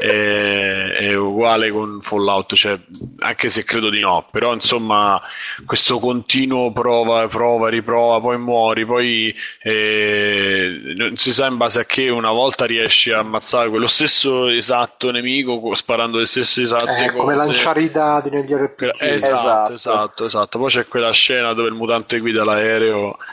[0.00, 2.78] è, è uguale con Fallout, cioè,
[3.20, 4.26] anche se credo di no.
[4.30, 5.20] Però insomma,
[5.64, 11.84] questo continuo prova, prova, riprova, poi muori, poi eh, non si sa in base a
[11.84, 14.73] che una volta riesci a ammazzare quello stesso esatto
[15.10, 17.16] nemico co- sparando le stesse esatte È cose.
[17.16, 18.90] come lanciare i dadi negli RPG.
[19.00, 19.72] Esatto, Esatto.
[19.72, 20.58] esatto, esatto.
[20.58, 23.16] Poi c'è quella scena dove il mutante guida l'aereo,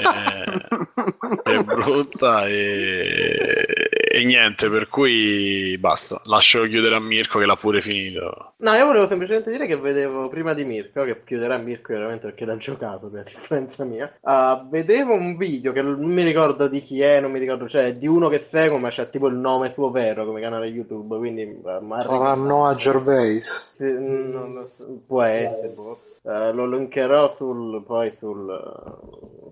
[0.00, 3.66] eh, è brutta e,
[4.12, 6.20] e niente, per cui basta.
[6.24, 8.54] Lascio chiudere a Mirko che l'ha pure finito.
[8.56, 12.44] No, io volevo semplicemente dire che vedevo prima di Mirko, che chiuderà Mirko veramente perché
[12.44, 14.12] l'ha giocato, per differenza mia.
[14.22, 17.94] ah, vedevo un video che non mi ricordo di chi è, non mi ricordo, cioè
[17.94, 21.60] di uno che seguo, ma c'è tipo il nome suo vero come canale YouTube, quindi
[21.64, 23.74] ah, ma Sarà Noah Gervais.
[23.76, 26.00] Sì, non lo so, può essere, boh.
[26.22, 28.46] Eh, lo linkerò sul, poi sul,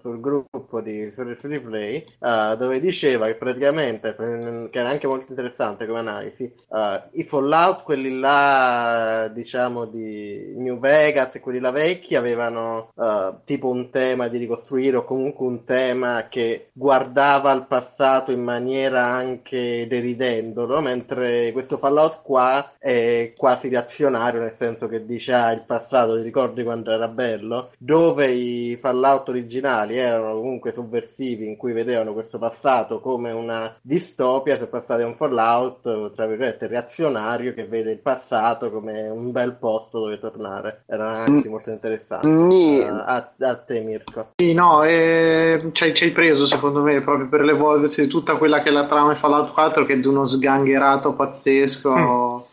[0.08, 5.26] sul gruppo di Free Free Play eh, dove diceva che praticamente che era anche molto
[5.28, 11.70] interessante come analisi eh, i Fallout quelli là diciamo di New Vegas e quelli là
[11.70, 17.66] vecchi avevano eh, tipo un tema di ricostruire o comunque un tema che guardava al
[17.66, 25.04] passato in maniera anche deridendolo mentre questo Fallout qua è quasi reazionario nel senso che
[25.04, 27.72] dice ah il passato ti ricordi quando era bello?
[27.76, 34.56] Dove i Fallout originali erano comunque sovversivi in cui vedevano questo passato come una distopia
[34.56, 39.56] se passate a un Fallout tra virgolette reazionario che vede il passato come un bel
[39.56, 40.82] posto dove tornare.
[40.86, 42.28] Era anche molto interessante.
[42.28, 44.30] Ni- Eh, a, a te Mirko.
[44.36, 48.36] Sì, no, eh, ci hai- ci hai preso secondo me proprio per l'evolversi di tutta
[48.36, 52.46] quella che è la trama di Fallout 4 che è di uno sgangherato pazzesco.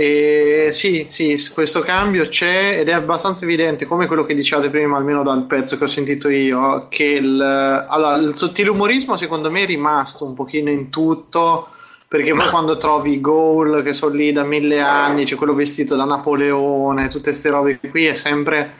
[0.00, 4.96] E sì, sì, questo cambio c'è ed è abbastanza evidente, come quello che dicevate prima,
[4.96, 9.62] almeno dal pezzo che ho sentito io, che il, allora, il sottile umorismo secondo me
[9.62, 11.70] è rimasto un pochino in tutto,
[12.06, 15.96] perché poi quando trovi i goal che sono lì da mille anni, c'è quello vestito
[15.96, 18.72] da Napoleone, tutte queste robe qui, è sempre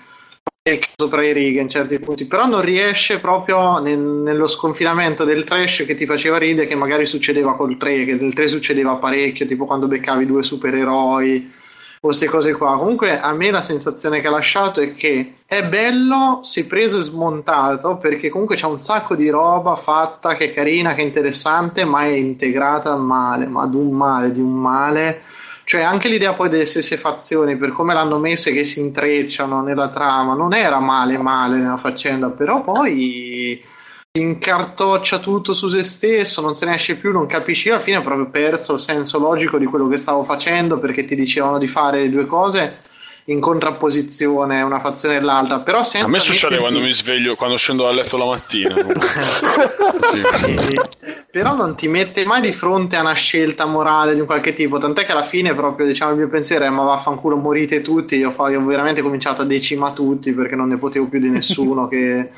[0.97, 5.85] sopra i righe in certi punti, però non riesce proprio nel- nello sconfinamento del trash
[5.87, 9.65] che ti faceva ridere, che magari succedeva col 3, che del 3 succedeva parecchio, tipo
[9.65, 11.53] quando beccavi due supereroi
[12.01, 12.77] o queste cose qua.
[12.77, 17.03] Comunque a me la sensazione che ha lasciato è che è bello se preso e
[17.03, 21.85] smontato, perché comunque c'è un sacco di roba fatta che è carina, che è interessante,
[21.85, 25.23] ma è integrata male, ma ad un male, di un male.
[25.69, 29.91] Cioè, anche l'idea poi delle stesse fazioni, per come l'hanno messe che si intrecciano nella
[29.91, 33.63] trama, non era male male nella faccenda, però poi
[34.11, 37.99] si incartoccia tutto su se stesso, non se ne esce più, non capisci, alla fine
[37.99, 41.69] ho proprio perso il senso logico di quello che stavo facendo, perché ti dicevano di
[41.69, 42.79] fare le due cose
[43.29, 47.37] in contrapposizione una fazione e l'altra, però senza A me succede metterti- quando mi sveglio,
[47.37, 48.75] quando scendo dal letto la mattina.
[50.09, 50.23] Sì.
[51.31, 54.79] però non ti mette mai di fronte a una scelta morale di un qualche tipo
[54.79, 58.31] tant'è che alla fine proprio diciamo il mio pensiero è ma vaffanculo morite tutti io,
[58.31, 61.89] fa- io ho veramente cominciato a decima tutti perché non ne potevo più di nessuno
[61.89, 62.31] che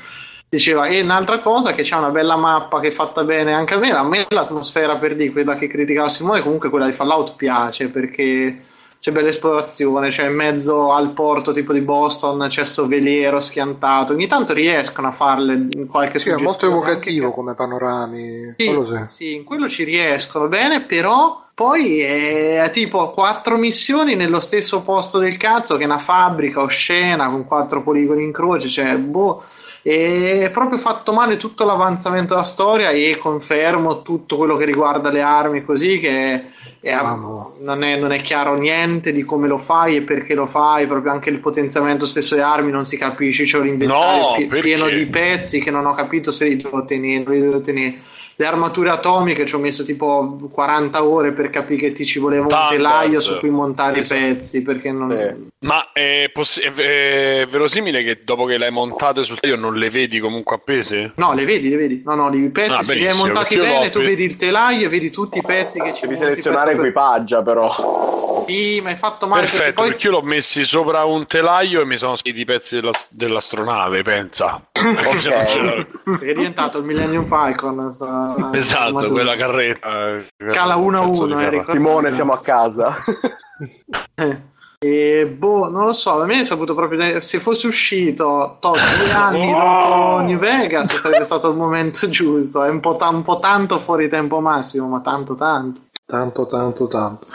[0.49, 3.77] diceva e un'altra cosa che c'è una bella mappa che è fatta bene anche a
[3.77, 7.87] me a me l'atmosfera per di quella che criticava Simone comunque quella di Fallout piace
[7.87, 8.63] perché
[9.01, 14.13] c'è bella esplorazione, c'è in mezzo al porto tipo di Boston, c'è sto veliero schiantato.
[14.13, 18.53] Ogni tanto riescono a farle in qualche Sì, è molto evocativo anche come panorami.
[18.55, 18.99] che- Sì, sì.
[19.09, 25.17] sì, in quello ci riescono bene, però poi è tipo quattro missioni nello stesso posto
[25.17, 29.43] del cazzo che è una fabbrica oscena con quattro poligoni in croce, cioè boh.
[29.83, 35.21] È proprio fatto male tutto l'avanzamento della storia e confermo tutto quello che riguarda le
[35.23, 36.51] armi così che
[36.81, 37.51] è- Mamma.
[37.59, 41.11] non, è, non è chiaro niente di come lo fai e perché lo fai, proprio
[41.11, 45.05] anche il potenziamento stesso delle armi non si capisce, c'è un inventario No, pieno di
[45.05, 48.09] pezzi che non ho capito se li devo tenere, li devo tenere.
[48.41, 52.41] Le armature atomiche ci ho messo tipo 40 ore per capire che ti ci voleva
[52.45, 52.75] un Standard.
[52.75, 54.19] telaio su cui montare Esatto.
[54.19, 55.31] i pezzi perché non...
[55.31, 55.47] Sì.
[55.59, 59.75] Ma è, poss- è, è verosimile che dopo che le hai montate sul taglio non
[59.75, 61.11] le vedi comunque appese?
[61.17, 62.01] No, le vedi, le vedi.
[62.03, 64.89] No, no, i pezzi Ah, se li hai montati bene, tu vedi il telaio e
[64.89, 68.30] vedi tutti i pezzi che ci Devi selezionare pezzo per- equipaggia, però.
[68.51, 71.81] Sì, ma hai fatto male Perfetto, perché poi perché io l'ho messi sopra un telaio
[71.81, 74.61] e mi sono scritti i pezzi della- dell'astronave, pensa.
[74.71, 75.87] Forse non ce l'avevo.
[76.03, 77.89] perché è diventato il Millennium Falcon.
[77.91, 79.09] sta- Esatto, armatura.
[79.11, 80.15] quella carretta.
[80.15, 81.57] eh, Cala uno a cazzo di uno, eh, carro.
[81.59, 81.71] ricordo.
[81.73, 82.95] Simone, siamo a casa.
[84.83, 87.21] E boh, non lo so, a me è saputo proprio.
[87.21, 92.63] Se fosse uscito tot due anni dopo New Vegas sarebbe stato il momento giusto.
[92.63, 95.81] È un po', ta- un po' tanto fuori tempo massimo, ma tanto tanto.
[96.03, 97.27] Tanto, tanto, tanto.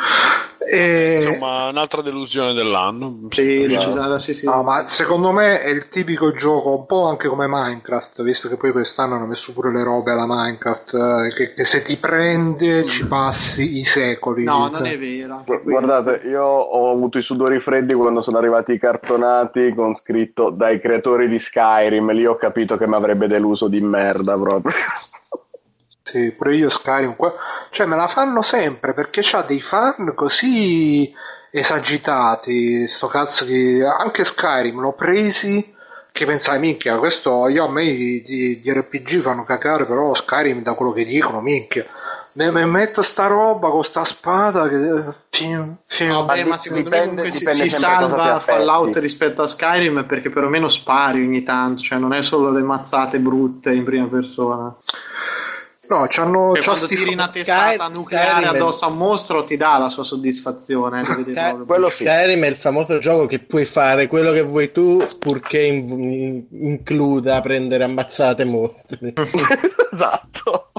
[0.69, 1.23] E...
[1.23, 3.29] Insomma, un'altra delusione dell'anno.
[3.31, 4.47] Sì, decisamente, sì, sì.
[4.47, 8.57] No, ma secondo me è il tipico gioco, un po' anche come Minecraft, visto che
[8.57, 12.87] poi quest'anno hanno messo pure le robe alla Minecraft, eh, che, che se ti prende
[12.87, 14.45] ci passi i secoli.
[14.45, 15.45] No, non è vero.
[15.63, 20.81] Guardate, io ho avuto i sudori freddi quando sono arrivati i cartonati con scritto dai
[20.81, 22.13] creatori di Skyrim.
[22.13, 24.73] Lì ho capito che mi avrebbe deluso di merda proprio.
[26.09, 27.35] Sì, pure io Skyrim, qua-
[27.71, 31.13] cioè me la fanno sempre perché c'ha dei fan così
[31.51, 33.83] esagitati, sto cazzo di...
[33.83, 35.75] anche Skyrim l'ho presi
[36.13, 40.63] che pensai minchia, questo io a me di, di- di RPG fanno cacare, però Skyrim
[40.63, 41.85] da quello che dicono, minchia.
[42.35, 45.03] Mi mi metto sta roba con sta spada che...
[45.31, 46.11] Fium, fium.
[46.11, 48.37] No, beh, Ma secondo dipende- me comunque si, si salva.
[48.37, 53.19] Fallout rispetto a Skyrim perché perlomeno spari ogni tanto, cioè non è solo le mazzate
[53.19, 54.73] brutte in prima persona.
[55.89, 56.55] No, c'hanno...
[56.55, 59.79] Cioè, c'ha quando tiri una testata Sky- nucleare Skyrim addosso a un mostro ti dà
[59.79, 61.05] la sua soddisfazione.
[61.05, 61.65] Sky-.
[61.65, 62.05] Quello sì.
[62.05, 67.41] Skyrim è il famoso gioco che puoi fare quello che vuoi tu purché in- includa
[67.41, 69.13] prendere ammazzate mostri.
[69.93, 70.73] esatto.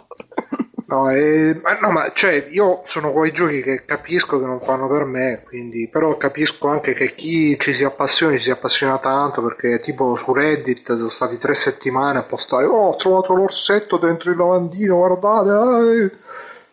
[0.89, 5.03] No, eh, no, ma cioè io sono quei giochi che capisco che non fanno per
[5.03, 9.81] me, quindi, però capisco anche che chi ci si appassiona, ci si appassiona tanto perché
[9.81, 14.37] tipo su Reddit sono stati tre settimane a postare, oh ho trovato l'orsetto dentro il
[14.37, 16.11] lavandino, guardate, eh."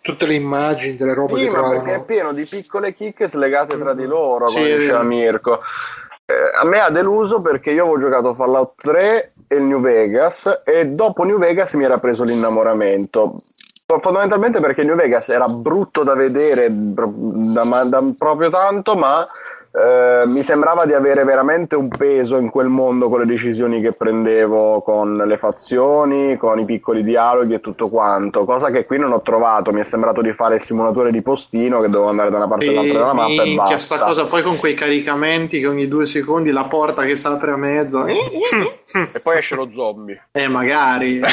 [0.00, 2.04] tutte le immagini delle robe Sì, che ma perché è trovano.
[2.04, 5.02] pieno di piccole chicche slegate tra di loro, Sì, come diceva.
[5.02, 5.60] Mirko.
[6.26, 10.60] Eh, a me ha deluso perché io avevo giocato Fallout 3 e il New Vegas
[10.64, 13.40] e dopo New Vegas mi era preso l'innamoramento.
[13.86, 19.26] Fondamentalmente perché New Vegas era brutto da vedere da, ma- da proprio tanto, ma
[19.76, 23.92] eh, mi sembrava di avere veramente un peso in quel mondo con le decisioni che
[23.92, 29.12] prendevo, con le fazioni, con i piccoli dialoghi e tutto quanto, cosa che qui non
[29.12, 29.70] ho trovato.
[29.70, 32.68] Mi è sembrato di fare il simulatore di postino che devo andare da una parte
[32.68, 34.06] all'altra della mappa e minchia, sta basta.
[34.06, 37.56] cosa poi con quei caricamenti che ogni due secondi la porta che si apre a
[37.56, 38.06] mezzo.
[39.12, 40.28] E poi esce lo zombie.
[40.30, 41.20] Eh, magari.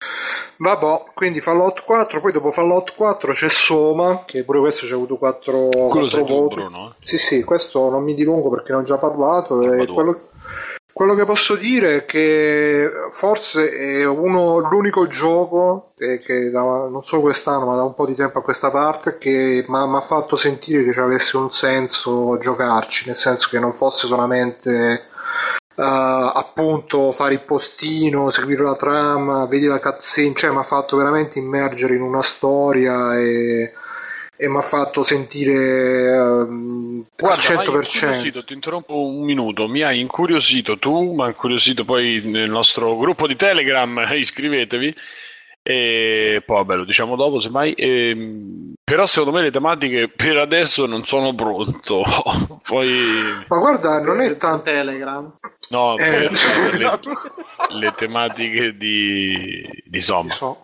[0.62, 4.96] Vabbè, quindi Fallout 4, poi dopo Fallout 4 c'è Soma, che pure questo ci ha
[4.96, 6.54] avuto 4, Quello sei tu, voti.
[6.56, 6.90] Bruno.
[6.90, 6.96] eh?
[7.00, 9.56] Sì, sì, questo non mi dilungo perché ne ho già parlato.
[9.56, 10.28] Quello,
[10.92, 17.02] quello che posso dire è che forse è uno, l'unico gioco eh, che da, non
[17.04, 20.36] solo quest'anno, ma da un po' di tempo a questa parte, che mi ha fatto
[20.36, 25.08] sentire che ci avesse un senso giocarci, nel senso che non fosse solamente.
[25.76, 30.96] Eh, appunto fare il postino, seguire la trama, vedi la cutscene, cioè mi ha fatto
[30.96, 33.72] veramente immergere in una storia e,
[34.36, 36.08] e mi ha fatto sentire
[37.16, 37.74] Guarda, al mi hai 100%.
[37.74, 43.26] incuriosito, ti interrompo un minuto, mi hai incuriosito tu, ma incuriosito poi nel nostro gruppo
[43.26, 44.94] di Telegram, iscrivetevi,
[45.62, 50.86] e poi vabbè lo diciamo dopo semmai, ehm, però secondo me le tematiche per adesso
[50.86, 52.02] non sono pronto,
[52.64, 54.64] poi Ma guarda, non è tanto.
[54.64, 55.32] Telegram.
[55.70, 56.28] no, Eh.
[56.28, 56.32] per
[56.78, 56.98] le,
[57.78, 60.30] le tematiche di, di Soma.
[60.32, 60.62] so.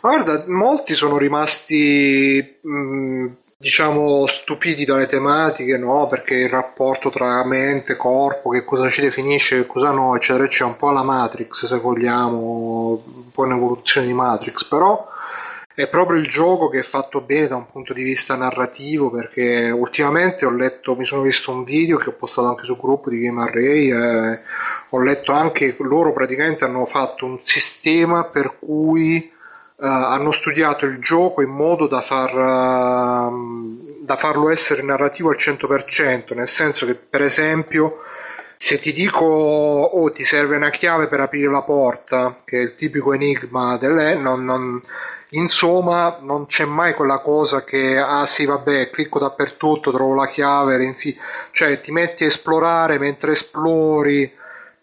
[0.00, 3.26] Ma guarda, molti sono rimasti, mh,
[3.64, 6.06] diciamo, stupiti dalle tematiche, no?
[6.06, 10.68] Perché il rapporto tra mente, corpo, che cosa ci definisce, che cosa no, eccetera, eccetera,
[10.68, 15.08] un po' alla Matrix, se vogliamo, un po' un'evoluzione di Matrix, però
[15.74, 19.70] è proprio il gioco che è fatto bene da un punto di vista narrativo perché
[19.70, 23.18] ultimamente ho letto, mi sono visto un video che ho postato anche sul gruppo di
[23.18, 24.40] Game Array e
[24.90, 29.33] ho letto anche loro praticamente hanno fatto un sistema per cui eh,
[29.88, 36.34] hanno studiato il gioco in modo da, far, ehm, da farlo essere narrativo al 100%,
[36.34, 38.00] nel senso che per esempio
[38.56, 42.74] se ti dico oh ti serve una chiave per aprire la porta, che è il
[42.74, 44.80] tipico enigma delle, non, non-
[45.30, 50.76] insomma non c'è mai quella cosa che ah sì vabbè clicco dappertutto, trovo la chiave,
[50.76, 51.16] rinfi-
[51.50, 54.32] cioè ti metti a esplorare mentre esplori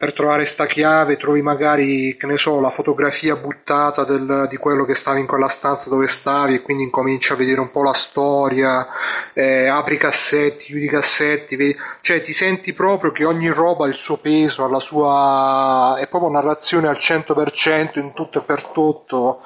[0.01, 4.83] per trovare sta chiave trovi magari, che ne so, la fotografia buttata del- di quello
[4.83, 7.93] che stava in quella stanza dove stavi e quindi incominci a vedere un po' la
[7.93, 8.87] storia,
[9.35, 13.85] eh, apri i cassetti, chiudi i cassetti, vedi- cioè ti senti proprio che ogni roba
[13.85, 15.95] ha il suo peso, ha la sua...
[15.99, 19.41] è proprio narrazione al 100% in tutto e per tutto,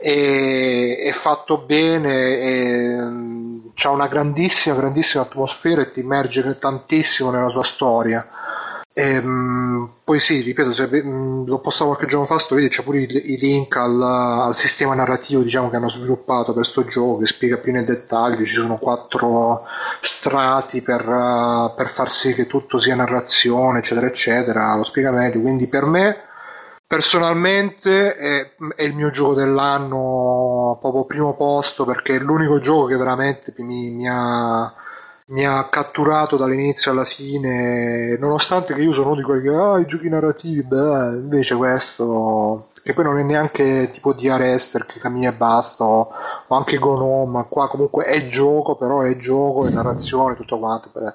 [0.00, 7.48] e è fatto bene, mm, c'ha una grandissima, grandissima atmosfera e ti immerge tantissimo nella
[7.50, 8.26] sua storia.
[8.94, 13.00] Ehm, poi sì, ripeto, se, mh, l'ho postato qualche giorno fa, sto video, c'è pure
[13.00, 17.26] i, i link al, al sistema narrativo diciamo, che hanno sviluppato per sto gioco che
[17.26, 19.62] spiega più nel dettaglio, ci sono quattro
[20.00, 25.40] strati per, eh, per far sì che tutto sia narrazione, eccetera, eccetera, lo spiega meglio,
[25.40, 26.16] quindi per me
[26.86, 32.96] personalmente è, è il mio gioco dell'anno proprio primo posto perché è l'unico gioco che
[32.96, 34.70] veramente mi, mi ha
[35.26, 39.78] mi ha catturato dall'inizio alla fine, nonostante che io sono uno di quelli che ah,
[39.78, 44.98] i giochi narrativi, beh, invece questo, che poi non è neanche tipo di Arester che
[44.98, 46.10] cammini e basta, o,
[46.46, 50.88] o anche Gnome, qua comunque è gioco, però è gioco, è narrazione, tutto quanto.
[50.92, 51.12] beh.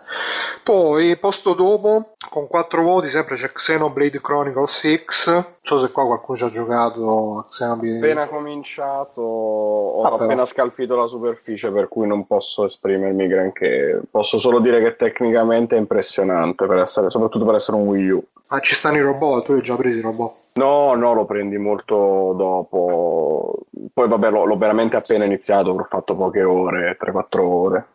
[0.64, 6.06] Poi, posto dopo, con 4 voti, sempre c'è Xenoblade Chronicle 6, non so se qua
[6.06, 7.98] qualcuno ci ha giocato a Xenoblade.
[7.98, 10.24] appena cominciato ho Ah, però.
[10.24, 15.76] appena scalfito la superficie per cui non posso esprimermi granché posso solo dire che tecnicamente
[15.76, 19.44] è impressionante per essere, soprattutto per essere un Wii U Ah, ci stanno i robot,
[19.44, 20.34] tu li hai già presi i robot.
[20.58, 23.60] No no lo prendi molto dopo
[23.94, 27.88] poi vabbè l'ho, l'ho veramente appena iniziato ho fatto poche ore 3-4 ore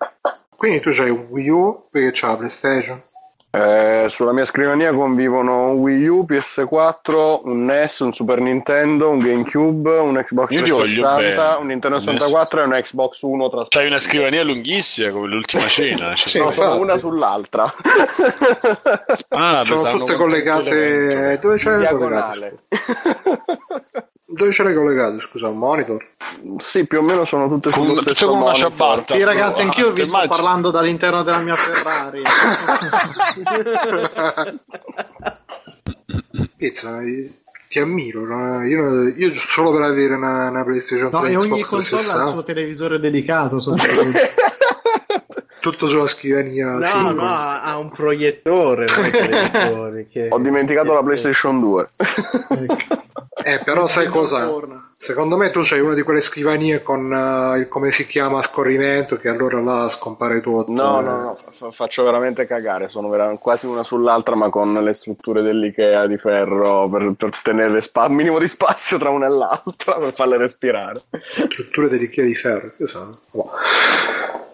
[0.62, 3.02] Quindi tu c'hai un Wii U, perché c'ha la PlayStation.
[3.54, 9.18] Eh, sulla mia scrivania convivono un Wii U, PS4, un NES, un Super Nintendo, un
[9.18, 11.60] GameCube, un Xbox Io ti voglio 360, bene.
[11.60, 16.14] un Nintendo 64 e un Xbox One tra C'hai una scrivania lunghissima come l'ultima cena.
[16.14, 16.26] cioè.
[16.28, 17.74] Sì, No, sono una sull'altra.
[19.28, 21.38] Ah, Sono tutte collegate.
[21.38, 22.58] Dove hai Diagonale.
[24.34, 25.20] Dove ce le hai collegate?
[25.20, 26.02] Scusa, un monitor?
[26.58, 28.70] sì, più o meno sono tutte Con- sullo tutte con una monitor.
[28.70, 29.14] ciabatta.
[29.14, 32.22] Sì, ragazzi, anch'io vi sto Immagini- parlando dall'interno della mia Ferrari.
[36.56, 36.98] Pizza,
[37.68, 38.62] ti ammiro.
[38.62, 42.04] Io, io solo per avere una, una PlayStation 3 No, e ogni Xbox console ha
[42.04, 43.60] il 360, suo televisore dedicato.
[45.62, 46.72] tutto sulla scrivania.
[46.72, 48.84] No, sì, no, ha un proiettore.
[50.10, 51.88] che- Ho dimenticato la PlayStation 2.
[53.44, 54.50] Eh, però sai cosa?
[55.02, 58.42] Secondo me tu c'hai una di quelle scrivanie con eh, il come si chiama a
[58.42, 60.70] scorrimento che allora là scompare tutto.
[60.70, 61.02] No, eh.
[61.02, 62.88] no, no, fa- faccio veramente cagare.
[62.88, 67.80] Sono vera- quasi una sull'altra, ma con le strutture dell'IKEA di ferro per, per tenere
[67.80, 71.02] spa- minimo di spazio tra una e l'altra per farle respirare.
[71.48, 72.70] strutture dediche di ferro.
[72.76, 73.18] che so.
[73.32, 73.50] Boh.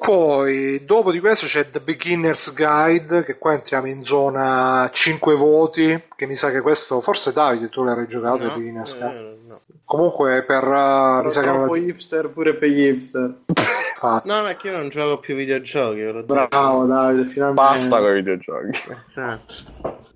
[0.01, 6.05] Poi, dopo di questo c'è The Beginner's Guide, che qua entriamo in zona 5 voti,
[6.16, 9.37] che mi sa che questo, forse Davide tu l'hai giocato, The No, Beginner's eh, Guide.
[9.47, 9.61] no.
[9.89, 10.65] Comunque per...
[10.65, 13.39] Uh, mi sa che hipster pure per gli hipster.
[14.02, 16.02] No, ma è che io non gioco più videogiochi.
[16.27, 17.62] Bravo Davide, finalmente.
[17.62, 18.78] Basta con i videogiochi.
[19.09, 19.55] Esatto.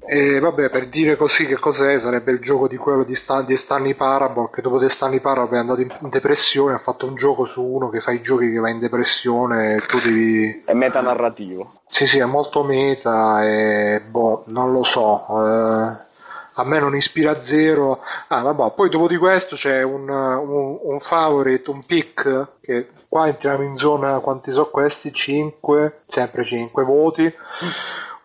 [0.05, 3.57] E vabbè, per dire così che cos'è, sarebbe il gioco di quello di, Stan- di
[3.57, 7.15] Stanley Parable, che dopo di Stanley Parable è andato in, in depressione, ha fatto un
[7.15, 10.65] gioco su uno che fa i giochi che va in depressione e tu devi...
[10.67, 11.81] È metanarrativo.
[11.87, 15.25] Sì, sì, è molto meta e boh, non lo so.
[15.29, 16.11] eh,
[16.55, 18.03] a me non ispira zero.
[18.29, 23.27] Ah, vabbè, poi dopo di questo c'è un, un, un favorite, un pick, che qua
[23.29, 25.13] entriamo in zona, quanti sono questi?
[25.13, 27.35] 5, sempre 5 voti.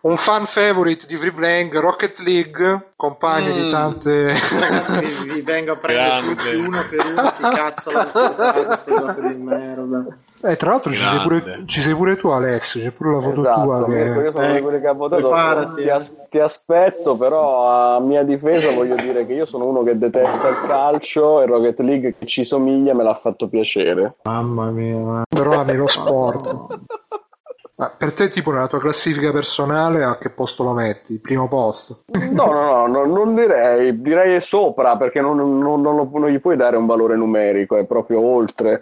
[0.00, 4.32] Un fan favorite di Free Playing, Rocket League, compagno di tante...
[4.60, 6.34] Ragazzi, vi, vi vengo a prendere Grande.
[6.34, 10.06] tutti uno per uno, si cazzo la cose di merda.
[10.40, 13.40] Eh, tra l'altro ci sei, pure, ci sei pure tu Alessio, c'è pure la foto
[13.40, 14.30] Esatto, tua Mirko, io che...
[14.30, 15.74] sono Eh, quelli che ha votato.
[15.74, 15.90] Ti, eh.
[15.90, 20.48] as- ti aspetto, però a mia difesa voglio dire che io sono uno che detesta
[20.48, 24.14] il calcio e Rocket League che ci somiglia me l'ha fatto piacere.
[24.24, 25.22] Mamma mia.
[25.28, 26.66] però ami lo sport.
[27.78, 31.20] Ma per te, tipo, nella tua classifica personale, a che posto lo metti?
[31.20, 32.00] Primo posto?
[32.06, 36.40] No, no, no, no, non direi, direi sopra perché non, non- non lo- non gli
[36.40, 38.80] puoi dare un valore numerico, è proprio oltre.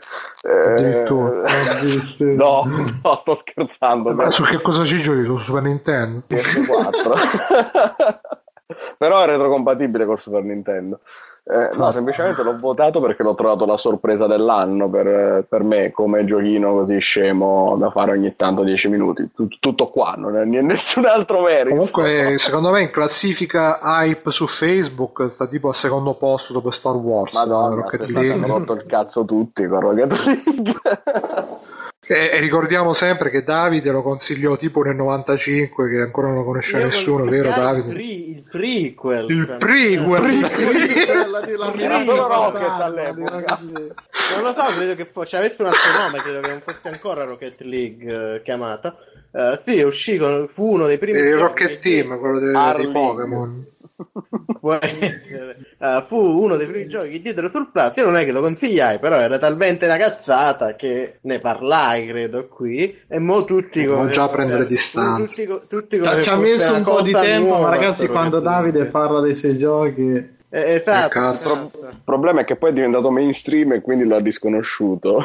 [0.48, 1.05] Eh,
[2.36, 2.62] no,
[3.02, 4.14] no, sto scherzando.
[4.14, 5.24] Ma su che cosa ci giochi?
[5.24, 6.23] Su Super Nintendo?
[6.27, 7.14] PS4.
[8.98, 11.01] Però è retrocompatibile col Super Nintendo.
[11.48, 16.24] Eh, no, semplicemente l'ho votato perché l'ho trovato la sorpresa dell'anno per, per me, come
[16.24, 19.30] giochino così scemo da fare ogni tanto 10 minuti.
[19.32, 21.68] Tut- tutto qua, non è nessun altro merito.
[21.68, 26.97] Comunque, secondo me, in classifica hype su Facebook sta tipo al secondo posto dopo Star
[26.97, 27.34] Wars.
[27.34, 28.47] Madonna, Rocket state hanno League.
[28.48, 30.74] rotto il cazzo tutti con Rocket League.
[32.09, 36.85] E, ricordiamo sempre che Davide lo consigliò tipo nel 95, che ancora non lo conosceva
[36.85, 37.89] nessuno, vero Davide?
[37.89, 39.31] Il, pre- il prequel.
[39.31, 40.41] Il cioè, prequel!
[41.07, 43.59] Quella di la Era solo Rocket all'epoca.
[43.61, 47.24] Non lo so, credo che fosse, avesse un altro nome, credo che non fosse ancora
[47.24, 48.97] Rocket League eh, chiamata.
[49.33, 52.93] Eh, sì, uscì con, fu uno dei primi Il giochi Rocket Team, quello dei, dei.
[52.93, 53.66] Pokémon.
[55.78, 57.93] Eh, fu uno dei primi giochi che diedero sul Plus.
[57.97, 62.48] Io non è che lo consigliai, però era talmente una cazzata che ne parlai, credo,
[62.48, 62.98] qui.
[63.06, 64.10] E mo tutti come.
[64.10, 65.47] già prendere tutti- distanze.
[65.47, 68.86] Tutti, tutti come Ci ha messo un po' di tempo, nuova, ma ragazzi, quando Davide
[68.86, 71.52] parla dei suoi giochi, Eh, esatto, cazzo.
[71.52, 71.89] esatto.
[71.90, 75.24] Il problema è che poi è diventato mainstream e quindi l'ha disconosciuto.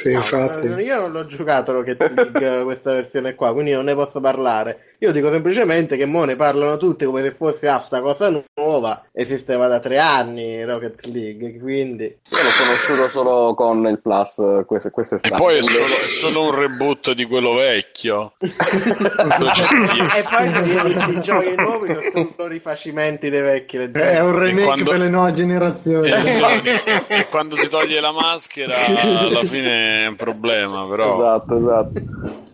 [0.00, 0.66] Sì, infatti.
[0.66, 4.94] Eh, Io non l'ho giocato Rocket League questa versione qua, quindi non ne posso parlare.
[5.00, 9.04] Io dico semplicemente che mo ne parlano tutti come se fosse ah, sta cosa nuova.
[9.12, 12.04] Esisteva da tre anni Rocket League, quindi.
[12.04, 15.36] Io l'ho conosciuto solo con il Plus queste- E quest'estate.
[15.36, 18.32] poi è solo, è solo un reboot di quello vecchio.
[18.40, 23.76] E poi i, i giochi nuovi sono rifacimenti dei vecchi.
[23.76, 24.20] è leggeri.
[24.24, 26.10] un remake quando- per le nuove generazioni.
[26.12, 26.68] Esatto.
[27.08, 31.14] E quando si toglie la maschera, alla fine è un problema, però.
[31.14, 31.92] Esatto, esatto.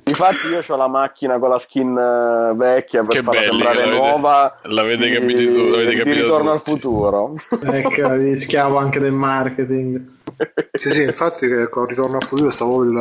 [0.09, 3.79] Infatti io ho la macchina con la skin eh, vecchia per Che farla belli sembrare
[3.87, 4.59] l'avete- nuova.
[4.63, 6.71] l'avete di- capito tu- l'avete di capito ritorno al tutti.
[6.71, 7.35] futuro.
[7.65, 10.01] ecco, di schiavo anche del marketing.
[10.73, 12.93] Sì, sì, infatti che con Ritorno al futuro stavo il...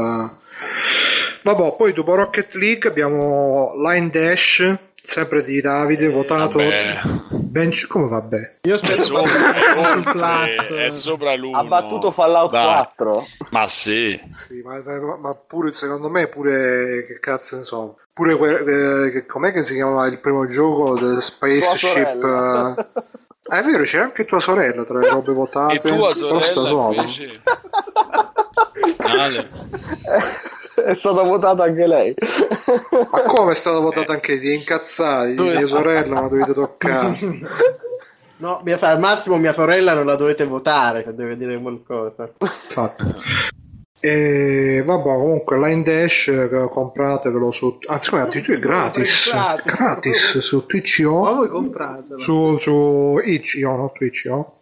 [1.43, 4.75] Vabbè, poi dopo Rocket League abbiamo Line Dash,
[5.05, 6.57] sempre di Davide, votato...
[6.57, 7.01] Vabbè.
[7.29, 7.87] Bench...
[7.87, 8.57] Come vabbè?
[8.63, 10.67] Io È spero sopra, è sul oltre, Plus.
[10.77, 11.57] è sopra l'uno.
[11.57, 12.65] Ha battuto Fallout Dai.
[12.65, 13.25] 4.
[13.51, 14.19] Ma sì.
[14.33, 14.81] Sì, ma,
[15.19, 17.05] ma- pure, secondo me, pure...
[17.07, 17.97] Che cazzo ne so...
[18.13, 22.23] Pure que- eh, che- com'è che si chiamava il primo gioco del Spaceship?
[22.23, 22.85] eh?
[23.47, 25.75] Ah, è vero, c'era anche tua sorella tra le robe votate.
[25.75, 27.41] E tua sorella invece?
[28.97, 29.49] Ale.
[30.75, 32.13] È stata votata anche lei.
[33.11, 35.35] Ma come è stato votato anche di incazzati?
[35.35, 37.19] Dove Mia sorella ma dovete toccare.
[38.37, 42.29] No, mia- al massimo mia sorella non la dovete votare se deve dire qualcosa.
[42.39, 43.03] Infatti.
[44.01, 47.77] E vabbè, comunque Line Dash eh, compratevelo su.
[47.87, 49.31] Anzi, guarda, addirittura è gratis.
[49.63, 50.39] Gratis.
[50.39, 51.11] Su Ma Twitch.io.
[51.11, 52.19] voi compratelo.
[52.19, 54.57] Su, su Itch.io, no Twitch.io.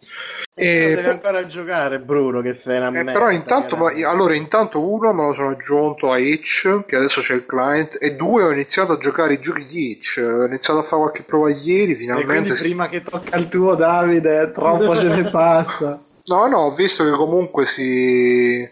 [0.56, 5.12] E Deve ancora giocare Bruno che sei una Eh, però intanto, ma- allora, intanto uno
[5.12, 8.92] me lo sono aggiunto a Itch, che adesso c'è il client, e due ho iniziato
[8.92, 12.54] a giocare i giochi di Itch, ho iniziato a fare qualche prova ieri, E finalmente.
[12.54, 16.00] prima che tocca il tuo Davide, troppo se ne passa.
[16.26, 18.66] No, no, ho visto che comunque si,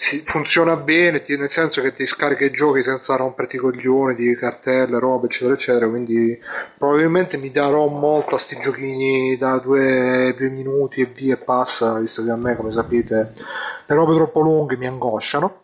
[0.00, 4.14] si- funziona bene, ti- nel senso che ti scarica i giochi senza romperti i coglioni
[4.14, 5.88] di cartelle, robe, eccetera, eccetera.
[5.90, 6.40] Quindi
[6.78, 11.98] probabilmente mi darò molto a sti giochini da due, due minuti e via e passa,
[11.98, 13.32] visto che a me, come sapete,
[13.84, 15.58] le robe troppo lunghe mi angosciano.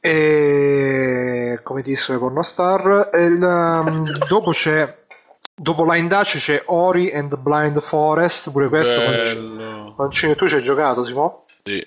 [0.00, 4.96] E come disse Pornostar, il, um, dopo c'è.
[5.54, 9.94] Dopo Line Dash c'è Ori and the Blind Forest, pure questo con, Bello.
[10.34, 11.44] Tu ci hai giocato, Simo?
[11.62, 11.86] Sì,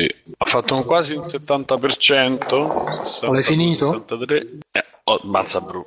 [0.00, 0.14] sì.
[0.38, 3.02] Ha fatto un quasi un 70%.
[3.04, 3.86] 60, L'hai finito?
[3.86, 4.46] 63.
[4.72, 5.84] Eh, oh, mazza bru.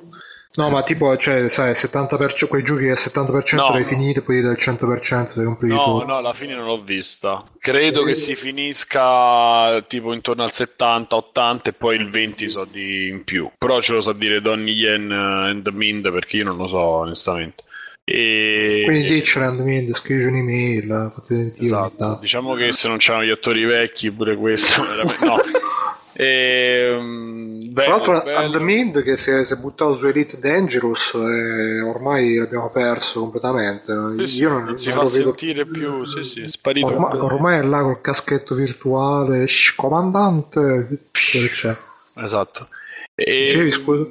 [0.56, 3.70] No, ma tipo, cioè, sai, 70%, quei giochi che al 70% No.
[3.72, 6.04] l'hai finito e poi del 100% sei completi No, tutto.
[6.06, 7.42] no, alla fine non l'ho vista.
[7.58, 13.24] Credo che si finisca tipo intorno al 70-80 e poi il 20 so di in
[13.24, 13.50] più.
[13.58, 16.78] Però ce lo sa dire Donny Yen eh, and Mind perché io non lo so
[16.78, 17.64] onestamente.
[18.06, 18.82] E...
[18.84, 22.18] Quindi Ditchland, Mind, scrivi un'email, fate sentire Esatto.
[22.20, 25.36] Diciamo che se non c'erano gli attori vecchi, pure questo veramente no.
[26.16, 32.36] E, Tra l'altro, Admin che si è, si è buttato su Elite Dangerous e ormai
[32.36, 33.90] l'abbiamo perso completamente.
[33.92, 36.86] Io non, non si non fa vedo sentire più, sì, sì, è sparito.
[36.86, 41.76] Ormai, ormai è là col caschetto virtuale, "Shh, comandante, c'è?
[42.16, 42.68] Esatto.
[43.14, 44.06] E- Dicevi, scusa?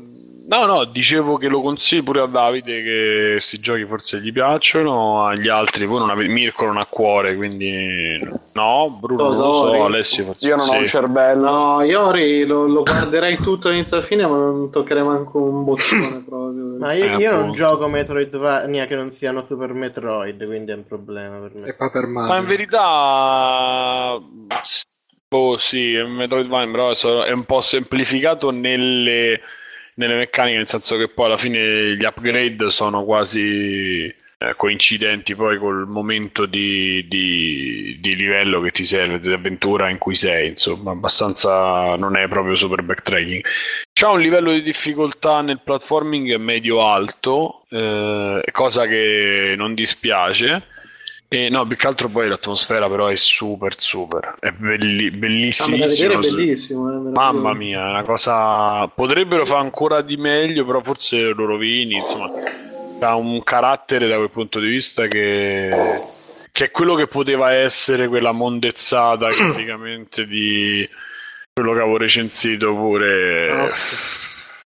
[0.45, 5.26] No, no, dicevo che lo consiglio pure a Davide che questi giochi forse gli piacciono,
[5.26, 8.20] agli altri voi non avete Mirko non ha cuore, quindi
[8.52, 9.80] no, Bruno non lo so, Tesori.
[9.80, 10.78] Alessio forse Io non ho sì.
[10.78, 11.49] un cervello.
[11.49, 16.24] No, Iori lo, lo guarderei tutto inizio alla fine, ma non toccherei manco un bottone
[16.28, 16.78] proprio.
[16.78, 20.86] Ma io, Eh, io non gioco Metroidvania che non siano Super Metroid, quindi è un
[20.86, 21.68] problema per me.
[21.68, 24.20] E poi per Ma in verità
[25.30, 29.41] boh, sì, Metroidvania, però è un po' semplificato nelle,
[29.95, 34.14] nelle meccaniche, nel senso che poi alla fine gli upgrade sono quasi
[34.44, 39.98] eh, coincidenti poi col momento di, di- di livello che ti serve, di avventura in
[39.98, 43.41] cui sei, insomma, abbastanza non è proprio super backtracking.
[43.94, 50.64] C'ha un livello di difficoltà nel platforming medio-alto, eh, cosa che non dispiace.
[51.34, 55.11] E no, più che altro poi l'atmosfera però è super super, è belli- Ah,
[55.88, 56.91] vedere è bellissimo.
[56.91, 57.11] eh.
[57.11, 58.88] Mamma mia, è una cosa.
[58.88, 61.95] Potrebbero fare ancora di meglio, però forse lo rovini.
[61.95, 62.30] Insomma,
[62.99, 65.69] ha un carattere da quel punto di vista che.
[66.51, 70.88] che è quello che poteva essere quella mondezzata praticamente di
[71.51, 73.68] quello che avevo recensito pure.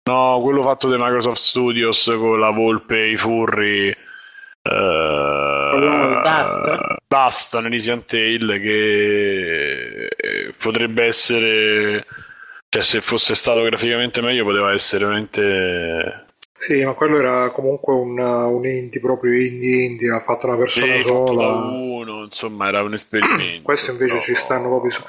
[0.09, 3.89] No, quello fatto da Microsoft Studios con la volpe e i furri.
[3.89, 3.97] eh,
[5.79, 6.95] Quello Dust?
[7.07, 12.05] Dust nel Resident Evil che eh, potrebbe essere
[12.69, 16.25] cioè se fosse stato graficamente meglio poteva essere veramente
[16.57, 20.93] Sì, ma quello era comunque un, un indie, proprio indie indie, ha fatto una persona
[20.97, 21.47] sì, sola.
[21.47, 24.21] uno insomma era un esperimento Questo invece No.
[24.21, 25.01] ci stanno proprio su.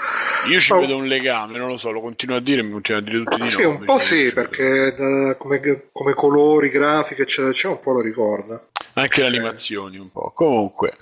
[0.50, 0.78] io ci Oh.
[0.80, 3.40] vedo un legame non lo so lo continuo a dire mi continuo a dire tutti
[3.42, 5.60] di Sì, no, un po' sì, perché da- come,
[5.92, 8.62] come colori, grafiche, eccetera, eccetera, un po' lo ricorda.
[9.00, 10.96] Anche le animazioni un po' comunque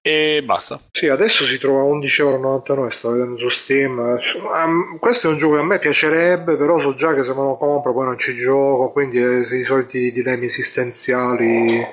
[0.00, 3.98] e basta Sì, adesso si trova a 11,99€, sto vedendo su Steam.
[3.98, 7.42] Ehm, questo è un gioco che a me piacerebbe, però so già che se me
[7.42, 11.86] lo compro poi non ci gioco, quindi eh, i soliti dilemmi esistenziali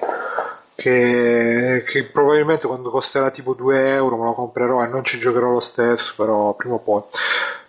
[0.76, 5.52] che, che probabilmente quando costerà tipo 2 euro me lo comprerò e non ci giocherò
[5.52, 7.02] lo stesso, però prima o poi.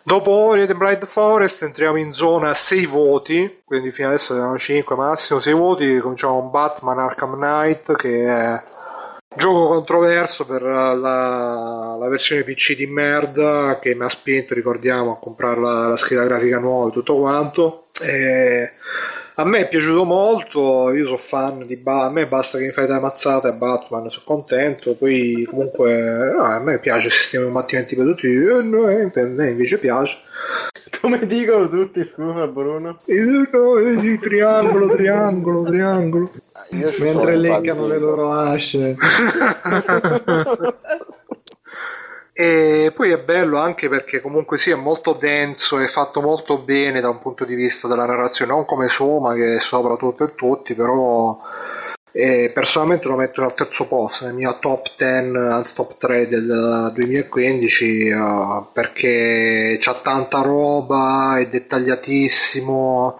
[0.06, 4.94] Dopo Ori The Blind Forest entriamo in zona 6 voti, quindi fino adesso abbiamo 5
[4.94, 8.62] massimo 6 voti, cominciamo con Batman Arkham Knight che è
[9.34, 10.94] gioco controverso per la,
[11.98, 16.22] la versione PC di merda che mi ha spinto, ricordiamo, a comprare la, la scheda
[16.22, 17.86] grafica nuova e tutto quanto.
[18.00, 18.74] E
[19.38, 22.72] a me è piaciuto molto, io sono fan di Batman, a me basta che mi
[22.72, 27.44] fai delle mazzate a Batman, sono contento, poi comunque no, a me piace il sistema
[27.44, 30.18] di combattimenti per tutti, eh, no, eh, a me invece piace.
[31.02, 32.98] Come dicono tutti, scusa Bruno.
[33.04, 36.30] Eh, no, eh, triangolo, triangolo, triangolo.
[36.70, 38.96] Io ci Mentre leccano le loro asce.
[42.38, 47.00] E poi è bello anche perché comunque sì, è molto denso e fatto molto bene
[47.00, 50.34] da un punto di vista della narrazione, non come Soma che è sopra tutto e
[50.34, 51.40] tutti, però
[52.12, 56.90] eh, personalmente lo metto al terzo posto, nel mio top 10, anzi top 3 del
[56.92, 63.18] 2015, eh, perché c'ha tanta roba, è dettagliatissimo,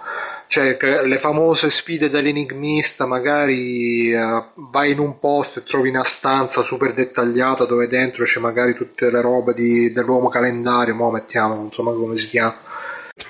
[0.49, 6.63] cioè le famose sfide dell'enigmista magari eh, vai in un posto e trovi una stanza
[6.63, 11.73] super dettagliata dove dentro c'è magari tutte le robe di- dell'uomo calendario mo mettiamo non
[11.73, 12.55] so mai come si chiama.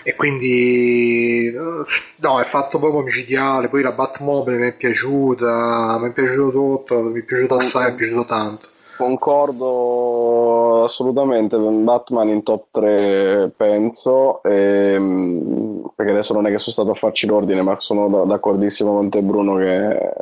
[0.03, 1.85] E quindi eh,
[2.17, 7.03] no è fatto proprio micidiale poi la Batmobile mi è piaciuta mi è piaciuto tutto
[7.03, 14.43] mi è piaciuto assai mi è piaciuto tanto Concordo assolutamente Batman in top 3, penso,
[14.43, 18.95] ehm, perché adesso non è che sono stato a farci l'ordine, ma sono da- d'accordissimo
[18.95, 20.13] con te Bruno che è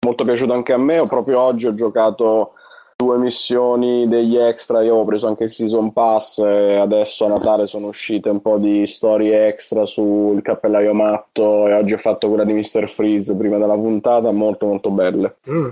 [0.00, 0.98] molto piaciuto anche a me.
[0.98, 2.52] Ho proprio oggi ho giocato
[2.96, 7.66] due missioni degli extra, io ho preso anche il Season Pass e adesso a Natale
[7.66, 12.44] sono uscite un po' di storie extra sul cappellaio matto e oggi ho fatto quella
[12.44, 12.88] di Mr.
[12.88, 15.36] Freeze prima della puntata, molto molto belle.
[15.50, 15.68] Mm.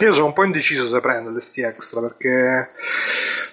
[0.00, 2.70] Io sono un po' indeciso se prenderle sti extra perché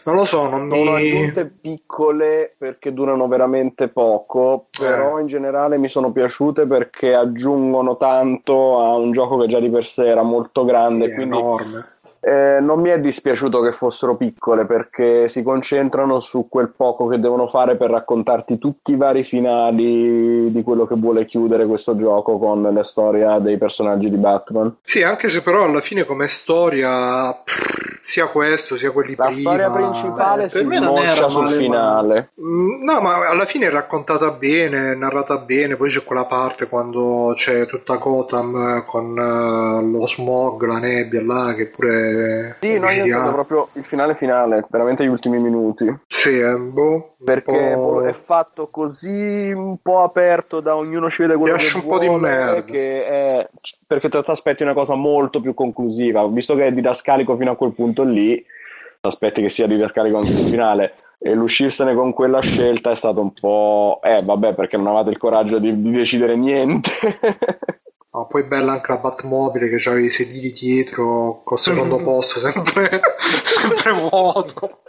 [0.04, 1.02] non lo so, non Sono mi...
[1.02, 5.22] aggiunte piccole perché durano veramente poco, però Eh.
[5.22, 9.86] in generale mi sono piaciute perché aggiungono tanto a un gioco che già di per
[9.86, 11.94] sé era molto grande, è quindi enorme.
[12.26, 17.20] Eh, non mi è dispiaciuto che fossero piccole perché si concentrano su quel poco che
[17.20, 22.40] devono fare per raccontarti tutti i vari finali di quello che vuole chiudere questo gioco
[22.40, 24.78] con la storia dei personaggi di Batman.
[24.82, 29.40] Sì, anche se però alla fine come storia pff, sia questo sia quelli La prima
[29.40, 32.30] storia principale Beh, per si me non era smorcia sul male, finale.
[32.40, 36.68] Mm, No, ma alla fine è raccontata bene, è narrata bene, poi c'è quella parte
[36.70, 42.78] quando c'è tutta Gotham eh, con eh, lo smog, la nebbia là, che pure Sì,
[42.78, 45.86] no, io proprio il finale finale, veramente gli ultimi minuti.
[46.08, 51.36] Sì, è boh, Perché po'- è fatto così un po' aperto da ognuno ci vede
[51.38, 52.62] quello lascia che un po' di vuole, merda.
[52.64, 53.48] che è-
[53.88, 56.26] perché ti aspetti una cosa molto più conclusiva.
[56.28, 60.32] Visto che è didascalico fino a quel punto lì ti aspetti che sia didascalico anche
[60.32, 60.94] il finale.
[61.18, 65.18] E l'uscirsene con quella scelta è stato un po' eh vabbè perché non avete il
[65.18, 66.92] coraggio di, di decidere niente.
[68.16, 73.02] No, poi bella anche la Batmobile che c'aveva i sedili dietro col secondo posto sempre,
[73.20, 74.80] sempre vuoto.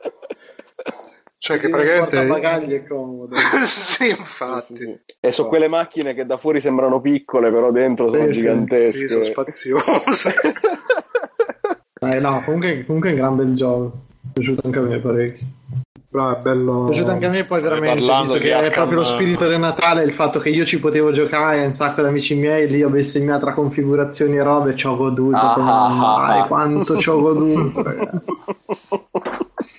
[1.47, 2.17] Cioè che praticamente...
[2.17, 3.37] portabagagli è comodo.
[3.67, 5.01] sì, infatti.
[5.21, 8.99] e su quelle macchine che da fuori sembrano piccole però dentro sono Sì, sì, gigantesche
[8.99, 10.35] sì, sono spaziose.
[11.99, 13.81] Eh, no, comunque, comunque è un gran bel gioco.
[14.21, 15.47] Mi è piaciuto anche a me parecchio.
[16.11, 16.73] Però è bello...
[16.73, 19.59] Mi è piaciuto anche a me poi veramente, visto che è proprio lo spirito del
[19.59, 22.91] Natale, il fatto che io ci potevo giocare un sacco di amici miei lì ho
[22.91, 26.45] bestemmiato a configurazioni e robe, ci ho goduto Ah, come ah, mai, ah.
[26.45, 27.83] quanto ci ho goduto.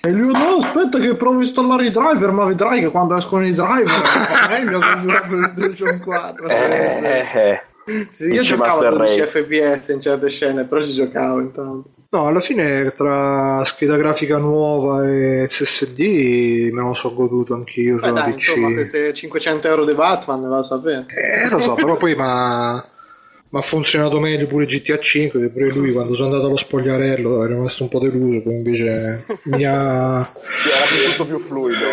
[0.00, 3.46] E lui no, aspetta che provo a installare i driver, ma vedrai che quando escono
[3.46, 3.86] i driver
[4.48, 6.46] è meglio così una PlayStation 4.
[6.48, 7.62] eh, eh, eh.
[8.10, 9.44] Sì, io giocavo a Master 12 Race.
[9.44, 11.88] fps in certe scene, però ci giocavo intanto.
[12.10, 18.06] No, alla fine tra scheda grafica nuova e SSD me lo so goduto anch'io Beh,
[18.08, 18.48] sulla dai, PC.
[18.48, 21.06] insomma, queste 500 euro di Batman, va a sapere.
[21.08, 22.14] Eh, lo so, però poi
[23.50, 27.44] mi ha funzionato meglio pure GTA 5, che pure lui quando sono andato allo spogliarello
[27.44, 30.30] è rimasto un po' deluso, poi invece mi ha...
[30.42, 31.84] Sì, era più- tutto più fluido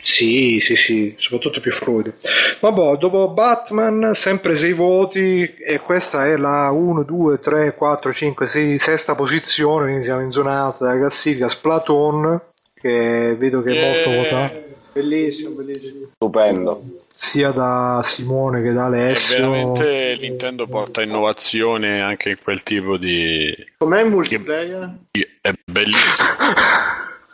[0.00, 2.12] Sì, sì, sì, soprattutto più fluido.
[2.60, 8.46] Vabbè, dopo Batman, sempre 6 voti e questa è la 1, 2, 3, 4, 5,
[8.46, 12.40] 6, sesta posizione, quindi siamo in zona alta della classifica Splatoon,
[12.80, 14.22] che vedo che è molto Yeah.
[14.22, 16.06] votato Bellissimo, bellissimo.
[16.14, 16.82] stupendo
[17.18, 19.50] sia da Simone che da E Alessio.
[19.50, 23.54] veramente Nintendo porta innovazione anche in quel tipo di...
[23.78, 24.98] Com'è il multiplayer?
[25.40, 26.28] È bellissimo.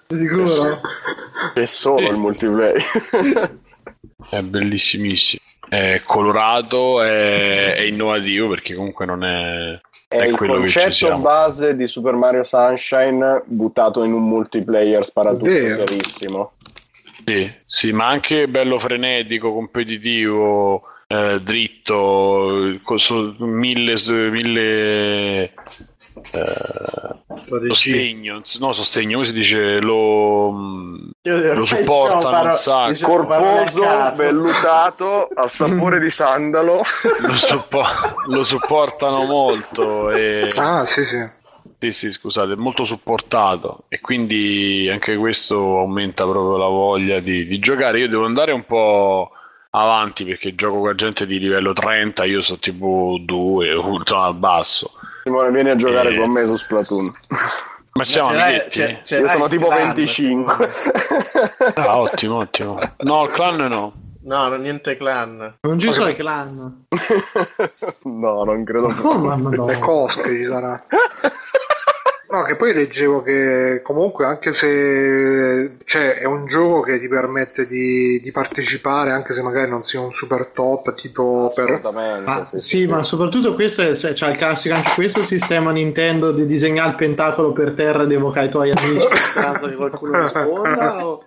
[0.07, 0.81] Sicuro?
[1.55, 2.81] è solo il multiplayer
[4.31, 5.43] È bellissimissimo.
[5.69, 11.89] È colorato, è, è innovativo perché comunque non è, È, è il concetto base di
[11.89, 15.87] Super Mario Sunshine buttato in un multiplayer sparatutto Vero.
[15.87, 16.53] serissimo.
[17.25, 22.99] Sì, sì, ma anche bello frenetico, competitivo, eh, dritto, con
[23.39, 23.97] mille,
[24.31, 25.53] mille eh,
[27.69, 31.11] sostegno, no sostegno, come si dice, lo, mm,
[31.55, 36.83] lo supportano paro- un sacco, Corposo, vellutato, al sapore di sandalo.
[37.21, 37.83] lo, suppo-
[38.27, 40.51] lo supportano molto e...
[40.57, 41.41] Ah, sì, sì.
[41.83, 47.45] Sì, sì, scusate, è molto supportato e quindi anche questo aumenta proprio la voglia di,
[47.45, 47.99] di giocare.
[47.99, 49.33] Io devo andare un po'
[49.71, 54.93] avanti perché gioco con gente di livello 30, io sono tipo 2, ultra al basso.
[55.25, 56.19] Simone, vieni a giocare Eh.
[56.19, 57.11] con me su Splatoon.
[57.95, 58.71] Ma siamo Ce l'hai- amichetti?
[58.71, 60.71] ce- ce Io l'hai sono tipo clan, 25.
[61.75, 62.79] Ah, ottimo, ottimo.
[62.99, 63.93] No, il clan no.
[64.25, 65.57] No, niente clan.
[65.63, 66.85] Non ci so i clan.
[68.05, 69.19] no, non credo Oh, proprio.
[69.31, 69.67] mamma no.
[69.67, 70.81] Le cosche ci sarà.
[72.33, 77.67] No, che poi leggevo che comunque anche se cioè, è un gioco che ti permette
[77.67, 81.81] di, di partecipare anche se magari non sia un super top tipo per...
[81.93, 86.33] Ma, sì, sì, sì, ma soprattutto questo è cioè, il classico anche questo sistema Nintendo
[86.33, 90.23] di disegnare il pentacolo per terra ed evocare i tuoi amici in speranza che qualcuno
[90.23, 91.25] risponda o...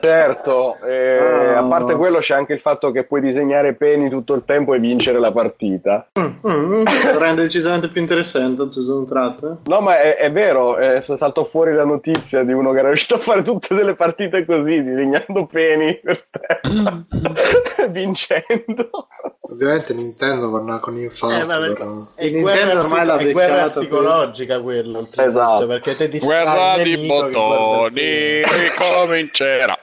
[0.00, 1.18] Certo, eh,
[1.58, 1.58] Ah.
[1.58, 4.78] a parte quello c'è anche il fatto che puoi disegnare peni tutto il tempo e
[4.78, 6.08] vincere la partita.
[6.18, 9.70] Mm, questo lo rende decisamente più interessante tutto un tratto eh.
[9.70, 10.47] No, ma è, è vero,
[10.78, 13.94] eh, s- saltò fuori la notizia di uno che era riuscito a fare tutte delle
[13.94, 17.04] partite così, disegnando peni per terra,
[17.88, 19.08] vincendo.
[19.50, 23.32] Ovviamente Nintendo va con infatti Eh, perché- però- È Il guerra, Nintendo ormai l'ha è
[23.32, 25.08] guerra psicologica quello.
[25.14, 25.66] Esatto.
[25.66, 29.78] Perché te distrai Guerra di bottoni, ricomincerà.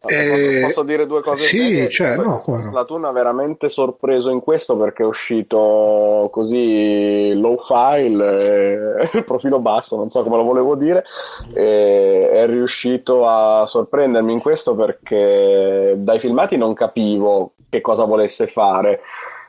[0.04, 1.44] Eh, posso, posso dire due cose?
[1.44, 2.40] sì, cioè, no.
[2.40, 9.96] Splatoon ha veramente sorpreso in questo perché è uscito così low file, eh, profilo basso,
[9.98, 11.04] non so come lo volevo dire,
[11.54, 18.48] e è riuscito a sorprendermi in questo perché dai filmati non capivo che cosa volesse
[18.48, 19.02] fare.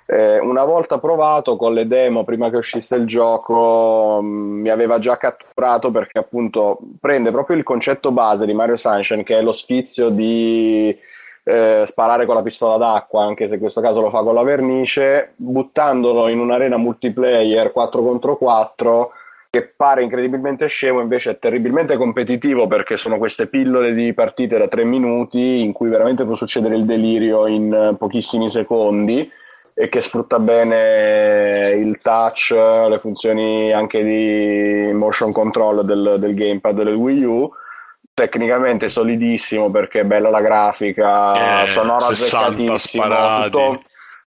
[0.07, 4.99] Eh, una volta provato con le demo prima che uscisse il gioco mh, mi aveva
[4.99, 9.53] già catturato perché appunto prende proprio il concetto base di Mario Sunshine che è lo
[9.53, 10.97] sfizio di
[11.44, 14.43] eh, sparare con la pistola d'acqua anche se in questo caso lo fa con la
[14.43, 19.12] vernice buttandolo in un'arena multiplayer 4 contro 4
[19.54, 24.66] che pare incredibilmente scemo invece è terribilmente competitivo perché sono queste pillole di partite da
[24.66, 29.30] 3 minuti in cui veramente può succedere il delirio in eh, pochissimi secondi
[29.74, 36.82] e che sfrutta bene il touch, le funzioni anche di motion control del, del gamepad
[36.82, 37.50] del Wii U.
[38.14, 43.82] Tecnicamente solidissimo perché è bella la grafica, Eh, sonoro 60 azzeccatissimo, tutto,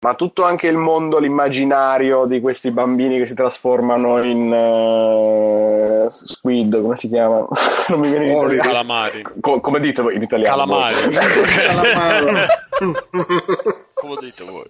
[0.02, 6.82] ma tutto anche il mondo, l'immaginario di questi bambini che si trasformano in eh, squid,
[6.82, 7.46] come si chiama?
[7.90, 8.62] non mi viene in italiano.
[8.62, 9.24] Calamari.
[9.42, 10.66] Co- come dite voi in italiano?
[10.66, 10.96] Calamari.
[11.12, 12.48] Calamaro.
[13.94, 14.66] Come dite voi?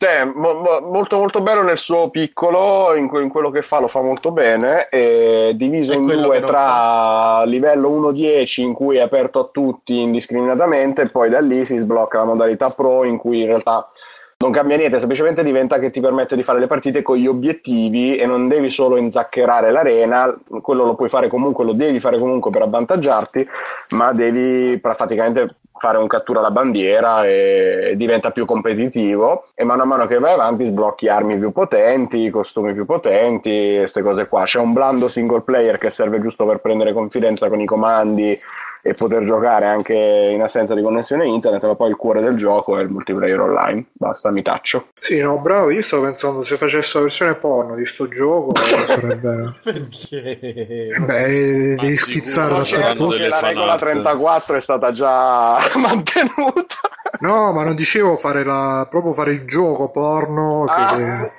[0.00, 3.80] Te, mo- mo- molto molto bello nel suo piccolo, in, que- in quello che fa
[3.80, 9.00] lo fa molto bene, e diviso E in due tra livello 1-10 in cui è
[9.00, 13.40] aperto a tutti indiscriminatamente e poi da lì si sblocca la modalità pro in cui
[13.40, 13.90] in realtà
[14.38, 18.16] non cambia niente, semplicemente diventa che ti permette di fare le partite con gli obiettivi
[18.16, 22.50] e non devi solo inzaccherare l'arena, quello lo puoi fare comunque, lo devi fare comunque
[22.50, 23.46] per avvantaggiarti,
[23.90, 29.86] ma devi praticamente fare un cattura alla bandiera e diventa più competitivo e mano a
[29.86, 34.44] mano che vai avanti sblocchi armi più potenti, costumi più potenti, queste cose qua.
[34.44, 38.38] C'è un blando single player che serve giusto per prendere confidenza con i comandi
[38.82, 42.78] e poter giocare anche in assenza di connessione internet, ma poi il cuore del gioco
[42.78, 43.86] è il multiplayer online.
[43.92, 44.88] Basta, mi taccio.
[44.98, 48.52] Sì, no, bravo, io stavo pensando se facesse la versione porno di sto gioco
[48.86, 49.54] sarebbe...
[49.62, 50.38] Perché?
[50.40, 53.80] Eh Beh, devi schizzare da Certo che la regola art.
[53.80, 56.76] 34 è stata già mantenuta.
[57.20, 58.86] No, ma non dicevo fare la...
[58.88, 61.30] proprio fare il gioco porno che, Ah.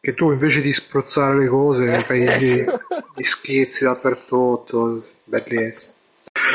[0.00, 2.64] che tu invece di spruzzare le cose fai gli,
[3.14, 5.02] gli schizzi dappertutto.
[5.24, 5.94] Bellissimo.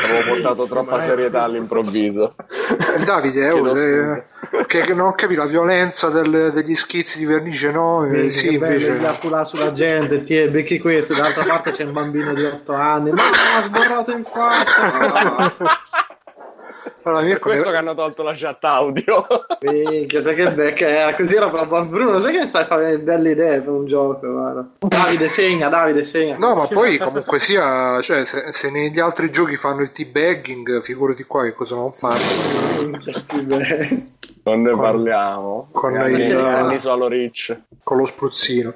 [0.04, 2.34] Avevo portato troppa serietà all'improvviso.
[3.04, 8.04] Davide, eh, Chiedo eh, che non capi la violenza del- degli schizzi di vernice, no?
[8.04, 8.98] Eh, Vedi sì, che bello invece...
[8.98, 13.22] eiaculare sulla gente, ti becchi questo, dall'altra parte c'è un bambino di 8 anni, ma
[13.56, 15.80] ha sborrato in faccia.
[17.04, 19.26] Allora, Mirko, Questo ne- che hanno tolto la chat audio.
[19.62, 23.60] Minchia, sai che becca era così era proprio Bruno, sai che stai facendo belle idee
[23.60, 24.66] per un gioco, guarda.
[24.78, 26.36] Davide segna, Davide segna.
[26.38, 31.24] No, ma poi comunque sia, cioè, se, se negli altri giochi fanno il teabagging, figurati
[31.24, 32.18] qua che cosa non fanno.
[34.44, 35.68] Non ne parliamo.
[35.72, 37.56] con il- anni solo rich.
[37.84, 38.74] con lo spruzzino.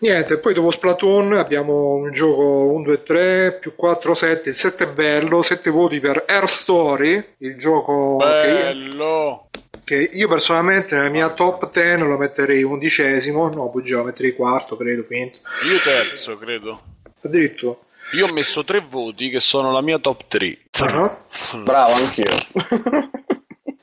[0.00, 4.84] Niente, poi dopo Splatoon abbiamo un gioco 1, 2, 3, più 4, 7, il 7
[4.84, 9.48] è bello, 7 voti per Air Story, il gioco che io, Bello.
[9.84, 14.76] che io personalmente nella mia top 10 lo metterei undicesimo, no, poi lo metterei quarto,
[14.76, 15.38] credo, quinto.
[15.68, 16.80] Io terzo, credo.
[17.24, 17.76] Addirittura.
[18.12, 20.58] Io ho messo tre voti che sono la mia top 3.
[20.80, 21.18] Ah,
[21.64, 22.36] Bravo, anch'io.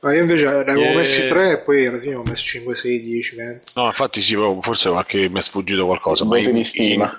[0.06, 0.96] Ma io invece ne avevo Yeah.
[0.96, 3.62] messi 3 e poi alla fine ho messo 5, 6, 10, 20.
[3.74, 6.26] No, infatti sì, forse qualche mi è sfuggito qualcosa.
[6.26, 7.10] Ma Voti in- in-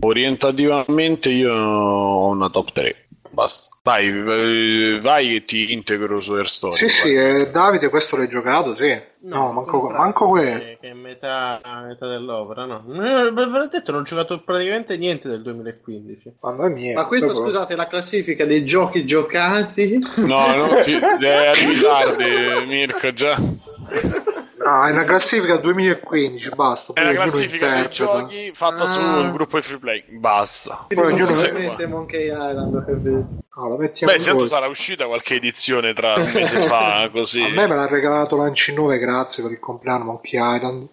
[0.00, 3.06] orientativamente io ho una top 3.
[3.30, 3.74] Basta.
[3.86, 6.74] Vai, eh, vai che ti integro su Air Story.
[6.74, 8.92] Sì, sì, eh, Davide questo l'hai giocato, sì.
[9.20, 10.58] No, manco, contrario, manco quello.
[10.58, 12.82] Che, che è metà, metà dell'opera, no.
[12.84, 16.32] Eh, Ve l'ho detto, non ho giocato praticamente niente del 2015.
[16.40, 16.94] Mamma mia.
[16.96, 20.04] Ma questa, proprio- scusate, è la classifica dei giochi giocati.
[20.16, 23.40] No, no, ti, eh, arrivi tardi, Mirko, già.
[24.68, 26.92] Ah, è una classifica 2015, basta.
[26.94, 28.86] È ognuno classifica dei giochi fatta Ah.
[28.86, 30.04] sul gruppo di free play.
[30.08, 30.86] Basta.
[30.88, 33.26] Poi ognuno- Ovviamente Monkey Island, che vedo.
[33.56, 34.46] No, mettiamo Beh, due.
[34.48, 37.42] sarà uscita qualche edizione tra un mese fa, così.
[37.42, 40.88] A me me l'ha regalato Lanci 9, grazie per il compleanno Monkey Island.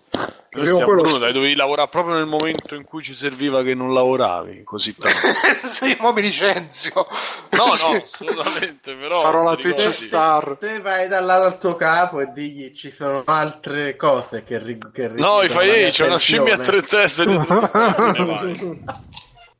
[0.54, 4.64] Quello- Bruno, dai, dovevi lavorare proprio nel momento in cui ci serviva che non lavoravi
[4.64, 5.18] così tanto.
[5.68, 7.08] sì, mo mi licenzio.
[7.52, 7.72] No, no,
[8.06, 9.20] assolutamente, però.
[9.22, 9.92] Farò la Twitch?
[9.92, 10.58] Star.
[10.60, 14.78] Te vai dal lato al tuo capo e digli ci sono altre cose che, ri-
[14.94, 17.26] che No, richiedono mi fai c'è una scimmia a attenzione." tre teste.
[17.26, 18.84] di-.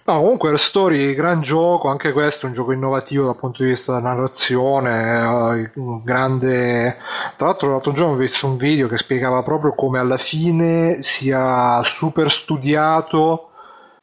[0.06, 3.70] No, comunque Air Story, gran gioco, anche questo è un gioco innovativo dal punto di
[3.70, 5.72] vista della narrazione, eh,
[6.04, 6.98] grande...
[7.38, 11.82] Tra l'altro l'altro giorno ho visto un video che spiegava proprio come alla fine sia
[11.86, 13.53] super studiato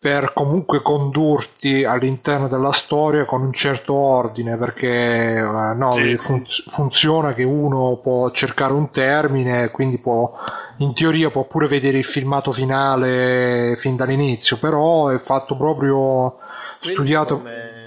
[0.03, 6.17] per comunque condurti all'interno della storia con un certo ordine, perché eh, no, Sì.
[6.17, 10.33] fun- funziona che uno può cercare un termine, quindi può,
[10.79, 16.39] in teoria può pure vedere il filmato finale fin dall'inizio, però è fatto proprio
[16.81, 17.37] studiato.
[17.37, 17.80] Come,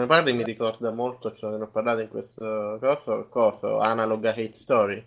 [0.00, 4.52] come parli mi ricorda molto, ce ne ho parlato in questo coso, coso Analog Hate
[4.54, 5.06] Story.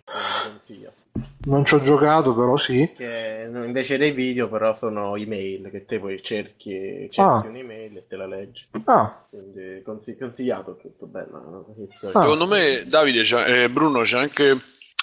[1.46, 2.92] Non ci ho giocato, però sì.
[2.94, 7.44] Che invece dei video però sono email, che te poi cerchi, cerchi Ah.
[7.48, 8.66] un'email e te la leggi.
[8.84, 11.66] Ah, Quindi consi- consigliato tutto bello.
[12.12, 12.20] Ah.
[12.22, 14.56] Secondo me, Davide, c'è- eh, Bruno, c'è anche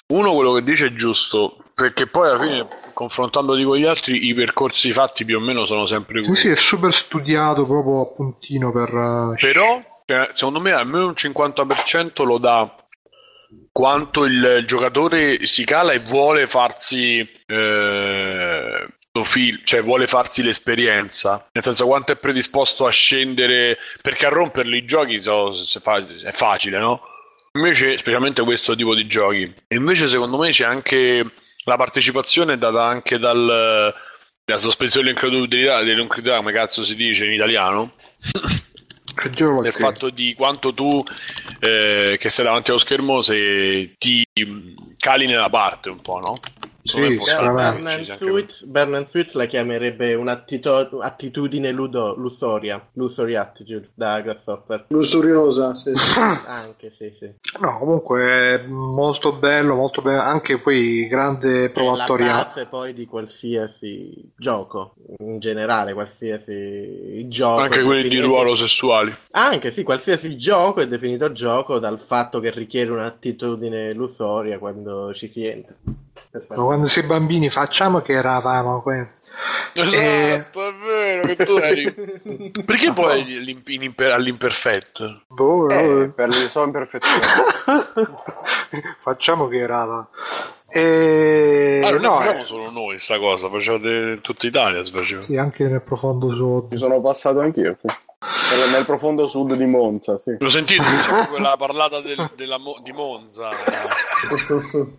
[0.08, 4.34] uno quello che dice è giusto, perché poi alla fine, confrontandoti con gli altri, i
[4.34, 6.36] percorsi fatti più o meno sono sempre sì, quelli.
[6.40, 8.88] sì, è super studiato proprio a puntino per...
[8.88, 12.76] eh, Però, eh, secondo me, almeno un 50% lo dà
[13.70, 21.48] quanto il giocatore si cala e vuole farsi eh, lo fil- cioè vuole farsi l'esperienza
[21.52, 26.32] nel senso quanto è predisposto a scendere perché a romperli i giochi so- fa- è
[26.32, 27.00] facile no?
[27.52, 31.30] invece specialmente questo tipo di giochi e invece secondo me c'è anche
[31.64, 33.94] la partecipazione è data anche dal
[34.44, 37.92] la sospensione dell'incredulità dell'incredulità come cazzo si dice in italiano
[39.62, 41.02] del fatto di quanto tu
[41.60, 44.26] eh, che sei davanti allo schermo se ti
[44.96, 46.40] cali nella parte un po', no?
[46.84, 47.18] Sì,
[48.66, 54.86] Bernard Sweet la chiamerebbe un'attitudine ludo, lusoria, lusory attitude da Grasshopper.
[54.88, 55.92] Lussuriosa, sì.
[56.46, 57.30] Anche, sì, sì.
[57.60, 62.92] No, comunque è molto bello, molto bello, anche poi grande È prova la base poi
[62.94, 67.62] di qualsiasi gioco, in generale, qualsiasi gioco.
[67.62, 69.14] anche quelli di definito- ruolo sessuali.
[69.30, 75.28] Anche sì, qualsiasi gioco è definito gioco dal fatto che richiede un'attitudine lusoria quando ci
[75.28, 75.76] si entra.
[76.48, 79.20] Ma quando si è bambini facciamo che eravamo que-
[79.74, 81.92] Esatto, è vero che tu eri.
[82.64, 83.58] Perché poi
[84.10, 85.22] all'imperfetto?
[85.28, 87.22] boh, Eh, eh, per le sue imperfezioni.
[89.00, 90.08] facciamo che eravamo.
[90.68, 91.80] E...
[91.84, 94.82] Ah, non no, la facciamo eh, solo noi sta cosa, facevate tutta Italia,
[95.20, 96.70] sì, anche nel profondo sud.
[96.72, 97.76] Ci sono passato anch'io.
[97.80, 97.88] sì.
[98.22, 100.36] Nel- Nel profondo sud di Monza, sì.
[100.38, 100.82] Lo sentite?
[100.82, 103.48] Diciamo quella parlata del- della Mo- di Monza.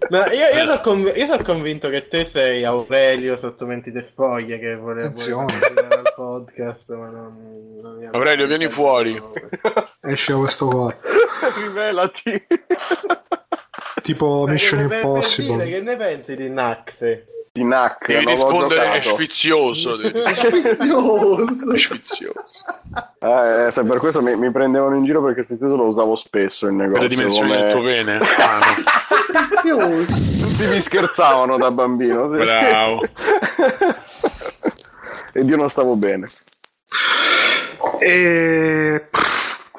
[0.10, 4.60] Ma io, io sono conv- io sono convinto che te sei Aurelio sotto mentite spoglie
[4.60, 9.22] che partecipare al podcast, ma non, non Aurelio, vieni fuori.
[10.02, 10.94] Esce questo qua.
[11.64, 12.46] Rivelati.
[14.02, 15.64] Tipo Mission per Impossible.
[15.64, 17.24] dire, che ne pensi di Nac?
[17.56, 18.08] Di NAC.
[18.08, 20.00] Devi rispondere è sfizioso.
[20.02, 22.34] È sfizioso.
[23.20, 26.78] Eh, se per questo mi, mi prendevano in giro perché sfizioso lo usavo spesso in
[26.78, 27.04] Per negozio.
[27.04, 28.18] le dimensioni come- del tuo pene.
[28.40, 28.74] Ah, no.
[30.04, 32.24] Tutti mi scherzavano da bambino.
[32.32, 32.38] sì.
[32.42, 33.06] Bravo.
[35.34, 36.28] Ed io non stavo bene.
[38.00, 39.10] E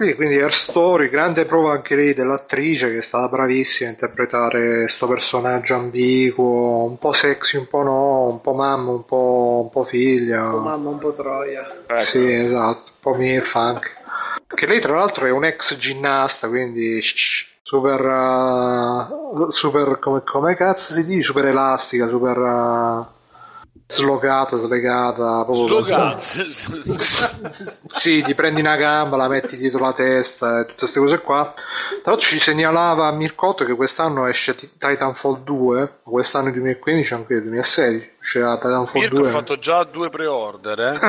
[0.05, 4.79] quindi, quindi Air Story, grande prova anche lì dell'attrice che è stata bravissima a interpretare
[4.81, 9.71] questo personaggio ambiguo, un po' sexy, un po' no, un po' mamma, un po', un
[9.71, 10.55] po' figlia.
[10.55, 11.67] Oh, mamma, un po' troia.
[11.87, 12.03] Ecco.
[12.03, 13.91] Sì, esatto, un po' milf anche.
[14.47, 17.01] Che lei tra l'altro è un ex ginnasta, quindi
[17.63, 21.23] super, uh, super come, come cazzo si dice?
[21.23, 23.07] Super elastica, super uh,
[23.95, 25.45] slogata, slegata.
[25.45, 26.17] proprio- Slogan.
[27.87, 31.53] sì, ti prendi una gamba, la metti dietro la testa e tutte queste cose qua.
[32.03, 37.41] Tra l'altro ci segnalava Mircotto che quest'anno esce Ti- Titanfall 2, quest'anno è 2015, anche
[37.41, 39.29] 2016, uscirà Titanfall Mirko 2.
[39.29, 40.99] ha fatto già due pre-order, eh.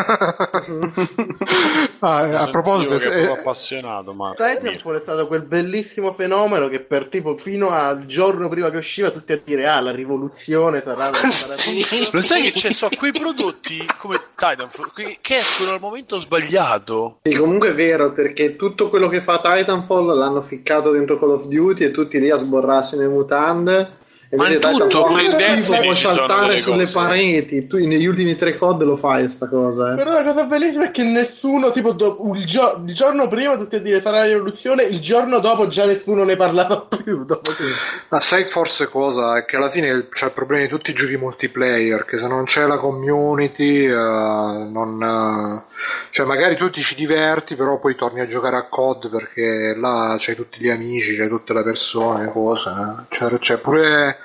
[2.00, 6.68] Ah, eh, a proposito, che è eh, appassionato, ma Titanfall è stato quel bellissimo fenomeno
[6.68, 10.82] che per tipo fino al giorno prima che usciva tutti a dire ah la rivoluzione
[10.82, 11.56] sarà, sarà
[11.90, 12.10] tutto.
[12.12, 12.72] Lo sai che c'è?
[12.72, 17.20] So, quei prodotti come Titanfall che- che escono al momento sbagliato.
[17.24, 21.46] Sì, comunque è vero, perché tutto quello che fa Titanfall l'hanno ficcato dentro Call of
[21.46, 24.04] Duty e tutti lì a sborrarsi nelle mutande.
[24.36, 26.94] Ma in tutto, schifo, Destiny puoi saltare sulle cose.
[26.94, 27.68] pareti.
[27.68, 29.95] Tu negli ultimi tre COD lo fai sta cosa, eh.
[29.95, 33.76] Però la cosa bellissima è che nessuno, tipo, do- il, gio- il giorno prima tutti
[33.76, 37.26] a dire sarà la rivoluzione, il giorno dopo già nessuno ne parlava più.
[37.26, 37.64] Dopo che...
[38.10, 39.38] Ma sai forse cosa?
[39.38, 42.45] È che alla fine c'è il problema di tutti i giochi multiplayer, che se non
[42.45, 45.74] c'è la community, eh, non, eh,
[46.10, 50.16] cioè magari tu ti ci diverti, però poi torni a giocare a COD perché là
[50.18, 52.70] c'hai tutti gli amici, c'hai tutte le persone, cose.
[52.70, 53.03] eh.
[53.10, 54.18] C'è, c'è pure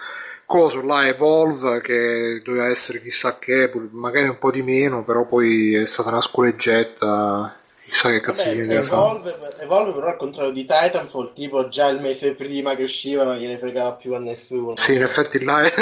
[0.51, 5.77] coso là Evolve che doveva essere chissà che, magari un po' di meno, però poi
[5.77, 7.55] è stata una sculeggetta.
[7.85, 8.75] Chissà che cazzo Vabbè.
[8.75, 13.37] Evolve, Evolve però al contrario di Titanfall, tipo già il mese prima che usciva non
[13.37, 14.75] gliene fregava più a nessuno.
[14.75, 15.73] Sì, in effetti là è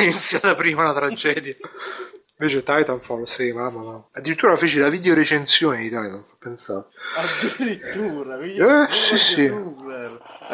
[0.00, 1.54] iniziata prima la tragedia.
[2.40, 4.04] Invece Titanfall, sì, mamma mamma.
[4.12, 6.88] Addirittura feci la video recensione di Titanfall, pensate.
[7.16, 9.52] Addirittura, Eh, sì, sì.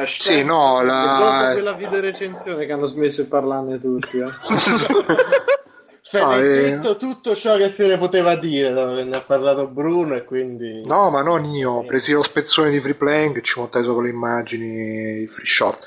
[0.05, 1.51] Sì, no, Dopo la...
[1.53, 4.19] quella video recensione che hanno smesso di parlarne tutti.
[4.19, 4.27] eh.
[6.09, 6.71] Se Ah, eh.
[6.71, 10.83] detto tutto ciò che se ne poteva dire, dove ne ha parlato Bruno e quindi...
[10.85, 14.05] No, ma non io, ho preso lo spezzone di free playing e ci montai sopra
[14.05, 15.81] le immagini i free shot.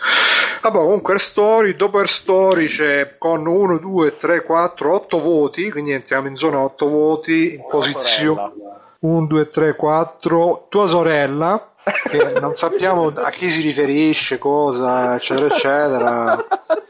[0.62, 5.72] Vabbè, comunque Air Story, dopo Air Story c'è con 1, 2, 3, 4, 8 voti,
[5.72, 8.52] quindi entriamo in zona 8 voti, in posizione
[9.00, 11.72] 1, 2, 3, 4, tua sorella,
[12.10, 16.46] che non sappiamo a chi si riferisce, cosa, eccetera, eccetera.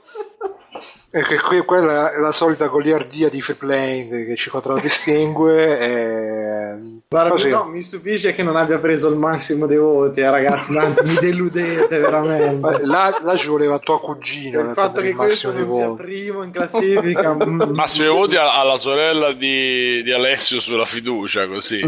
[1.11, 5.77] E che qui, quella è la solita goliardia di free playing che ci contraddistingue.
[5.89, 7.01] E...
[7.09, 7.49] Guarda, così.
[7.49, 10.77] no, mi stupisce che non abbia preso il massimo dei voti, eh, ragazzi.
[10.77, 12.85] Anzi, mi deludete veramente.
[12.85, 16.03] Là, là ci voleva tua cugina il fatto che il questo dei non sia voti.
[16.03, 17.33] primo in classifica.
[17.43, 21.83] mm, Massimo voti a- alla sorella di, di Alessio sulla fiducia, così.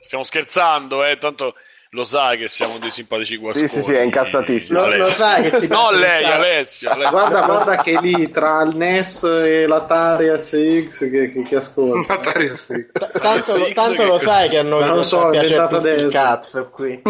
[0.00, 1.54] Stiamo scherzando, eh, tanto
[1.94, 3.68] lo sai che siamo dei simpatici guasconi.
[3.68, 4.80] Sì, sì, sì, è incazzatissimo.
[4.80, 6.24] Lo- lo sai che ci No, lei.
[6.24, 6.90] Alessio.
[6.90, 7.10] Alessio.
[7.10, 12.14] Guarda, guarda che lì tra il NES e l'Atari SX che, che, che ascolta.
[12.14, 12.90] Atari ST.
[13.20, 16.08] Tanto, lo, SX tanto che lo sai che a noi non so, è piace il
[16.10, 17.00] cazzo qui.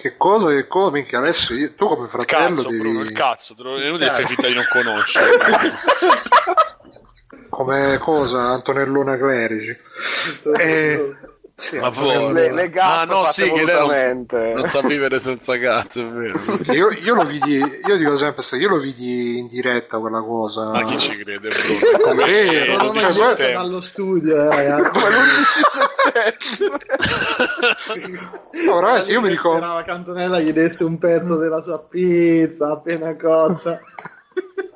[0.00, 2.78] Che cosa, che cosa, minchia, adesso io- tu come fratello Cazzo, devi...
[2.78, 5.36] Bruno, il cazzo, te lo- è inutile fai finta di non conoscere.
[7.50, 9.76] come cosa, Antonellone Clerici.
[10.58, 11.14] Eh,
[11.60, 16.00] sì, Ma poi- Le, le Ah, no, sì, che non, non sa vivere senza cazzo,
[16.00, 16.40] è vero.
[16.72, 20.70] Io, io lo vidi, io dico sempre, se io lo vidi in diretta quella cosa.
[20.70, 21.48] Ma chi ci crede?
[22.02, 24.98] Come vero, Non guarda- visto dallo studio, eh, ragazzi.
[28.64, 29.58] No, veramente, io mi ricordo.
[29.58, 33.80] Sperava che Antonella gli desse un pezzo della sua pizza appena cotta.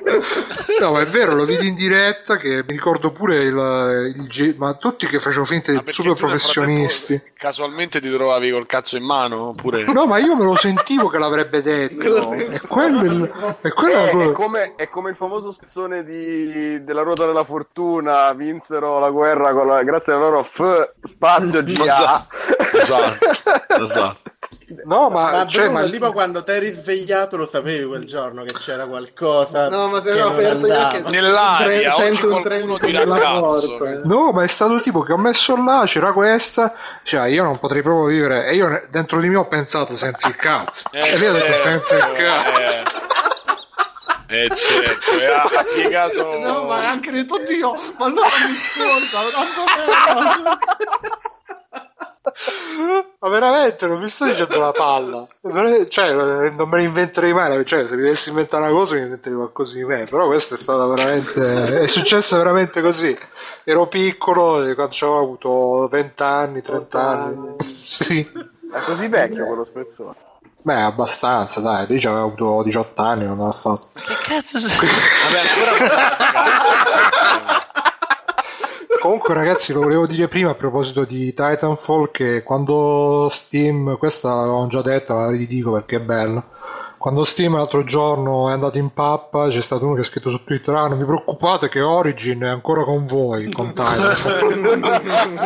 [0.80, 4.74] No, ma è vero, lo vidi in diretta che mi ricordo pure il, il ma
[4.74, 7.14] tutti che facevano finta di super professionisti.
[7.14, 9.48] frattempo Casualmente ti trovavi col cazzo in mano?
[9.48, 9.84] Oppure...
[9.84, 12.32] No, ma io me lo sentivo che l'avrebbe detto.
[12.32, 15.52] E quello è il- e quello è Eh, quello- è, come, è come il famoso
[15.52, 20.90] spezzone di, della ruota della fortuna vinsero la guerra con la, grazie alla loro F
[21.02, 22.26] spazio GA
[22.72, 23.26] Esatto,
[23.80, 24.32] esatto.
[24.86, 28.42] No, ma, Ma cioè, Bruno, ma- tipo quando ti eri svegliato lo sapevi quel giorno
[28.44, 32.42] che c'era qualcosa No, ma se non aperto io che Nell'aria, sento oggi un qualcuno
[32.42, 33.40] tremito dirà nella cazzo.
[33.76, 33.90] porta.
[33.90, 34.00] eh.
[34.04, 36.72] No, ma è stato tipo che ho messo là, c'era questa,
[37.02, 38.46] cioè io non potrei proprio vivere.
[38.46, 40.84] E io dentro di me ho pensato senza il cazzo.
[40.90, 43.02] Eh, e lei ha detto certo, senza il cazzo.
[44.26, 45.44] Eh, eh, certo, e ha,
[45.74, 46.38] piegato...
[46.40, 50.58] No, ma anche detto Dio, ma allora mi scorda.
[53.18, 55.26] Ma veramente non mi sto dicendo la palla.
[55.88, 57.64] Cioè, eh, non me ne inventerei mai.
[57.66, 60.04] Cioè, se mi dovessi inventare una cosa, mi inventerei qualcosa di me.
[60.04, 61.80] Però questa è stata veramente.
[61.80, 63.16] È successo veramente così.
[63.64, 67.56] Ero piccolo, e quando avevo avuto 20 anni, 30 anni.
[67.62, 68.20] Sì.
[68.72, 70.14] è così vecchio quello spezzone
[70.62, 71.86] Beh, abbastanza, dai.
[71.86, 73.88] Lì avevo avuto 18 anni, non l'ho fatto.
[73.92, 74.88] Che cazzo sei?
[75.26, 75.40] Vabbè,
[75.76, 77.63] ancora...
[79.04, 82.10] Comunque, ragazzi, lo volevo dire prima a proposito di Titanfall.
[82.10, 86.42] Che quando Steam, questa l'avevamo già detta, ma la ridico perché è bella.
[86.96, 90.42] Quando Steam l'altro giorno è andato in pappa, c'è stato uno che ha scritto su
[90.42, 93.52] Twitter: Ah, non vi preoccupate, che Origin è ancora con voi.
[93.52, 94.80] Con Titanfall.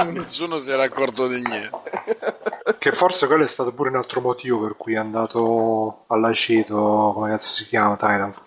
[0.15, 1.81] Nessuno si era accorto di niente.
[2.79, 7.11] che forse quello è stato pure un altro motivo per cui è andato all'aceto.
[7.13, 8.45] Come cazzo si chiama Titanfall?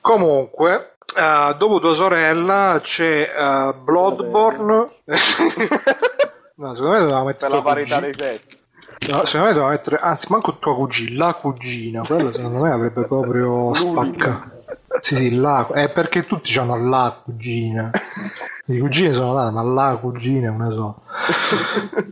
[0.00, 4.90] Comunque, eh, dopo tua sorella c'è eh, Bloodborne.
[6.56, 8.00] no, secondo me doveva mettere per la parità cugina.
[8.00, 8.62] dei sessi
[9.06, 13.04] No, secondo me doveva mettere, anzi, manco tua cugina, la cugina, quella secondo me avrebbe
[13.04, 14.62] proprio spaccato.
[15.00, 17.90] Sì, sì, la, è perché tutti hanno la cugina.
[18.66, 20.94] Le cugine sono là, ma la cugina è una sola.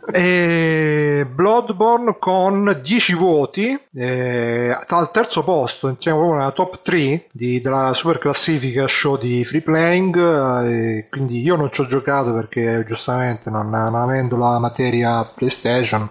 [0.12, 7.62] e Bloodborne con 10 voti, eh, al terzo posto, entriamo proprio nella top 3 di-
[7.62, 10.16] della super classifica show di free playing.
[10.64, 16.06] eh, quindi io non ci ho giocato perché giustamente non, non avendo la materia PlayStation.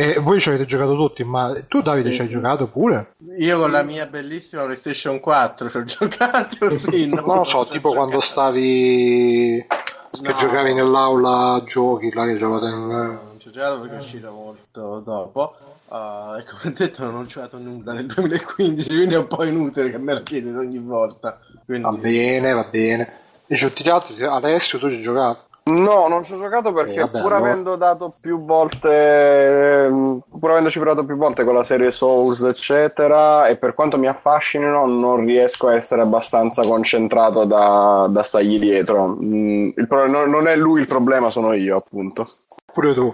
[0.00, 3.14] E voi ci avete giocato tutti, ma tu Davide ci hai giocato pure?
[3.38, 6.78] Io con la mia bellissima PlayStation 4 ci ho giocato.
[6.88, 8.30] Sì, no, Non lo so, ci ho tipo quando giocato.
[8.30, 10.30] stavi che No.
[10.38, 12.68] giocavi nell'aula giochi, là che giocavate.
[12.68, 15.56] Non ci ho giocato perché è uscito molto dopo.
[15.88, 19.42] Uh, e come ho detto non ho giocato nulla nel 2015, quindi è un po'
[19.42, 21.40] inutile che me la chiedete ogni volta.
[21.64, 21.82] Quindi...
[21.82, 23.12] Va bene, va bene.
[23.46, 25.46] Dice tutti gli altri, Alessio tu ci hai giocato?
[25.68, 27.50] No, non ci ho giocato perché Eh, vabbè, pur allora.
[27.50, 33.46] avendo dato più volte, ehm, pur avendoci provato più volte con la serie Souls, eccetera,
[33.48, 39.16] e per quanto mi affascinino, non riesco a essere abbastanza concentrato da, da stargli dietro.
[39.20, 42.26] Mm, il non, non è lui il problema, sono io, appunto.
[42.72, 43.12] Pure tu.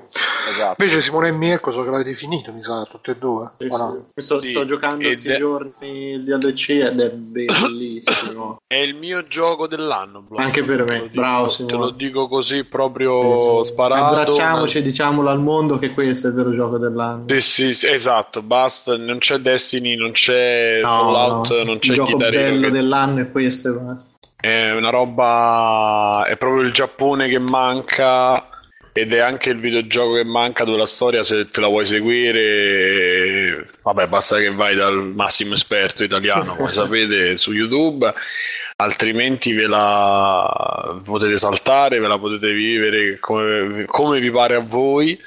[0.51, 0.83] Esatto.
[0.83, 3.51] Invece Simone e Mirko so che l'avete finito, mi sa, tutte e due.
[3.57, 4.05] Sì, o no?
[4.15, 4.21] sì.
[4.23, 8.59] Sto, Sì, sto giocando questi è- giorni il DLC ed è bellissimo.
[8.67, 10.21] È il mio gioco dell'anno.
[10.21, 10.37] Blo.
[10.39, 11.93] Anche per me, Te lo dico- bravo, Te lo Simone.
[11.97, 13.73] dico così proprio Sì, sì.
[13.73, 14.05] sparato.
[14.17, 17.25] Abbracciamoci e diciamolo al mondo che questo è il vero gioco dell'anno.
[17.29, 21.91] Sì, sì, sì, esatto, basta, non c'è Destiny, non c'è No, Fallout, no, non c'è
[21.93, 24.19] il gioco bello che- dell'anno è questo e basta.
[24.37, 26.25] È una roba.
[26.27, 28.49] È proprio il Giappone che manca.
[28.97, 33.69] Ed è anche il videogioco che manca dove la storia, se te la vuoi seguire,
[33.83, 38.13] vabbè, basta che vai dal massimo esperto italiano, come sapete, su YouTube.
[38.77, 45.19] Altrimenti ve la potete saltare, ve la potete vivere come, come vi pare a voi.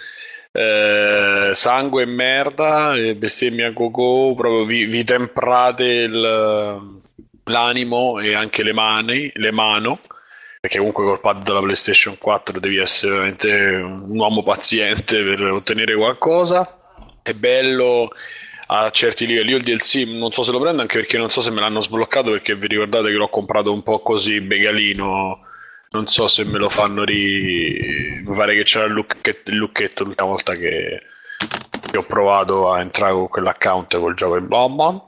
[0.51, 6.99] Eh, sangue e merda, e bestemmie a go-go, proprio vi, vi temprate il-
[7.43, 9.99] l'animo e anche le mani, le mano,
[10.67, 15.95] perché comunque col pad della PlayStation 4 devi essere veramente un uomo paziente per ottenere
[15.95, 16.77] qualcosa.
[17.21, 18.09] È bello
[18.67, 19.51] a certi livelli.
[19.51, 21.79] Io il DLC non so se lo prendo anche perché non so se me l'hanno
[21.79, 25.39] sbloccato perché vi ricordate che l'ho comprato un po' così begalino.
[25.89, 28.21] Non so se me lo fanno ri...
[28.25, 31.01] Mi pare che c'era il, lucchetto, il lucchetto l'ultima volta che,
[31.89, 35.06] che ho provato a entrare con quell'account col gioco in Bloodborne.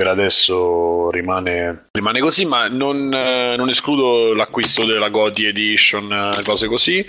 [0.00, 6.42] Per adesso rimane, rimane così, ma non, eh, non escludo l'acquisto della GOTY Edition, eh,
[6.42, 7.04] cose così.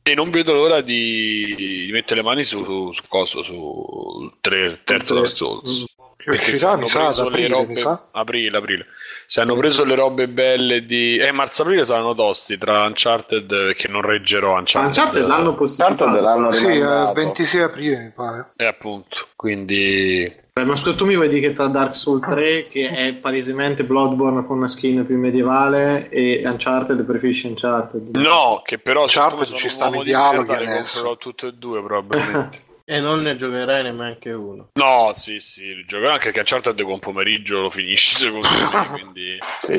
[0.00, 5.14] E non vedo l'ora di, di mettere le mani su, su coso, su tre, terzo
[5.14, 5.86] Dark Souls.
[6.16, 7.72] Che uscirà, mi sa, ad aprile, robe...
[7.72, 8.06] mi sa.
[8.12, 8.86] Aprile, aprile.
[9.26, 11.16] Se hanno preso le robe belle di...
[11.16, 14.86] Eh, marzo-aprile saranno tosti tra Uncharted, che non reggerò Uncharted.
[14.86, 16.04] Uncharted l'hanno posticipato.
[16.04, 17.12] Tanto dell'anno Sì, eh, rimandato.
[17.14, 18.52] 26 aprile mi pare.
[18.54, 20.42] E appunto, quindi...
[20.56, 23.82] Eh, Ma scusa, tu mi vuoi dire che tra Dark Souls 3, che è palesemente
[23.82, 28.16] Bloodborne con una skin più medievale, e Uncharted preferisci Uncharted?
[28.16, 31.02] No, che però Uncharted ci stanno i dialoghi adesso.
[31.02, 32.62] comprerò tutte e due probabilmente.
[32.84, 34.68] E non ne giocherai neanche uno.
[34.74, 39.36] no, sì, sì, giocherò anche che Uncharted con pomeriggio lo finisci secondo me, quindi...
[39.60, 39.74] Sì.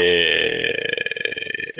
[0.00, 1.27] E...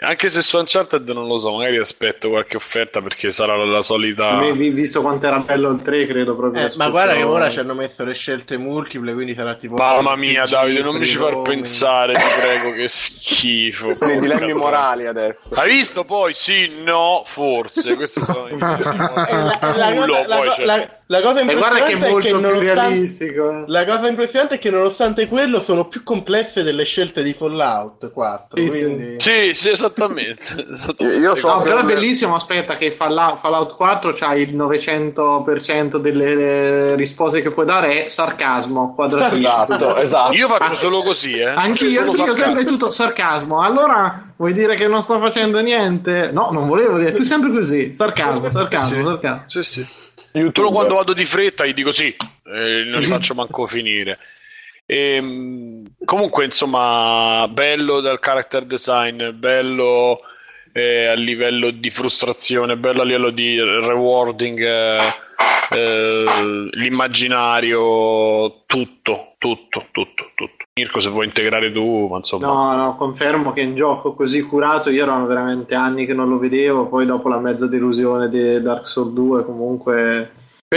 [0.00, 4.28] Anche se su Uncharted non lo so, magari aspetto qualche offerta perché sarà la solita...
[4.28, 6.66] A me, vi- visto quanto era bello il 3, credo proprio.
[6.66, 9.74] Eh, ma guarda che ora ci hanno messo le scelte multiple, quindi sarà tipo...
[9.74, 11.48] Mamma mia, RPG, Davide, non mi ci far nomi.
[11.48, 13.94] pensare, ti prego, che schifo.
[13.94, 15.54] Sono i dilemmi morali adesso.
[15.54, 16.32] Hai visto poi?
[16.32, 17.94] Sì, no, forse.
[17.96, 19.30] Questi sono i dilemmi morali.
[19.30, 22.32] Eh, la, la la la- la cosa E guarda che è impressionante è molto che
[22.32, 22.80] più nonostante...
[22.90, 23.50] realistico.
[23.50, 23.64] eh.
[23.66, 28.60] La cosa impressionante è che nonostante quello sono più complesse delle scelte di Fallout 4.
[28.62, 28.82] Sì, sì.
[28.82, 29.14] quindi...
[29.18, 30.66] Sì, sì, esattamente.
[30.70, 31.18] esattamente.
[31.20, 32.34] Io so- No, però è bellissimo.
[32.34, 38.94] Aspetta, che Fallout, Fallout 4 c'ha il 900% delle risposte che puoi dare è sarcasmo.
[38.94, 39.36] quadratino.
[39.48, 40.32] Esatto, esatto.
[40.34, 41.44] Io faccio solo così, eh.
[41.46, 42.44] Anch'io, Faccio solo anch'io sarcasmo.
[42.44, 43.60] sempre tutto sarcasmo.
[43.62, 46.30] Allora vuoi dire che non sto facendo niente?
[46.32, 47.12] No, non volevo dire.
[47.12, 47.94] Tu sempre così.
[47.94, 49.04] Sarcasmo, sarcasmo, Sì.
[49.04, 49.42] sarcasmo.
[49.46, 49.86] Sì, sì.
[50.32, 52.14] Solo quando vado di fretta gli dico sì,
[52.46, 54.18] eh, non li faccio manco finire.
[54.86, 60.20] Ehm, comunque, insomma, bello dal character design, bello
[60.72, 64.96] eh, a livello di frustrazione, bello a livello di rewarding, eh,
[65.70, 66.24] eh,
[66.72, 70.57] l'immaginario, tutto, tutto, tutto, tutto.
[70.78, 72.46] Mirko, se vuoi integrare tu, ma insomma.
[72.46, 76.38] No, no, confermo che un gioco così curato, io erano veramente anni che non lo
[76.38, 80.30] vedevo, poi dopo la mezza delusione di Dark Souls 2 comunque...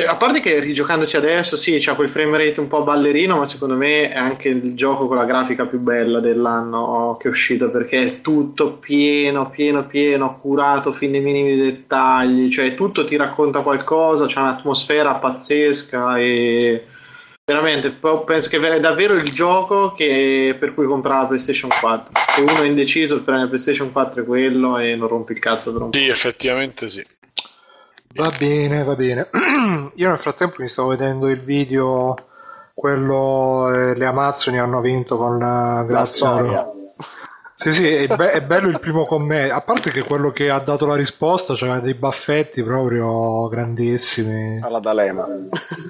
[0.07, 3.76] A parte che rigiocandoci adesso, sì, c'ha quel frame rate un po' ballerino, ma secondo
[3.76, 8.02] me è anche il gioco con la grafica più bella dell'anno che è uscito, perché
[8.02, 14.28] è tutto pieno, pieno, pieno, curato fin nei minimi dettagli, cioè tutto ti racconta qualcosa,
[14.28, 16.86] c'è un'atmosfera pazzesca e
[17.45, 17.91] veramente
[18.26, 22.13] penso che è davvero il gioco che- per cui comprare la PlayStation 4.
[22.35, 25.72] Se uno è indeciso, il premio PlayStation 4 è quello e non rompi il cazzo
[25.72, 25.97] per un po'.
[25.97, 27.05] Sì, effettivamente sì.
[28.13, 29.30] Va bene, va bene.
[29.95, 32.15] Io nel frattempo mi stavo vedendo il video,
[32.73, 36.72] quello eh, le Amazzoni hanno vinto con la La grazie storia.
[37.61, 39.53] Sì, sì, è, be- è bello il primo commento.
[39.53, 44.59] A parte che quello che ha dato la risposta c'aveva dei baffetti proprio grandissimi.
[44.63, 45.27] Alla D'Alema.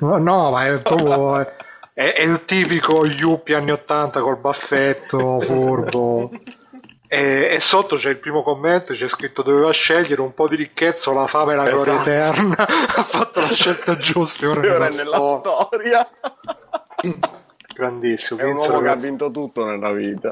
[0.01, 1.39] No, no, ma è proprio.
[1.93, 6.29] È, è il tipico Yuppie anni 80 col baffetto, furbo.
[7.07, 11.11] E, e sotto c'è il primo commento, c'è scritto doveva scegliere un po' di ricchezza
[11.11, 12.09] o la fame e la gloria Esatto.
[12.09, 12.55] eterna.
[12.67, 14.49] ha fatto la scelta giusta.
[14.49, 15.51] Ora Ora è nella storia.
[15.65, 16.09] storia.
[17.73, 18.39] Grandissimo.
[18.41, 20.31] È un uomo che ha vinto tutto nella vita.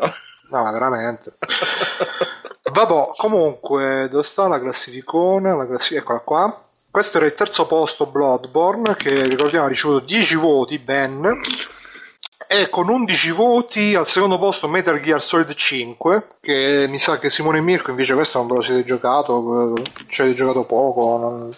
[0.51, 1.33] No, veramente.
[2.71, 5.55] Vabbè, comunque, dove sta la classificona?
[5.55, 6.63] La classi- eccola qua.
[6.91, 11.39] Questo era il terzo posto Bloodborne, che ricordiamo ha ricevuto 10 voti, ben.
[12.47, 17.29] E con 11 voti al secondo posto Metal Gear Solid 5, che mi sa che
[17.29, 21.17] Simone e Mirko invece questo non ve lo siete giocato, eh, ci avete giocato poco.
[21.17, 21.51] non-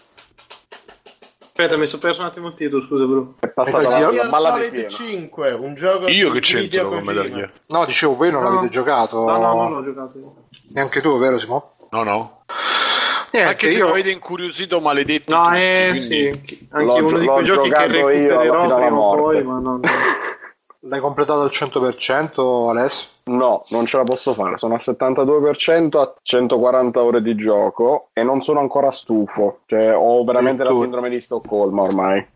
[1.54, 3.36] Aspetta, mi sono perso un attimo il titolo, scusa, bro.
[3.40, 4.90] È passata Metal la, la balla di Solid pieno.
[4.90, 7.04] 5, un gioco Io che c'entro con.
[7.04, 7.52] Metal Gear?
[7.68, 8.50] No, dicevo, voi non No.
[8.54, 9.26] l'avete giocato.
[9.26, 10.34] No, no, non l'ho giocato io.
[10.70, 11.74] Neanche tu, vero Simo?
[11.92, 12.44] No, no.
[13.34, 13.86] Niente, Anche se io...
[13.86, 15.34] mi avete incuriosito, maledetti.
[15.34, 16.32] No, tutti, eh quindi- sì,
[16.72, 18.08] anche L'ho uno di quei giochi che giocato io
[18.42, 19.82] recupererò prima o poi, ma non...
[20.86, 23.10] L'hai completato al 100% Alessio?
[23.26, 24.58] No, non ce la posso fare.
[24.58, 29.60] Sono al 72% a 140 ore di gioco e non sono ancora stufo.
[29.68, 32.28] Cioè, ho veramente la sindrome di Stoccolma ormai.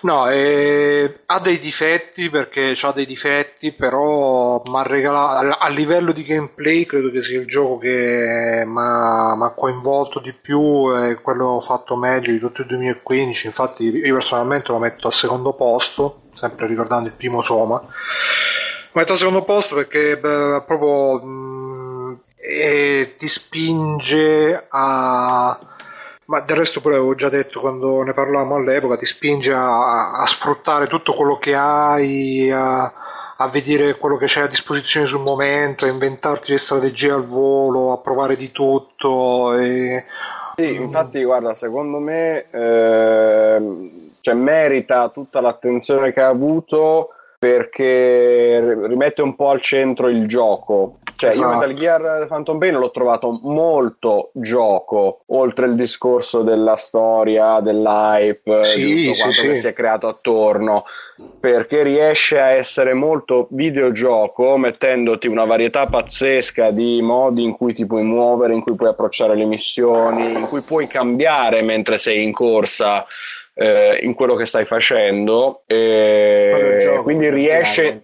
[0.00, 6.12] No, eh, ha dei difetti perché ha dei difetti, però m'ha regalato a, a livello
[6.12, 11.60] di gameplay credo che sia il gioco che mi ha coinvolto di più e quello
[11.60, 13.46] fatto meglio di tutto il 2015.
[13.48, 17.82] Infatti, io personalmente lo metto al secondo posto, sempre ricordando il primo Soma.
[18.92, 25.58] Metto al secondo posto perché beh, proprio mh, eh, ti spinge a
[26.28, 30.26] ma del resto pure avevo già detto quando ne parlavamo all'epoca, ti spinge a, a
[30.26, 32.92] sfruttare tutto quello che hai, a,
[33.36, 37.92] a vedere quello che c'è a disposizione sul momento, a inventarti le strategie al volo,
[37.92, 39.54] a provare di tutto.
[39.54, 40.04] E...
[40.56, 48.86] Sì, infatti, guarda, secondo me ehm, cioè, merita tutta l'attenzione che ha avuto perché ri-
[48.88, 50.98] rimette un po' al centro il gioco.
[51.14, 51.56] Cioè, io Esatto.
[51.56, 58.84] Metal Gear Phantom Pain l'ho trovato molto gioco, oltre il discorso della storia, dell'hype, Sì,
[58.84, 59.48] di tutto sì, quanto sì.
[59.48, 60.84] che si è creato attorno,
[61.40, 67.84] perché riesce a essere molto videogioco, mettendoti una varietà pazzesca di modi in cui ti
[67.84, 72.32] puoi muovere, in cui puoi approcciare le missioni, in cui puoi cambiare mentre sei in
[72.32, 73.04] corsa.
[73.60, 78.00] Eh, in quello che stai facendo e gioco quindi riesce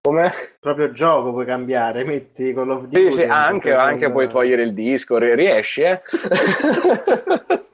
[0.00, 0.32] come?
[0.58, 3.10] Proprio gioco puoi cambiare, metti Call of Duty.
[3.10, 6.00] Sì, sì, anche, anche puoi togliere il disco, ri- riesci, eh?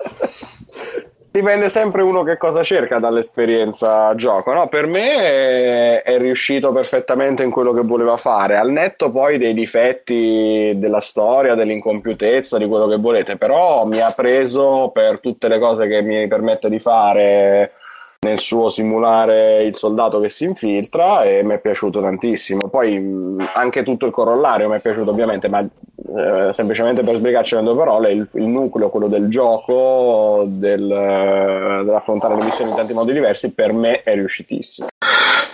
[1.36, 4.68] Dipende sempre uno che cosa cerca dall'esperienza gioco, no?
[4.68, 9.52] Per me è, è riuscito perfettamente in quello che voleva fare, al netto poi dei
[9.52, 15.58] difetti della storia, dell'incompiutezza, di quello che volete, però mi ha preso per tutte le
[15.58, 17.72] cose che mi permette di fare
[18.20, 22.68] nel suo simulare il soldato che si infiltra e mi è piaciuto tantissimo.
[22.68, 27.56] Poi mh, anche tutto il corollario mi è piaciuto ovviamente, ma eh, semplicemente per spiegarci
[27.56, 32.76] in due parole, il, il nucleo, quello del gioco, del, eh, dell'affrontare le missioni in
[32.76, 34.88] tanti modi diversi, per me è riuscitissimo.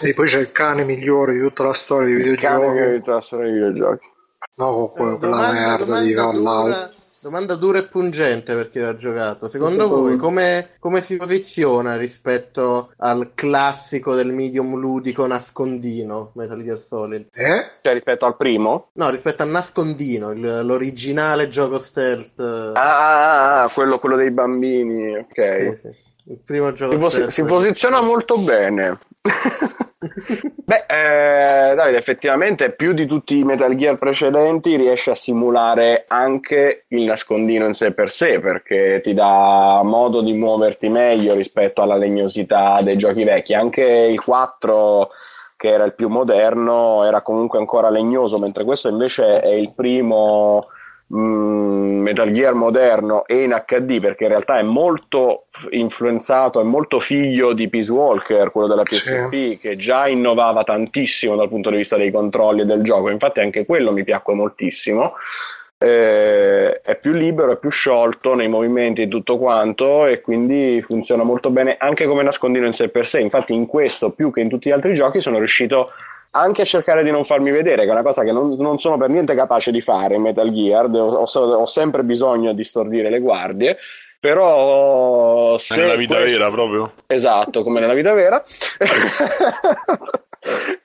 [0.01, 2.91] E poi c'è il cane migliore di tutta la storia dei Il cane ha videogiochi.
[2.93, 4.11] vinto la storia dei videogiochi.
[4.57, 6.91] No, con Eh, quella domanda, merda di Fallout.
[7.23, 9.47] Domanda dura e pungente per chi l'ha giocato.
[9.49, 10.19] Secondo voi me.
[10.19, 17.29] come, come si posiziona rispetto al classico del medium ludico nascondino Metal Gear Solid?
[17.33, 17.65] Eh?
[17.81, 18.89] Cioè rispetto al primo?
[18.95, 22.41] No, rispetto al nascondino, il- l'originale gioco stealth.
[22.41, 25.81] Ah, ah, ah, quello, quello dei bambini, ok.
[26.25, 27.31] Il primo gioco Si, stealth.
[27.31, 28.99] si posiziona molto bene.
[30.65, 36.85] Beh, eh, Davide, effettivamente più di tutti i Metal Gear precedenti riesce a simulare anche
[36.89, 41.97] il nascondino in sé per sé, perché ti dà modo di muoverti meglio rispetto alla
[41.97, 43.55] legnosità dei giochi vecchi.
[43.55, 45.11] Anche il 4,
[45.57, 50.67] che era il più moderno, era comunque ancora legnoso, mentre questo invece è il primo
[51.15, 57.53] Metal Gear moderno e in HD perché in realtà è molto influenzato, è molto figlio
[57.53, 62.11] di Peace Walker, quello della PSP, che già innovava tantissimo dal punto di vista dei
[62.11, 63.11] controlli e del gioco.
[63.11, 65.15] Infatti, anche quello mi piacque moltissimo.
[65.77, 71.25] Eh, è più libero, è più sciolto nei movimenti e tutto quanto, e quindi funziona
[71.25, 73.21] molto bene anche come nascondino in sé per sé.
[73.21, 75.91] Infatti, in questo più che in tutti gli altri giochi, sono riuscito
[76.35, 78.97] anche a cercare di non farmi vedere, che è una cosa che non, non sono
[78.97, 80.87] per niente capace di fare in Metal Gear.
[80.87, 83.77] Ho, ho- sempre bisogno di stordire le guardie.
[84.19, 86.93] Però se Nella vita questo- vera proprio.
[87.09, 88.43] Esatto, come nella vita vera.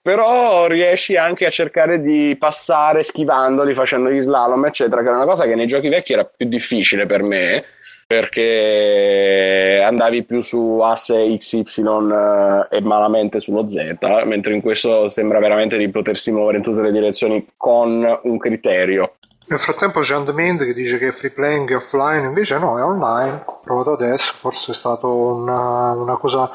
[0.02, 5.26] Però riesci anche a cercare di passare schivandoli, facendo gli slalom, eccetera, che è una
[5.26, 7.64] cosa che nei giochi vecchi era più difficile per me,
[8.07, 15.39] perché andavi più su asse XY eh, e malamente sullo Z, mentre in questo sembra
[15.39, 19.15] veramente di potersi muovere in tutte le direzioni con un criterio.
[19.49, 22.84] Nel frattempo c'è Andmind che dice che è free playing è offline, invece no, è
[22.84, 23.43] online.
[23.45, 26.51] Ho provato adesso, forse è stato una, una cosa.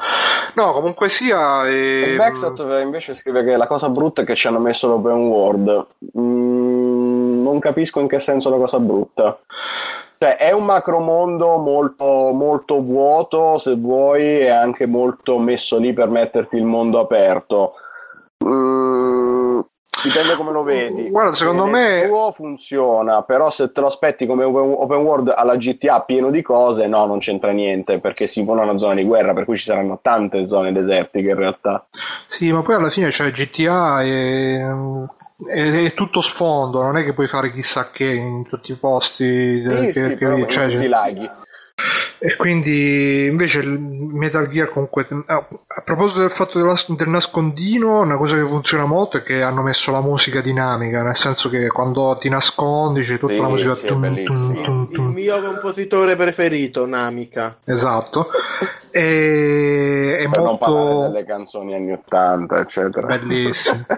[0.53, 1.67] No, comunque sia.
[1.67, 2.15] E E...
[2.15, 5.85] Backshot invece scrive che la cosa brutta è che ci hanno messo l'open world.
[6.19, 9.39] Mm, non capisco in che senso la cosa brutta.
[10.23, 16.07] Cioè, è un macromondo molto, molto vuoto, se vuoi, e anche molto messo lì per
[16.07, 17.73] metterti il mondo aperto.
[18.47, 19.59] Mm,
[20.01, 21.09] dipende come lo vedi.
[21.09, 25.57] Guarda, secondo Se me- suo funziona, però se te lo aspetti come open, world alla
[25.57, 29.33] GTA pieno di cose, no, non c'entra niente, perché si pone una zona di guerra,
[29.33, 31.85] per cui ci saranno tante zone desertiche in realtà.
[32.29, 34.61] Sì, ma poi alla fine c'è GTA e.
[35.47, 39.63] È, è tutto sfondo, non è che puoi fare chissà che in tutti i posti.
[39.63, 41.29] Sì, che- sì, che- cioè, tutti i laghi.
[42.19, 45.45] E quindi invece il Metal Gear comunque a
[45.83, 49.91] proposito del fatto della- del nascondino, una cosa che funziona molto è che hanno messo
[49.91, 53.87] la musica dinamica, nel senso che quando ti nascondi c'è tutta Sì, la musica sì,
[53.87, 57.57] tum, tum, tum, Il mio compositore preferito, Namika.
[57.65, 58.27] Esatto.
[58.95, 63.07] E, è Per non parlare molto delle canzoni anni 80, eccetera.
[63.07, 63.85] bellissimo.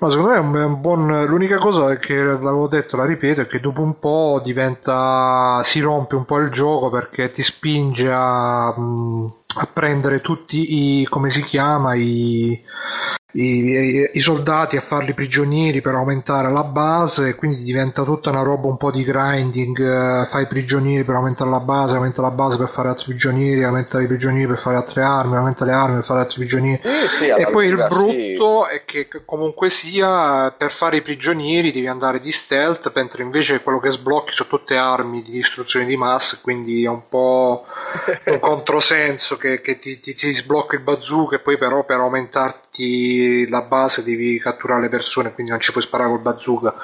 [0.00, 1.24] No, secondo me è un, è un buon.
[1.26, 5.62] L'unica cosa è che l'avevo detto, la ripeto, è che dopo un po' diventa.
[5.64, 11.06] si rompe un po' il gioco perché ti spinge a, mh, a prendere tutti i.
[11.06, 11.94] come si chiama?
[11.94, 12.62] I,
[13.36, 18.68] i, i soldati a farli prigionieri per aumentare la base quindi diventa tutta una roba
[18.68, 22.68] un po' di grinding eh, fai prigionieri per aumentare la base aumenta la base per
[22.68, 26.20] fare altri prigionieri aumenta i prigionieri per fare altre armi aumenta le armi per fare
[26.20, 26.80] altri prigionieri.
[26.82, 31.88] Sì, sì, e poi il brutto è che comunque sia per fare i prigionieri devi
[31.88, 36.38] andare di stealth mentre invece quello che sblocchi sono tutte armi di distruzione di massa
[36.40, 37.64] quindi è un po'
[38.26, 43.23] un controsenso che, che ti, ti, ti sblocca il bazooka e poi però per aumentarti
[43.48, 46.74] la base devi catturare le persone quindi non ci puoi sparare col bazooka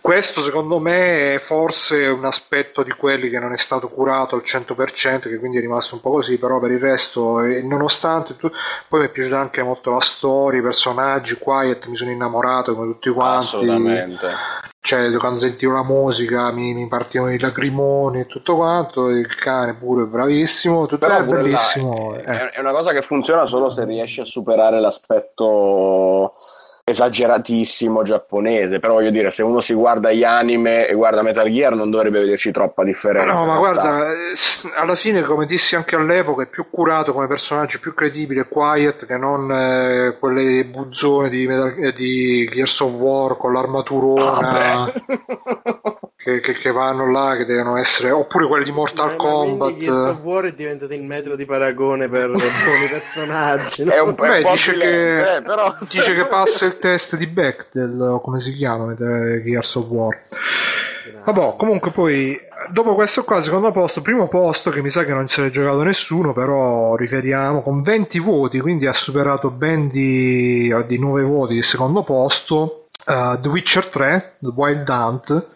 [0.00, 4.42] questo secondo me è forse un aspetto di quelli che non è stato curato al
[4.44, 8.50] 100% che quindi è rimasto un po' così però per il resto nonostante tu...
[8.86, 12.92] poi mi è piaciuta anche molto la storia i personaggi Quiet mi sono innamorato come
[12.92, 14.72] tutti quanti Assolutamente.
[14.84, 19.72] Cioè quando sentivo la musica mi, mi partivano i lacrimoni e tutto quanto il cane
[19.72, 22.50] pure bravissimo tutto Però è pure là bellissimo è, eh.
[22.50, 26.34] è una cosa che funziona solo se riesci a superare l'aspetto
[26.84, 28.78] esageratissimo giapponese.
[28.78, 32.20] Però voglio dire, se uno si guarda gli anime e guarda Metal Gear, non dovrebbe
[32.20, 33.32] vederci troppa differenza.
[33.40, 34.14] No, ma guarda, eh,
[34.76, 39.16] alla fine, come dissi anche all'epoca, è più curato come personaggio, più credibile Quiet che
[39.16, 44.92] non eh, quelle buzzone di, Metal- eh, di Gears of War con l'armaturona
[46.16, 49.58] che, che- che vanno là, che devono essere, oppure quelli di Mortal Eh, ma Kombat.
[49.68, 53.84] quindi Gears of War è diventato il metro di paragone per buoni personaggi.
[53.84, 53.92] no?
[53.92, 55.74] È un, è Beh, un po' dice che, eh, però...
[55.88, 60.22] dice che passa il test di Bechdel, come si chiama, eh, Gears of War.
[61.24, 62.38] Vabbè, comunque poi
[62.70, 65.82] dopo questo qua, secondo posto, primo posto che mi sa che non se l'è giocato
[65.82, 71.64] nessuno, però riferiamo con 20 voti, quindi ha superato ben di, di 9 voti il
[71.64, 72.86] secondo posto.
[73.06, 75.46] eh, The Witcher 3, The Wild Hunt,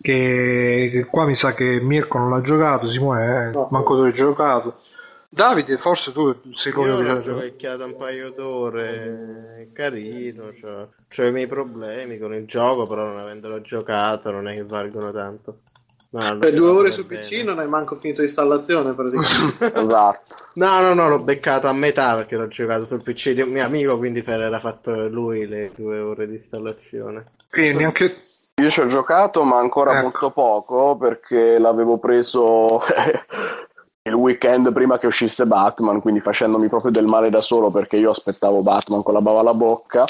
[0.00, 4.12] che, che qua mi sa che Mirko non l'ha giocato, Simone, eh, manco tu l'hai
[4.12, 4.80] giocato.
[5.28, 7.46] Davide, forse tu sei quello Io che l'ho giocato.
[7.56, 10.86] giocato un paio d'ore, è carino, cioè,
[11.24, 15.12] ho i miei problemi con il gioco, però non avendolo giocato non è che valgono
[15.12, 15.58] tanto.
[16.08, 17.22] No, Per due ore su bene.
[17.22, 19.74] PC non hai manco finito l'installazione praticamente.
[19.82, 20.34] Esatto.
[20.54, 23.64] No, no, no, l'ho beccato a metà perché l'ho giocato sul PC di un mio
[23.64, 27.24] amico, quindi se l'era fatto lui le due ore di installazione.
[27.50, 28.14] Quindi neanche
[28.62, 30.02] Io ci ho giocato, ma ancora Ecco.
[30.02, 32.80] molto poco perché l'avevo preso
[34.06, 38.10] il weekend prima che uscisse Batman, quindi facendomi proprio del male da solo perché io
[38.10, 40.04] aspettavo Batman con la bava alla bocca.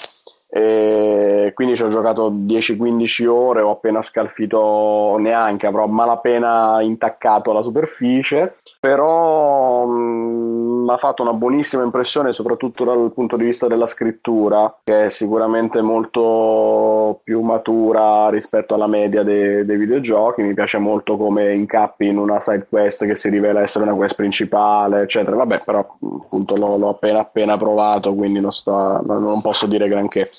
[0.48, 7.62] E quindi ci ho giocato 10-15 ore, ho appena scalfito neanche, avrò malapena intaccato la
[7.62, 13.87] superficie, però mh, mi ha fatto una buonissima impressione soprattutto dal punto di vista della
[13.87, 20.79] scrittura, che è sicuramente molto più matura rispetto alla media de- dei videogiochi, mi piace
[20.79, 25.35] molto come incappi in una side quest che si rivela essere una quest principale, eccetera,
[25.37, 30.31] vabbè però appunto l'ho, l'ho appena appena provato, quindi non, sto, non posso dire granché.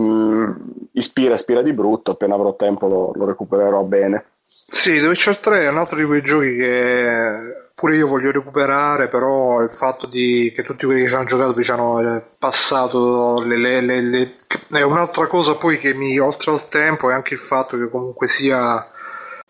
[0.00, 0.52] Mm,
[0.92, 4.24] ispira, ispira di brutto, appena avrò tempo lo, lo recupererò bene.
[4.44, 9.08] Sì, The Witcher 3 è un altro di quei giochi che pure io voglio recuperare,
[9.08, 13.42] però il fatto di, che tutti quelli che ci hanno giocato ci hanno eh, passato
[13.42, 14.36] le, le- le- le-
[14.70, 18.28] è un'altra cosa poi che mi oltre al tempo è anche il fatto che comunque
[18.28, 18.86] sia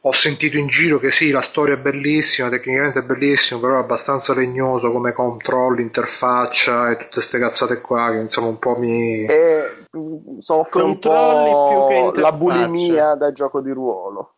[0.02, 3.78] ho sentito in giro che sì, la storia è bellissima, tecnicamente è bellissima, però è
[3.78, 9.26] abbastanza legnoso come controllo, interfaccia e tutte queste cazzate qua che insomma un po' mi...
[9.26, 9.72] E
[10.38, 14.30] soffre un Controlli più che po' la bulimia da gioco di ruolo.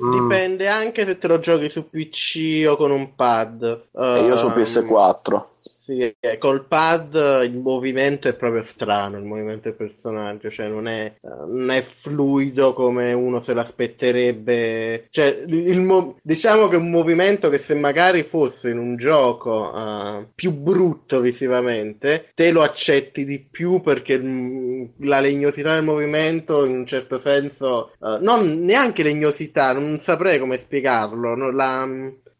[0.00, 0.12] Mm.
[0.12, 3.62] Dipende anche se te lo giochi su PC o con un pad.
[3.94, 5.46] E io su Ehm, PS4.
[5.82, 7.14] Sì, col pad
[7.44, 12.72] il movimento è proprio strano, il movimento del personaggio, cioè non è, non è fluido
[12.72, 15.08] come uno se l'aspetterebbe.
[15.10, 18.94] Cioè, il- il mo- diciamo che è un movimento che se magari fosse in un
[18.96, 25.82] gioco eh, più brutto visivamente, te lo accetti di più perché mm, la legnosità del
[25.84, 31.50] movimento in un certo senso, eh, non neanche legnosità, non saprei come spiegarlo, no?
[31.50, 31.84] La,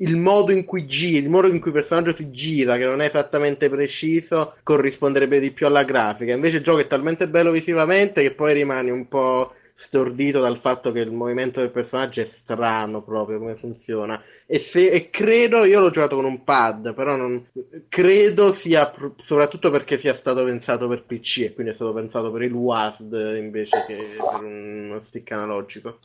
[0.02, 3.00] il modo in cui giri, il modo in cui il personaggio si gira, che non
[3.00, 6.34] è esattamente preciso, corrisponderebbe di più alla grafica.
[6.34, 10.92] Invece il gioco è talmente bello visivamente che poi rimani un po' stordito dal fatto
[10.92, 14.22] che il movimento del personaggio è strano proprio come funziona.
[14.46, 17.46] E, se, e credo, io l'ho giocato con un pad, però non
[17.88, 22.30] credo sia pr- soprattutto perché sia stato pensato per PC e quindi è stato pensato
[22.30, 25.98] per il WASD invece che per uno stick analogico.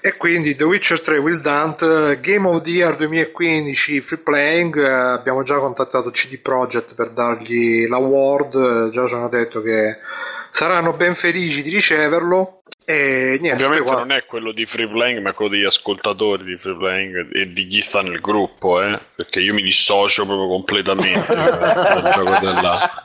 [0.00, 4.88] E quindi The Witcher 3 Will Hunt, Game of the Year 2015 Free Playing, eh,
[4.88, 9.98] abbiamo già contattato CD Projekt per dargli l'award, eh, già ci hanno detto che
[10.50, 13.64] saranno ben felici di riceverlo e niente.
[13.64, 17.34] Ovviamente qua- non è quello di Free Playing, ma quello degli ascoltatori di Free Playing
[17.34, 19.00] e di chi sta nel gruppo, eh?
[19.16, 23.04] perché io mi dissocio proprio completamente dal gioco della...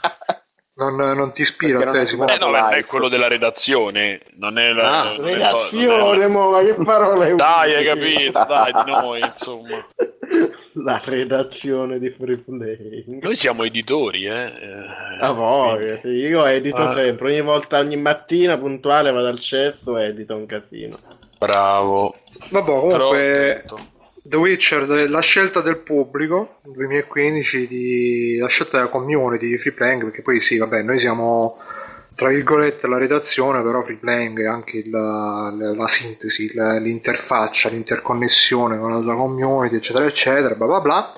[0.89, 2.35] non, non ti ispira a non te è Simone?
[2.35, 5.01] Eh no, non è quello della redazione, non è la...
[5.01, 9.87] Ah, non è- Redazione, mo, ma che parole Dai, hai capito, dai, di noi, insomma.
[10.75, 13.03] La redazione di Free Play.
[13.19, 14.45] Noi siamo editori, eh.
[14.45, 14.85] eh.
[15.19, 16.93] A voi, io edito Ah.
[16.93, 20.97] sempre, ogni volta, ogni mattina puntuale vado al cesso e edito un casino.
[21.37, 22.15] Bravo.
[22.51, 23.77] Vabbè, Però, comunque detto,
[24.31, 30.05] The Witcher, la scelta del pubblico 2015, di, la scelta della community di Free Playing,
[30.05, 31.59] perché poi sì, vabbè, noi siamo
[32.15, 37.67] tra virgolette la redazione, però Free Playing è anche il- la, la sintesi, la- l'interfaccia,
[37.67, 41.13] l'interconnessione con la sua community, eccetera, eccetera, bla bla bla.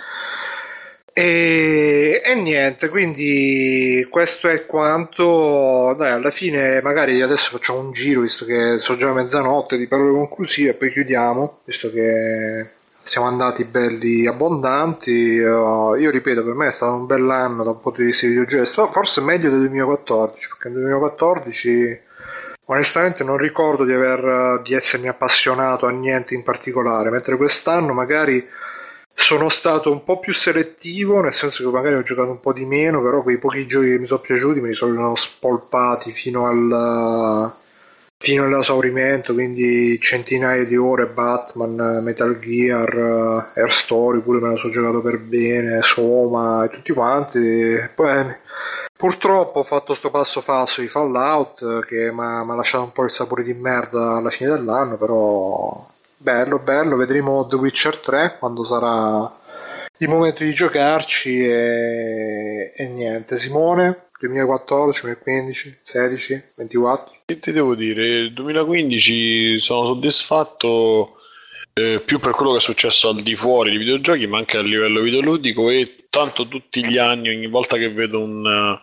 [1.15, 5.93] E, e niente, quindi questo è quanto.
[5.95, 10.13] Dai, alla fine, magari adesso facciamo un giro, visto che sono già mezzanotte di parole
[10.13, 12.72] conclusive, e poi chiudiamo, visto che
[13.03, 15.37] siamo andati belli abbondanti.
[15.37, 18.69] Eh, io ripeto, per me è stato un bell'anno da un punto di vista videogiochi,
[18.91, 22.01] forse meglio del 2014, perché nel 2014
[22.65, 28.47] onestamente non ricordo di, aver, di essermi appassionato a niente in particolare, mentre quest'anno magari
[29.15, 32.65] sono stato un po' più selettivo, nel senso che magari ho giocato un po' di
[32.65, 37.53] meno, però quei pochi giochi che mi sono piaciuti me li sono spolpati fino al
[38.23, 44.71] fino all'esaurimento, quindi centinaia di ore Batman, Metal Gear, Air Story, pure me lo sono
[44.71, 47.41] giocato per bene, Soma e tutti quanti.
[47.93, 48.33] Poi
[48.95, 53.11] purtroppo ho fatto sto passo falso di Fallout che mi ha lasciato un po' il
[53.11, 55.85] sapore di merda alla fine dell'anno, però
[56.15, 59.29] bello, bello, vedremo The Witcher 3 quando sarà
[59.97, 63.37] il momento di giocarci e, e niente.
[63.37, 67.22] Simone, 2014, 2015, 16, 24.
[67.25, 68.05] Che ti devo dire?
[68.05, 71.19] Il 2015 sono soddisfatto
[71.73, 74.61] eh, più per quello che è successo al di fuori di videogiochi, ma anche a
[74.61, 78.77] livello videoludico e tanto tutti gli anni, ogni volta che vedo un,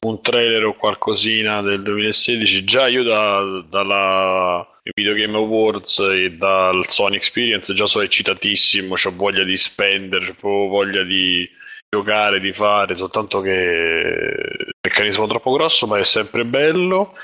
[0.00, 6.88] un trailer o qualcosina del 2016, già io da- dalla Video Game Awards e dal
[6.88, 11.48] Sony Experience già sono eccitatissimo, ho voglia di spendere, ho voglia di
[11.88, 17.14] giocare, di fare, soltanto che il meccanismo è troppo grosso, ma è sempre bello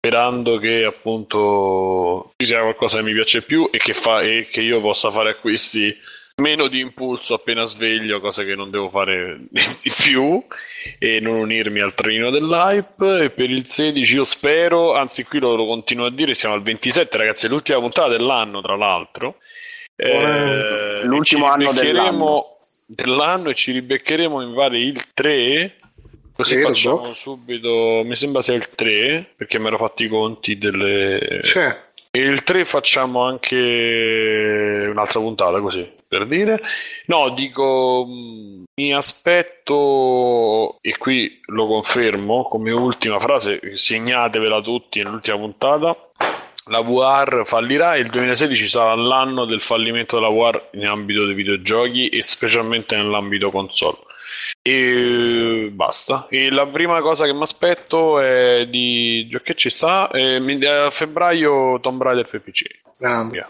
[0.00, 4.62] sperando che appunto ci sia qualcosa che mi piace più e che, fa, e che
[4.62, 5.94] io possa fare acquisti
[6.36, 10.42] meno di impulso appena sveglio, cosa che non devo fare di più
[10.98, 13.24] e non unirmi al trenino dell'hype.
[13.24, 16.62] E per il 16 io spero, anzi qui lo, lo continuo a dire, siamo al
[16.62, 19.36] 27 ragazzi, è l'ultima puntata dell'anno tra l'altro.
[19.96, 25.79] Eh, L'ultimo e ci anno ribeccheremo dell'anno e ci ribeccheremo in vari il 3
[26.34, 26.68] Così Credo.
[26.68, 31.40] facciamo subito, mi sembra sia il 3, perché mi ero fatti i conti delle...
[31.42, 31.60] Sì.
[32.12, 36.60] E il 3 facciamo anche un'altra puntata così, per dire.
[37.06, 45.36] No, dico, mh, mi aspetto, e qui lo confermo come ultima frase, segnatevela tutti nell'ultima
[45.36, 45.96] puntata,
[46.66, 51.34] la VR fallirà e il 2016 sarà l'anno del fallimento della VR in ambito dei
[51.34, 53.98] videogiochi e specialmente nell'ambito console.
[54.62, 56.26] E basta.
[56.28, 60.10] E la prima cosa che mi aspetto è di che ci sta?
[60.10, 62.64] Eh, a febbraio Tomb Raider per PC.
[62.98, 63.32] Grande.
[63.32, 63.48] Via.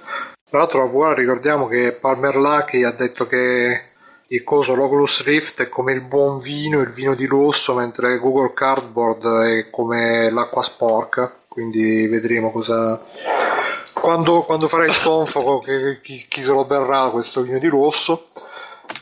[0.48, 3.88] Tra l'altro la ricordiamo che Palmer Lucky ha detto che
[4.32, 8.52] il coso l'Oculus Rift è come il buon vino, il vino di lusso, mentre Google
[8.52, 13.04] Cardboard è come l'acqua sporca, quindi vedremo cosa...
[13.92, 15.60] Quando, quando farà il tonfo
[16.02, 18.28] chi, chi se lo berrà questo vino di rosso.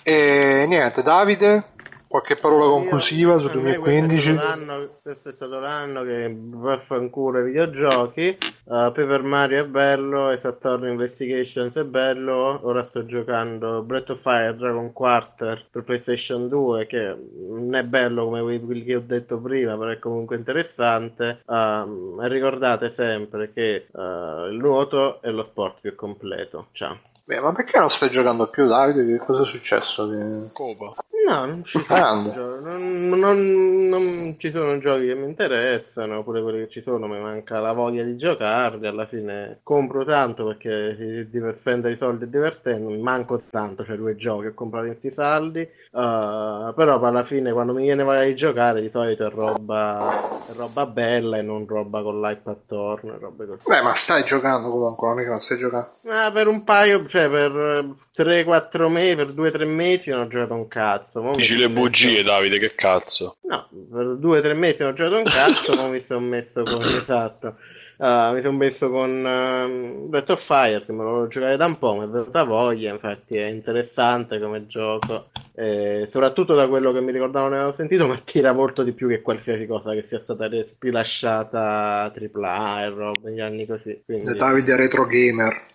[0.02, 1.76] E niente, Davide,
[2.08, 4.08] qualche parola conclusiva Io- su per me 2015?
[4.08, 8.38] Questo è, stato l'anno, questo è stato l'anno che vaffanculo i videogiochi.
[8.64, 12.60] Uh, Paper Mario è bello, Saturn Investigations è bello.
[12.62, 17.16] Ora sto giocando Breath of Fire Dragon Quarter per PlayStation 2, che
[17.48, 21.42] non è bello come quelli che ho detto prima, però è comunque interessante.
[21.46, 26.68] E ricordate sempre che uh, il nuoto è lo sport più completo.
[26.72, 26.98] Ciao.
[27.24, 29.04] Beh, ma perché non stai giocando più, Davide?
[29.04, 30.08] Che cosa è successo?
[30.08, 30.94] Che- Copa.
[31.28, 36.60] No, non ci, sono non, non- non ci sono giochi che mi interessano, pure quelli
[36.60, 41.94] che ci sono mi manca la voglia di giocarli, alla fine compro tanto perché spendere
[41.94, 45.70] i soldi è divertente, manco tanto, cioè due giochi ho comprato in questi saldi, eh,
[45.92, 50.86] però alla fine quando mi viene voglia di giocare di solito è roba, è roba
[50.86, 53.64] bella e non roba con l'iPad attorno, robe così.
[53.66, 55.90] Beh, ma stai giocando comunque, non è che non stai giocando.
[56.02, 60.68] Ma per un paio, cioè per 3-4 mesi, per 2-3 mesi non ho giocato un
[60.68, 61.17] cazzo.
[61.22, 63.36] Mi Dici le messo- bugie, Davide, che cazzo.
[63.42, 66.62] No, per due o tre mesi non ho giocato un cazzo, ma mi sono messo
[66.62, 67.56] con esatto.
[68.00, 71.66] Ah, mi sono messo con uh, Breath of Fire che me lo volevo giocare da
[71.66, 76.92] un po', mi è venuta voglia, infatti è interessante come gioco, e soprattutto da quello
[76.92, 80.04] che mi ricordavo ne avevo sentito, ma tira molto di più che qualsiasi cosa che
[80.06, 84.00] sia stata res- rilasciata AAA e roba negli anni così.
[84.04, 84.32] Quindi...
[84.36, 85.66] Davide Retro Gamer.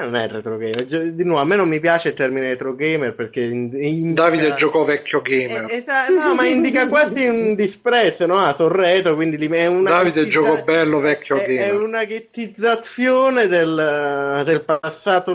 [0.00, 2.74] Eh, non è retro gamer, di nuovo a me non mi piace il termine retro
[2.74, 4.22] gamer perché in- indica...
[4.22, 5.66] Davide giocò vecchio gamer.
[5.68, 8.38] Eh, esa- no, ma indica quasi un disprezzo, no?
[8.38, 13.46] Ah, sono retro, quindi li- è una Davide giocò bello vecchio è, è una ghettizzazione
[13.46, 15.32] del, del passato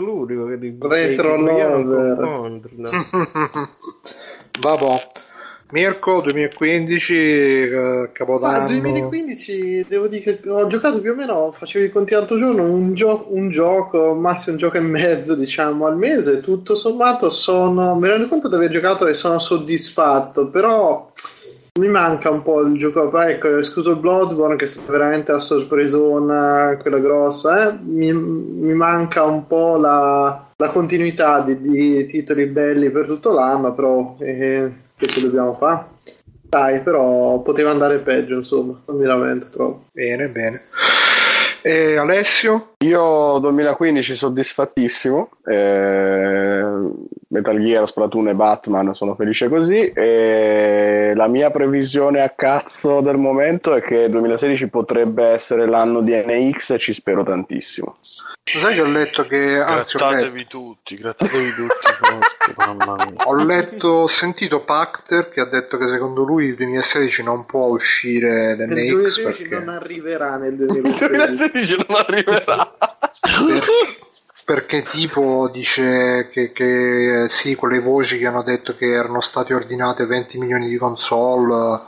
[0.58, 2.60] di- Retro no.
[4.60, 5.08] Vabbè.
[5.68, 8.68] Mirko 2015 eh, Ma Capodanno.
[8.68, 12.62] nel 2015 devo dire che ho giocato più o meno, facevo i conti l'altro giorno,
[12.62, 17.96] un, gio- un gioco, massimo un gioco e mezzo diciamo al mese, tutto sommato sono,
[17.96, 21.10] mi rendo conto di aver giocato e sono soddisfatto, però
[21.76, 25.38] mi manca un po' il gioco, Poi, ecco, escluso Bloodborne che è stata veramente la
[25.38, 32.46] sorpresona, quella grossa, eh, mi, mi manca un po' la, la continuità di, di titoli
[32.46, 35.94] belli per tutto l'anno, però eh, che ci dobbiamo fare?
[36.48, 39.86] Dai, però poteva andare peggio, insomma, non mi lamento troppo.
[39.92, 40.62] Bene, bene.
[41.62, 42.75] E Alessio?
[42.86, 46.62] Io 2015 soddisfattissimo, eh,
[47.28, 53.16] Metal Gear, Splatoon e Batman sono felice così e la mia previsione a cazzo del
[53.16, 57.96] momento è che 2016 potrebbe essere l'anno di NX e ci spero tantissimo.
[58.54, 61.74] Lo sai che ho letto che anzi ho letto, Grattatevi tutti, grattatevi tutti
[62.54, 67.44] forti, ho letto, ho sentito Pacter che ha detto che secondo lui il 2016 non
[67.44, 71.08] può uscire Nel l'NX 2016 perché, non arriverà nel Il 2016.
[71.08, 72.75] 2016 non arriverà.
[72.78, 73.64] Per-
[74.44, 79.52] perché tipo dice che, che, eh, sì, quelle voci che hanno detto che erano state
[79.54, 81.80] ordinate 20 milioni di console,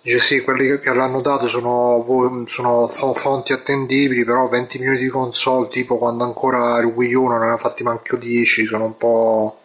[0.00, 2.02] dice sì, quelli che- l'hanno dato sono,
[2.48, 7.26] sono fo- fonti attendibili, però 20 milioni di console, tipo quando ancora il Wii U
[7.26, 9.58] non aveva fatti manco 10, sono un po'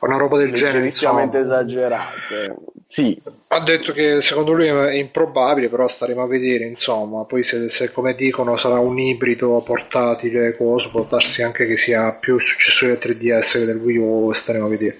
[0.00, 0.86] una roba del genere.
[0.86, 1.22] Insomma.
[1.32, 2.54] Esagerate.
[2.86, 7.24] Sì, Ha detto che secondo lui è improbabile, però staremo a vedere, insomma.
[7.24, 12.12] Poi se, se, come dicono sarà un ibrido portatile, cosa, può darsi anche che sia
[12.12, 14.98] più successore del 3DS che del Wii U, staremo a vedere.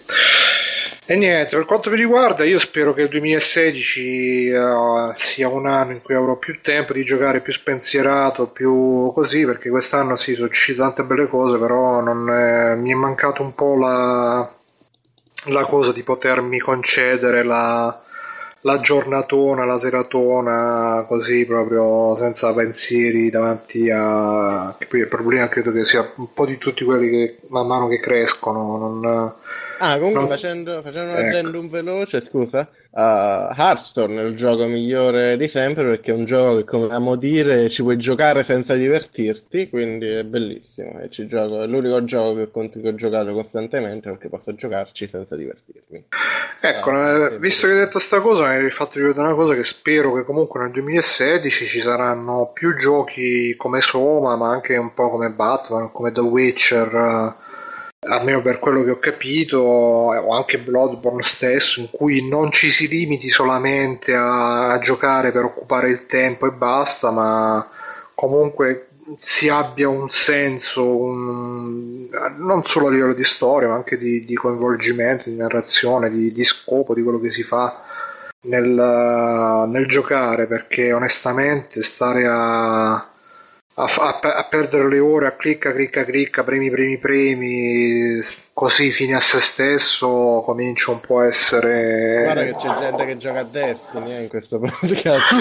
[1.06, 5.92] E niente, per quanto mi riguarda, io spero che il 2016 eh, sia un anno
[5.92, 10.48] in cui avrò più tempo di giocare più spensierato, più così, perché quest'anno sì, sono
[10.48, 14.50] uscite tante belle cose, però non è- mi è mancato un po' la,
[15.47, 18.02] la cosa di potermi concedere la,
[18.62, 24.74] la giornatona, la seratona, così proprio senza pensieri davanti a...
[24.78, 27.89] che poi il problema credo che sia un po' di tutti quelli che man mano
[27.89, 29.34] che crescono, non...
[29.86, 30.26] Ah, comunque No.
[30.28, 31.26] facendo, facendo un Ecco.
[31.28, 32.98] addendum veloce, scusa, uh,
[33.54, 37.68] Hearthstone è il gioco migliore di sempre perché è un gioco che, come amo dire,
[37.68, 41.00] ci puoi giocare senza divertirti, quindi è bellissimo.
[41.00, 45.06] E ci gioco, è l'unico gioco che, con- che ho giocato costantemente perché posso giocarci
[45.06, 46.04] senza divertirmi.
[46.62, 49.54] Ecco, Ah, eh, visto che hai detto sta cosa, mi hai fatto ricordare una cosa
[49.54, 54.94] che spero che comunque nel 2016 ci saranno più giochi come Soma, ma anche un
[54.94, 57.42] po' come Batman, come The Witcher,
[58.07, 62.70] almeno per quello che ho capito, eh, o anche Bloodborne stesso, in cui non ci
[62.70, 67.68] si limiti solamente a, a giocare per occupare il tempo e basta, ma
[68.15, 72.08] comunque si abbia un senso, un-
[72.39, 76.44] non solo a livello di storia, ma anche di, di coinvolgimento, di narrazione, di, di
[76.44, 77.83] scopo di quello che si fa
[78.42, 83.14] nel, nel giocare, perché onestamente stare a,
[83.74, 88.20] a, a- a perdere le ore a clicca, clicca, clicca, premi, premi, premi,
[88.55, 92.20] così fine a se stesso, comincia un po' a essere...
[92.23, 95.33] Guarda che c'è gente che gioca a Destiny eh, in questo podcast.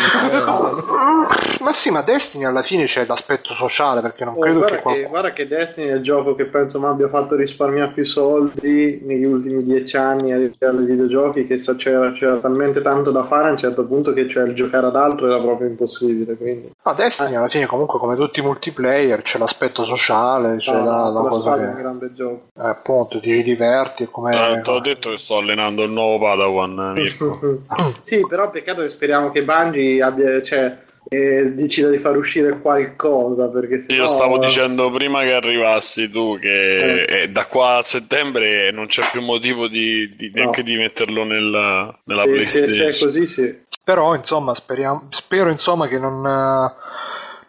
[1.62, 4.82] Ma sì, ma Destiny alla fine c'è l'aspetto sociale, perché non Oh, credo guarda, che
[4.82, 5.06] qualcuno...
[5.06, 9.02] che, guarda che Destiny è il gioco che penso mi abbia fatto risparmiare più soldi
[9.06, 13.50] negli ultimi dieci anni a livello di videogiochi che c'era, c'era talmente tanto da fare
[13.50, 16.72] a un certo punto che cioè, il giocare ad altro era proprio impossibile quindi.
[16.84, 21.10] No, Destiny alla fine comunque come tutti i multiplayer c'è l'aspetto sociale, c'è No, la,
[21.10, 22.42] la cosa spada è un che grande gioco.
[22.56, 24.34] Eh, appunto ti diverti e come...
[24.34, 26.96] Eh, te l'ho detto che sto allenando il nuovo Padawan,
[28.02, 30.78] sì però peccato che speriamo che Bungie abbia cioè
[31.10, 36.10] eh, decida di far uscire qualcosa perché se Io no- stavo dicendo prima che arrivassi
[36.10, 40.76] tu che eh, da qua a settembre non c'è più motivo di, di- neanche di
[40.78, 43.62] metterlo nel- nella se, se- se è così sì.
[43.84, 46.74] Però insomma speriamo, spero insomma che non, eh,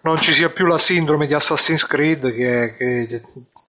[0.00, 3.23] non ci sia più la sindrome di Assassin's Creed che, che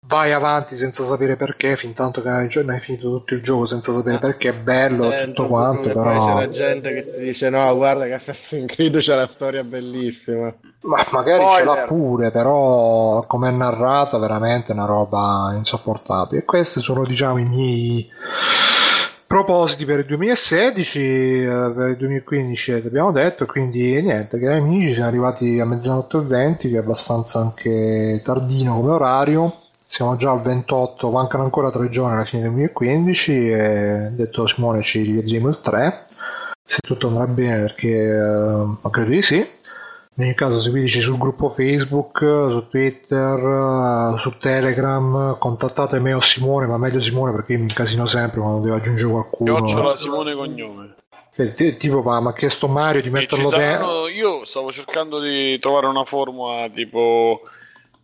[0.08, 3.92] vai avanti senza sapere perché, fin tanto che hai, hai finito tutto il gioco senza
[3.94, 6.26] sapere perché è bello Eh, tutto quanto, che Poi però...
[6.26, 10.54] c'è la gente che ti dice no guarda che Assassin's Creed c'è una storia bellissima
[10.82, 11.66] Ma magari ce Spoiler.
[11.66, 16.42] l'ha pure, però come è narrata veramente è una roba insopportabile.
[16.42, 18.08] E questi sono diciamo i miei
[19.28, 21.00] propositi per il 2016,
[21.44, 26.18] eh, per il 2015 eh, abbiamo detto, quindi niente, cari amici, siamo arrivati a mezzanotte
[26.18, 29.60] e 20, che è abbastanza anche tardino come orario.
[29.88, 34.82] Siamo già al 28, mancano ancora tre giorni alla fine del 2015 e detto Simone
[34.82, 36.06] ci rivedremo il 3
[36.68, 41.50] se tutto andrà bene perché eh, credo di sì in ogni caso seguiteci sul gruppo
[41.50, 47.58] Facebook, su Twitter, eh, su Telegram, contattate me o Simone, ma meglio Simone perché io
[47.60, 49.56] mi incasino sempre quando devo aggiungere qualcuno.
[49.58, 50.96] Chiocciola Simone Cognome.
[51.36, 53.56] Eh, ti- Tipo, ma mi ha chiesto Mario di metterlo te.
[53.58, 57.42] saranno- io stavo cercando di trovare una formula tipo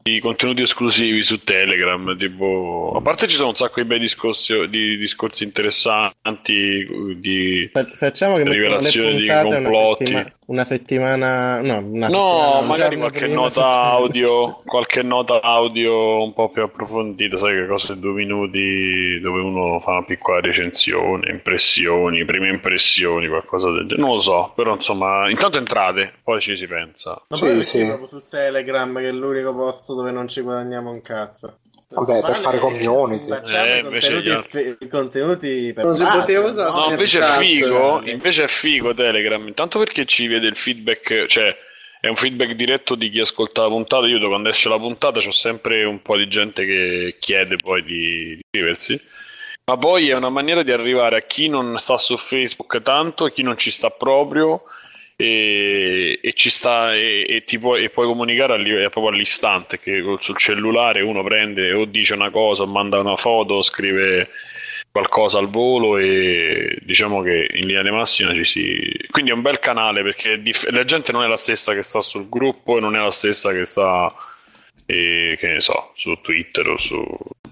[0.02, 2.18] di contenuti esclusivi su Telegram.
[2.18, 7.88] Tipo, a parte ci sono un sacco di bei discorsi, di discorsi interessanti di Fa-
[7.94, 10.34] Facciamo che Rivelazioni di complotti.
[10.52, 16.34] Una settimana, no, una No, settimana, magari qualche nota settimana- audio, qualche nota audio un
[16.34, 22.26] po' più approfondita, sai che cose due minuti dove uno fa una piccola recensione, impressioni,
[22.26, 24.02] prime impressioni, qualcosa del genere.
[24.06, 27.22] Non lo so, però insomma, intanto entrate, poi ci si pensa.
[27.30, 27.86] Ma Sì, poi sì.
[27.86, 31.58] proprio su Telegram che è l'unico posto dove non ci guadagniamo un cazzo.
[31.94, 33.30] Vabbè, per fare community.
[33.54, 37.24] Eh, i invece contenuti, gli contenuti per Non si Ah, poteva usare No, invece è
[37.24, 38.12] figo, eh.
[38.12, 41.54] invece è figo Telegram, intanto perché ci vede il feedback, cioè
[42.00, 44.08] è un feedback diretto di chi ascolta la puntata.
[44.08, 48.40] Io quando esce la puntata c'ho sempre un po' di gente che chiede poi di
[48.40, 49.00] iscriversi.
[49.66, 53.44] Ma poi è una maniera di arrivare a chi non sta su Facebook tanto, chi
[53.44, 54.64] non ci sta proprio
[55.22, 60.04] e, e ci sta e, e ti puoi, e puoi comunicare è proprio all'istante che
[60.20, 64.30] sul cellulare uno prende o dice una cosa, o manda una foto, scrive
[64.92, 68.92] qualcosa al volo e diciamo che in linea di massima ci si...
[69.10, 72.02] Quindi è un bel canale perché dif- la gente non è la stessa che sta
[72.02, 74.12] sul gruppo e non è la stessa che sta,
[74.88, 77.00] eh, che ne so, su Twitter o su...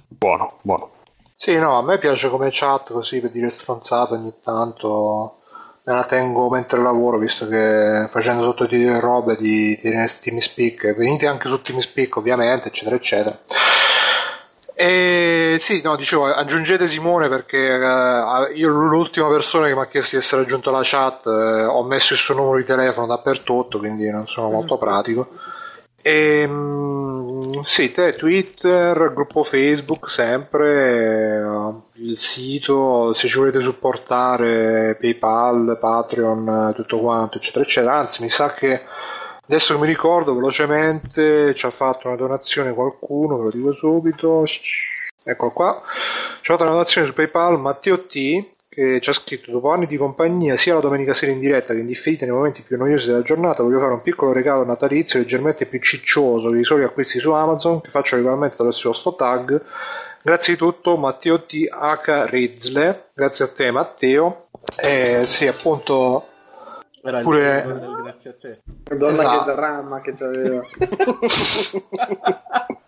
[0.08, 0.92] Buono, buono.
[1.36, 5.39] Sì, no, a me piace come chat così per dire stronzate ogni tanto.
[5.90, 11.26] Me la tengo mentre lavoro, visto che facendo sottotitoli e robe di, di TeamSpeak, venite
[11.26, 13.40] anche su TeamSpeak ovviamente, eccetera, eccetera.
[14.76, 20.16] E sì, no, dicevo, aggiungete Simone perché eh, io l'ultima persona che mi ha chiesto
[20.16, 24.12] di essere aggiunto alla chat, eh, ho messo il suo numero di telefono dappertutto, quindi
[24.12, 25.30] non sono molto pratico.
[26.02, 34.98] E, mm, sì, te, Twitter, gruppo Facebook sempre, eh, il sito, se ci volete supportare
[35.00, 37.96] PayPal, Patreon, tutto quanto, eccetera, eccetera.
[37.98, 38.82] Anzi, mi sa che
[39.46, 44.46] adesso che mi ricordo velocemente ci ha fatto una donazione qualcuno, ve lo dico subito.
[45.24, 45.82] Eccolo qua.
[46.42, 49.88] Ci ha fatto una donazione su PayPal Matteo T che ci ha scritto dopo anni
[49.88, 53.08] di compagnia sia la domenica sera in diretta che in differita nei momenti più noiosi
[53.08, 57.20] della giornata voglio fare un piccolo regalo natalizio leggermente più ciccioso che i soliti acquisti
[57.20, 59.62] su Amazon che faccio regolarmente attraverso il vostro tag
[60.22, 64.46] grazie di tutto Matteo T H Rizzle grazie a te Matteo
[64.78, 66.28] e sì appunto
[67.04, 68.62] Era il Pure- del grazie a te.
[68.90, 69.46] Madonna Esatto.
[69.46, 70.62] che dramma che c'aveva.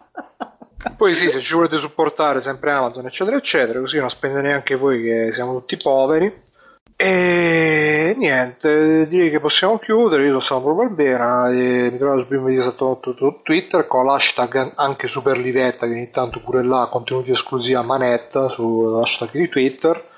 [0.97, 5.01] Poi sì, se ci volete supportare sempre Amazon, eccetera, eccetera, così non spendete neanche voi
[5.01, 6.49] che siamo tutti poveri.
[6.95, 10.27] E niente, direi che possiamo chiudere.
[10.27, 15.87] Io sono proprio Albera e mi trovate su Primo su Twitter con l'hashtag anche Superlivetta,
[15.87, 20.09] che ogni tanto pure là contenuti esclusivi a manetta sull'hashtag di Twitter.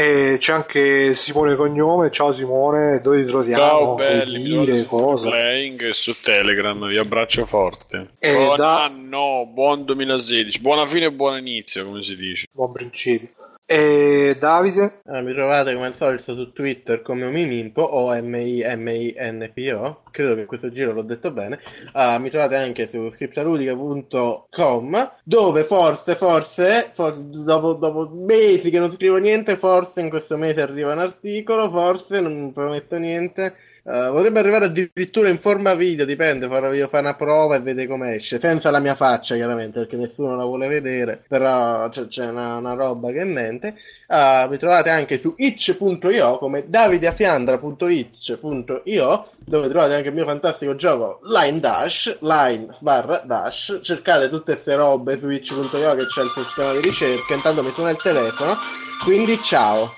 [0.00, 2.10] E c'è anche Simone Cognome.
[2.10, 3.62] Ciao Simone, dove ti troviamo?
[3.62, 5.28] Ciao belli, dire cosa?
[5.28, 8.12] Playing e su Telegram, vi abbraccio forte.
[8.18, 12.46] E buon da- anno, buon 2016, buona fine e buon inizio, come si dice.
[12.50, 13.28] Buon principio.
[13.72, 15.02] E Davide?
[15.06, 20.72] Ah, mi trovate come al solito su Twitter come Omimimpo o M-I-M-I-N-P-O, credo che questo
[20.72, 21.60] giro l'ho detto bene.
[21.92, 28.90] Ah, mi trovate anche su scriptaludica.com dove forse, forse, for- dopo, dopo mesi che non
[28.90, 33.54] scrivo niente, forse in questo mese arriva un articolo, forse, non prometto niente.
[33.92, 37.88] Eh, vorrebbe arrivare addirittura in forma video, dipende, farò io fare una prova e vedere
[37.88, 42.26] come esce, senza la mia faccia chiaramente, perché nessuno la vuole vedere, però c'è, c'è
[42.26, 43.74] una, una roba che è in mente.
[44.06, 51.18] Ah, mi trovate anche su itch.io come davideafiandra.itch.io dove trovate anche il mio fantastico gioco
[51.24, 56.70] Line Dash, Line barra Dash, cercate tutte queste robe su itch.io che c'è il sistema
[56.72, 58.56] di ricerca, intanto mi suona il telefono,
[59.02, 59.94] quindi ciao.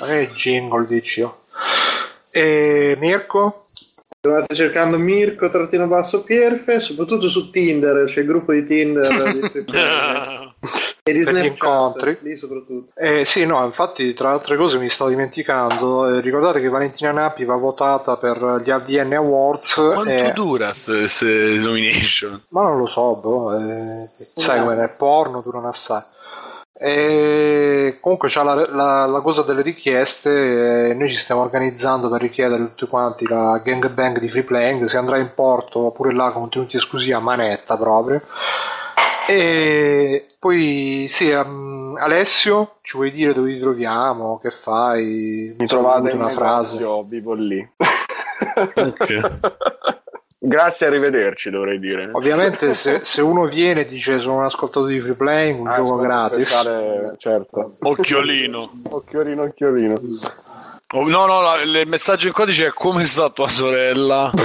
[0.00, 1.38] Ma che jingle dici io?
[2.34, 3.66] E Mirko?
[4.24, 9.40] State cercando Mirko trattino basso Pierfe, soprattutto su Tinder, c'è il gruppo di Tinder di
[11.04, 12.18] e di Snapchat, incontri.
[12.20, 12.92] lì soprattutto.
[12.94, 16.06] Eh, sì, no, infatti, tra altre cose mi stavo dimenticando.
[16.06, 19.74] eh, ricordate che Valentina Nappi va votata per gli ADN Awards.
[19.74, 22.44] Quanto eh, dura queste nomination?
[22.50, 26.02] ma non lo so, boh, eh, sai come è porno, durano assai.
[26.74, 30.94] E comunque c'è la, la- la cosa delle richieste.
[30.96, 34.86] noi ci stiamo organizzando per richiedere tutti quanti la gangbang di free playing.
[34.86, 38.22] Si andrà in porto pure là contenuti esclusivi a manetta proprio.
[39.28, 44.38] E poi sì, ehm, Alessio, ci vuoi dire dove ti troviamo?
[44.42, 45.54] Che fai?
[45.58, 46.84] Mi trovate in una frase.
[47.06, 47.70] vivo lì.
[50.44, 52.08] Grazie, arrivederci dovrei dire.
[52.12, 55.74] Ovviamente se, se uno viene e dice sono un ascoltatore di free playing, un Ah,
[55.74, 56.46] gioco gratis.
[56.46, 57.76] speciale, certo.
[57.80, 58.70] Occhiolino.
[58.90, 60.00] Occhiolino, occhiolino.
[60.94, 64.30] Oh, no, no, la- il messaggio in codice è come sta tua sorella?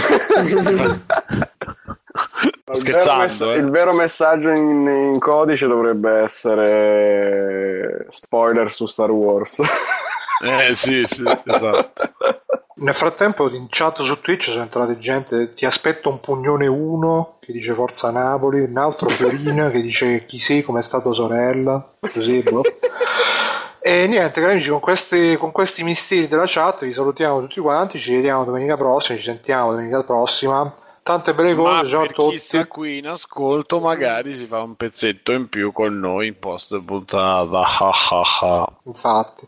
[2.70, 3.54] Il vero, Scherzando, mess- eh.
[3.56, 9.62] il vero messaggio in, in codice dovrebbe essere spoiler su Star Wars.
[10.42, 12.14] Eh sì, sì, esatto.
[12.80, 17.52] Nel frattempo in chat su Twitch sono entrate gente, ti aspetto un pugnone 1 che
[17.52, 21.84] dice Forza Napoli, un altro Fiorina che dice chi sei, come sta tua sorella,
[22.14, 22.62] così boh.
[23.80, 27.98] E niente, cari amici, con questi, con questi misteri della chat vi salutiamo tutti quanti,
[27.98, 30.72] ci vediamo domenica prossima, ci sentiamo domenica prossima.
[31.02, 32.68] Tante belle cose, ciao a tutti.
[32.68, 37.62] qui in ascolto magari si fa un pezzetto in più con noi in post puntata.
[38.84, 39.48] Infatti.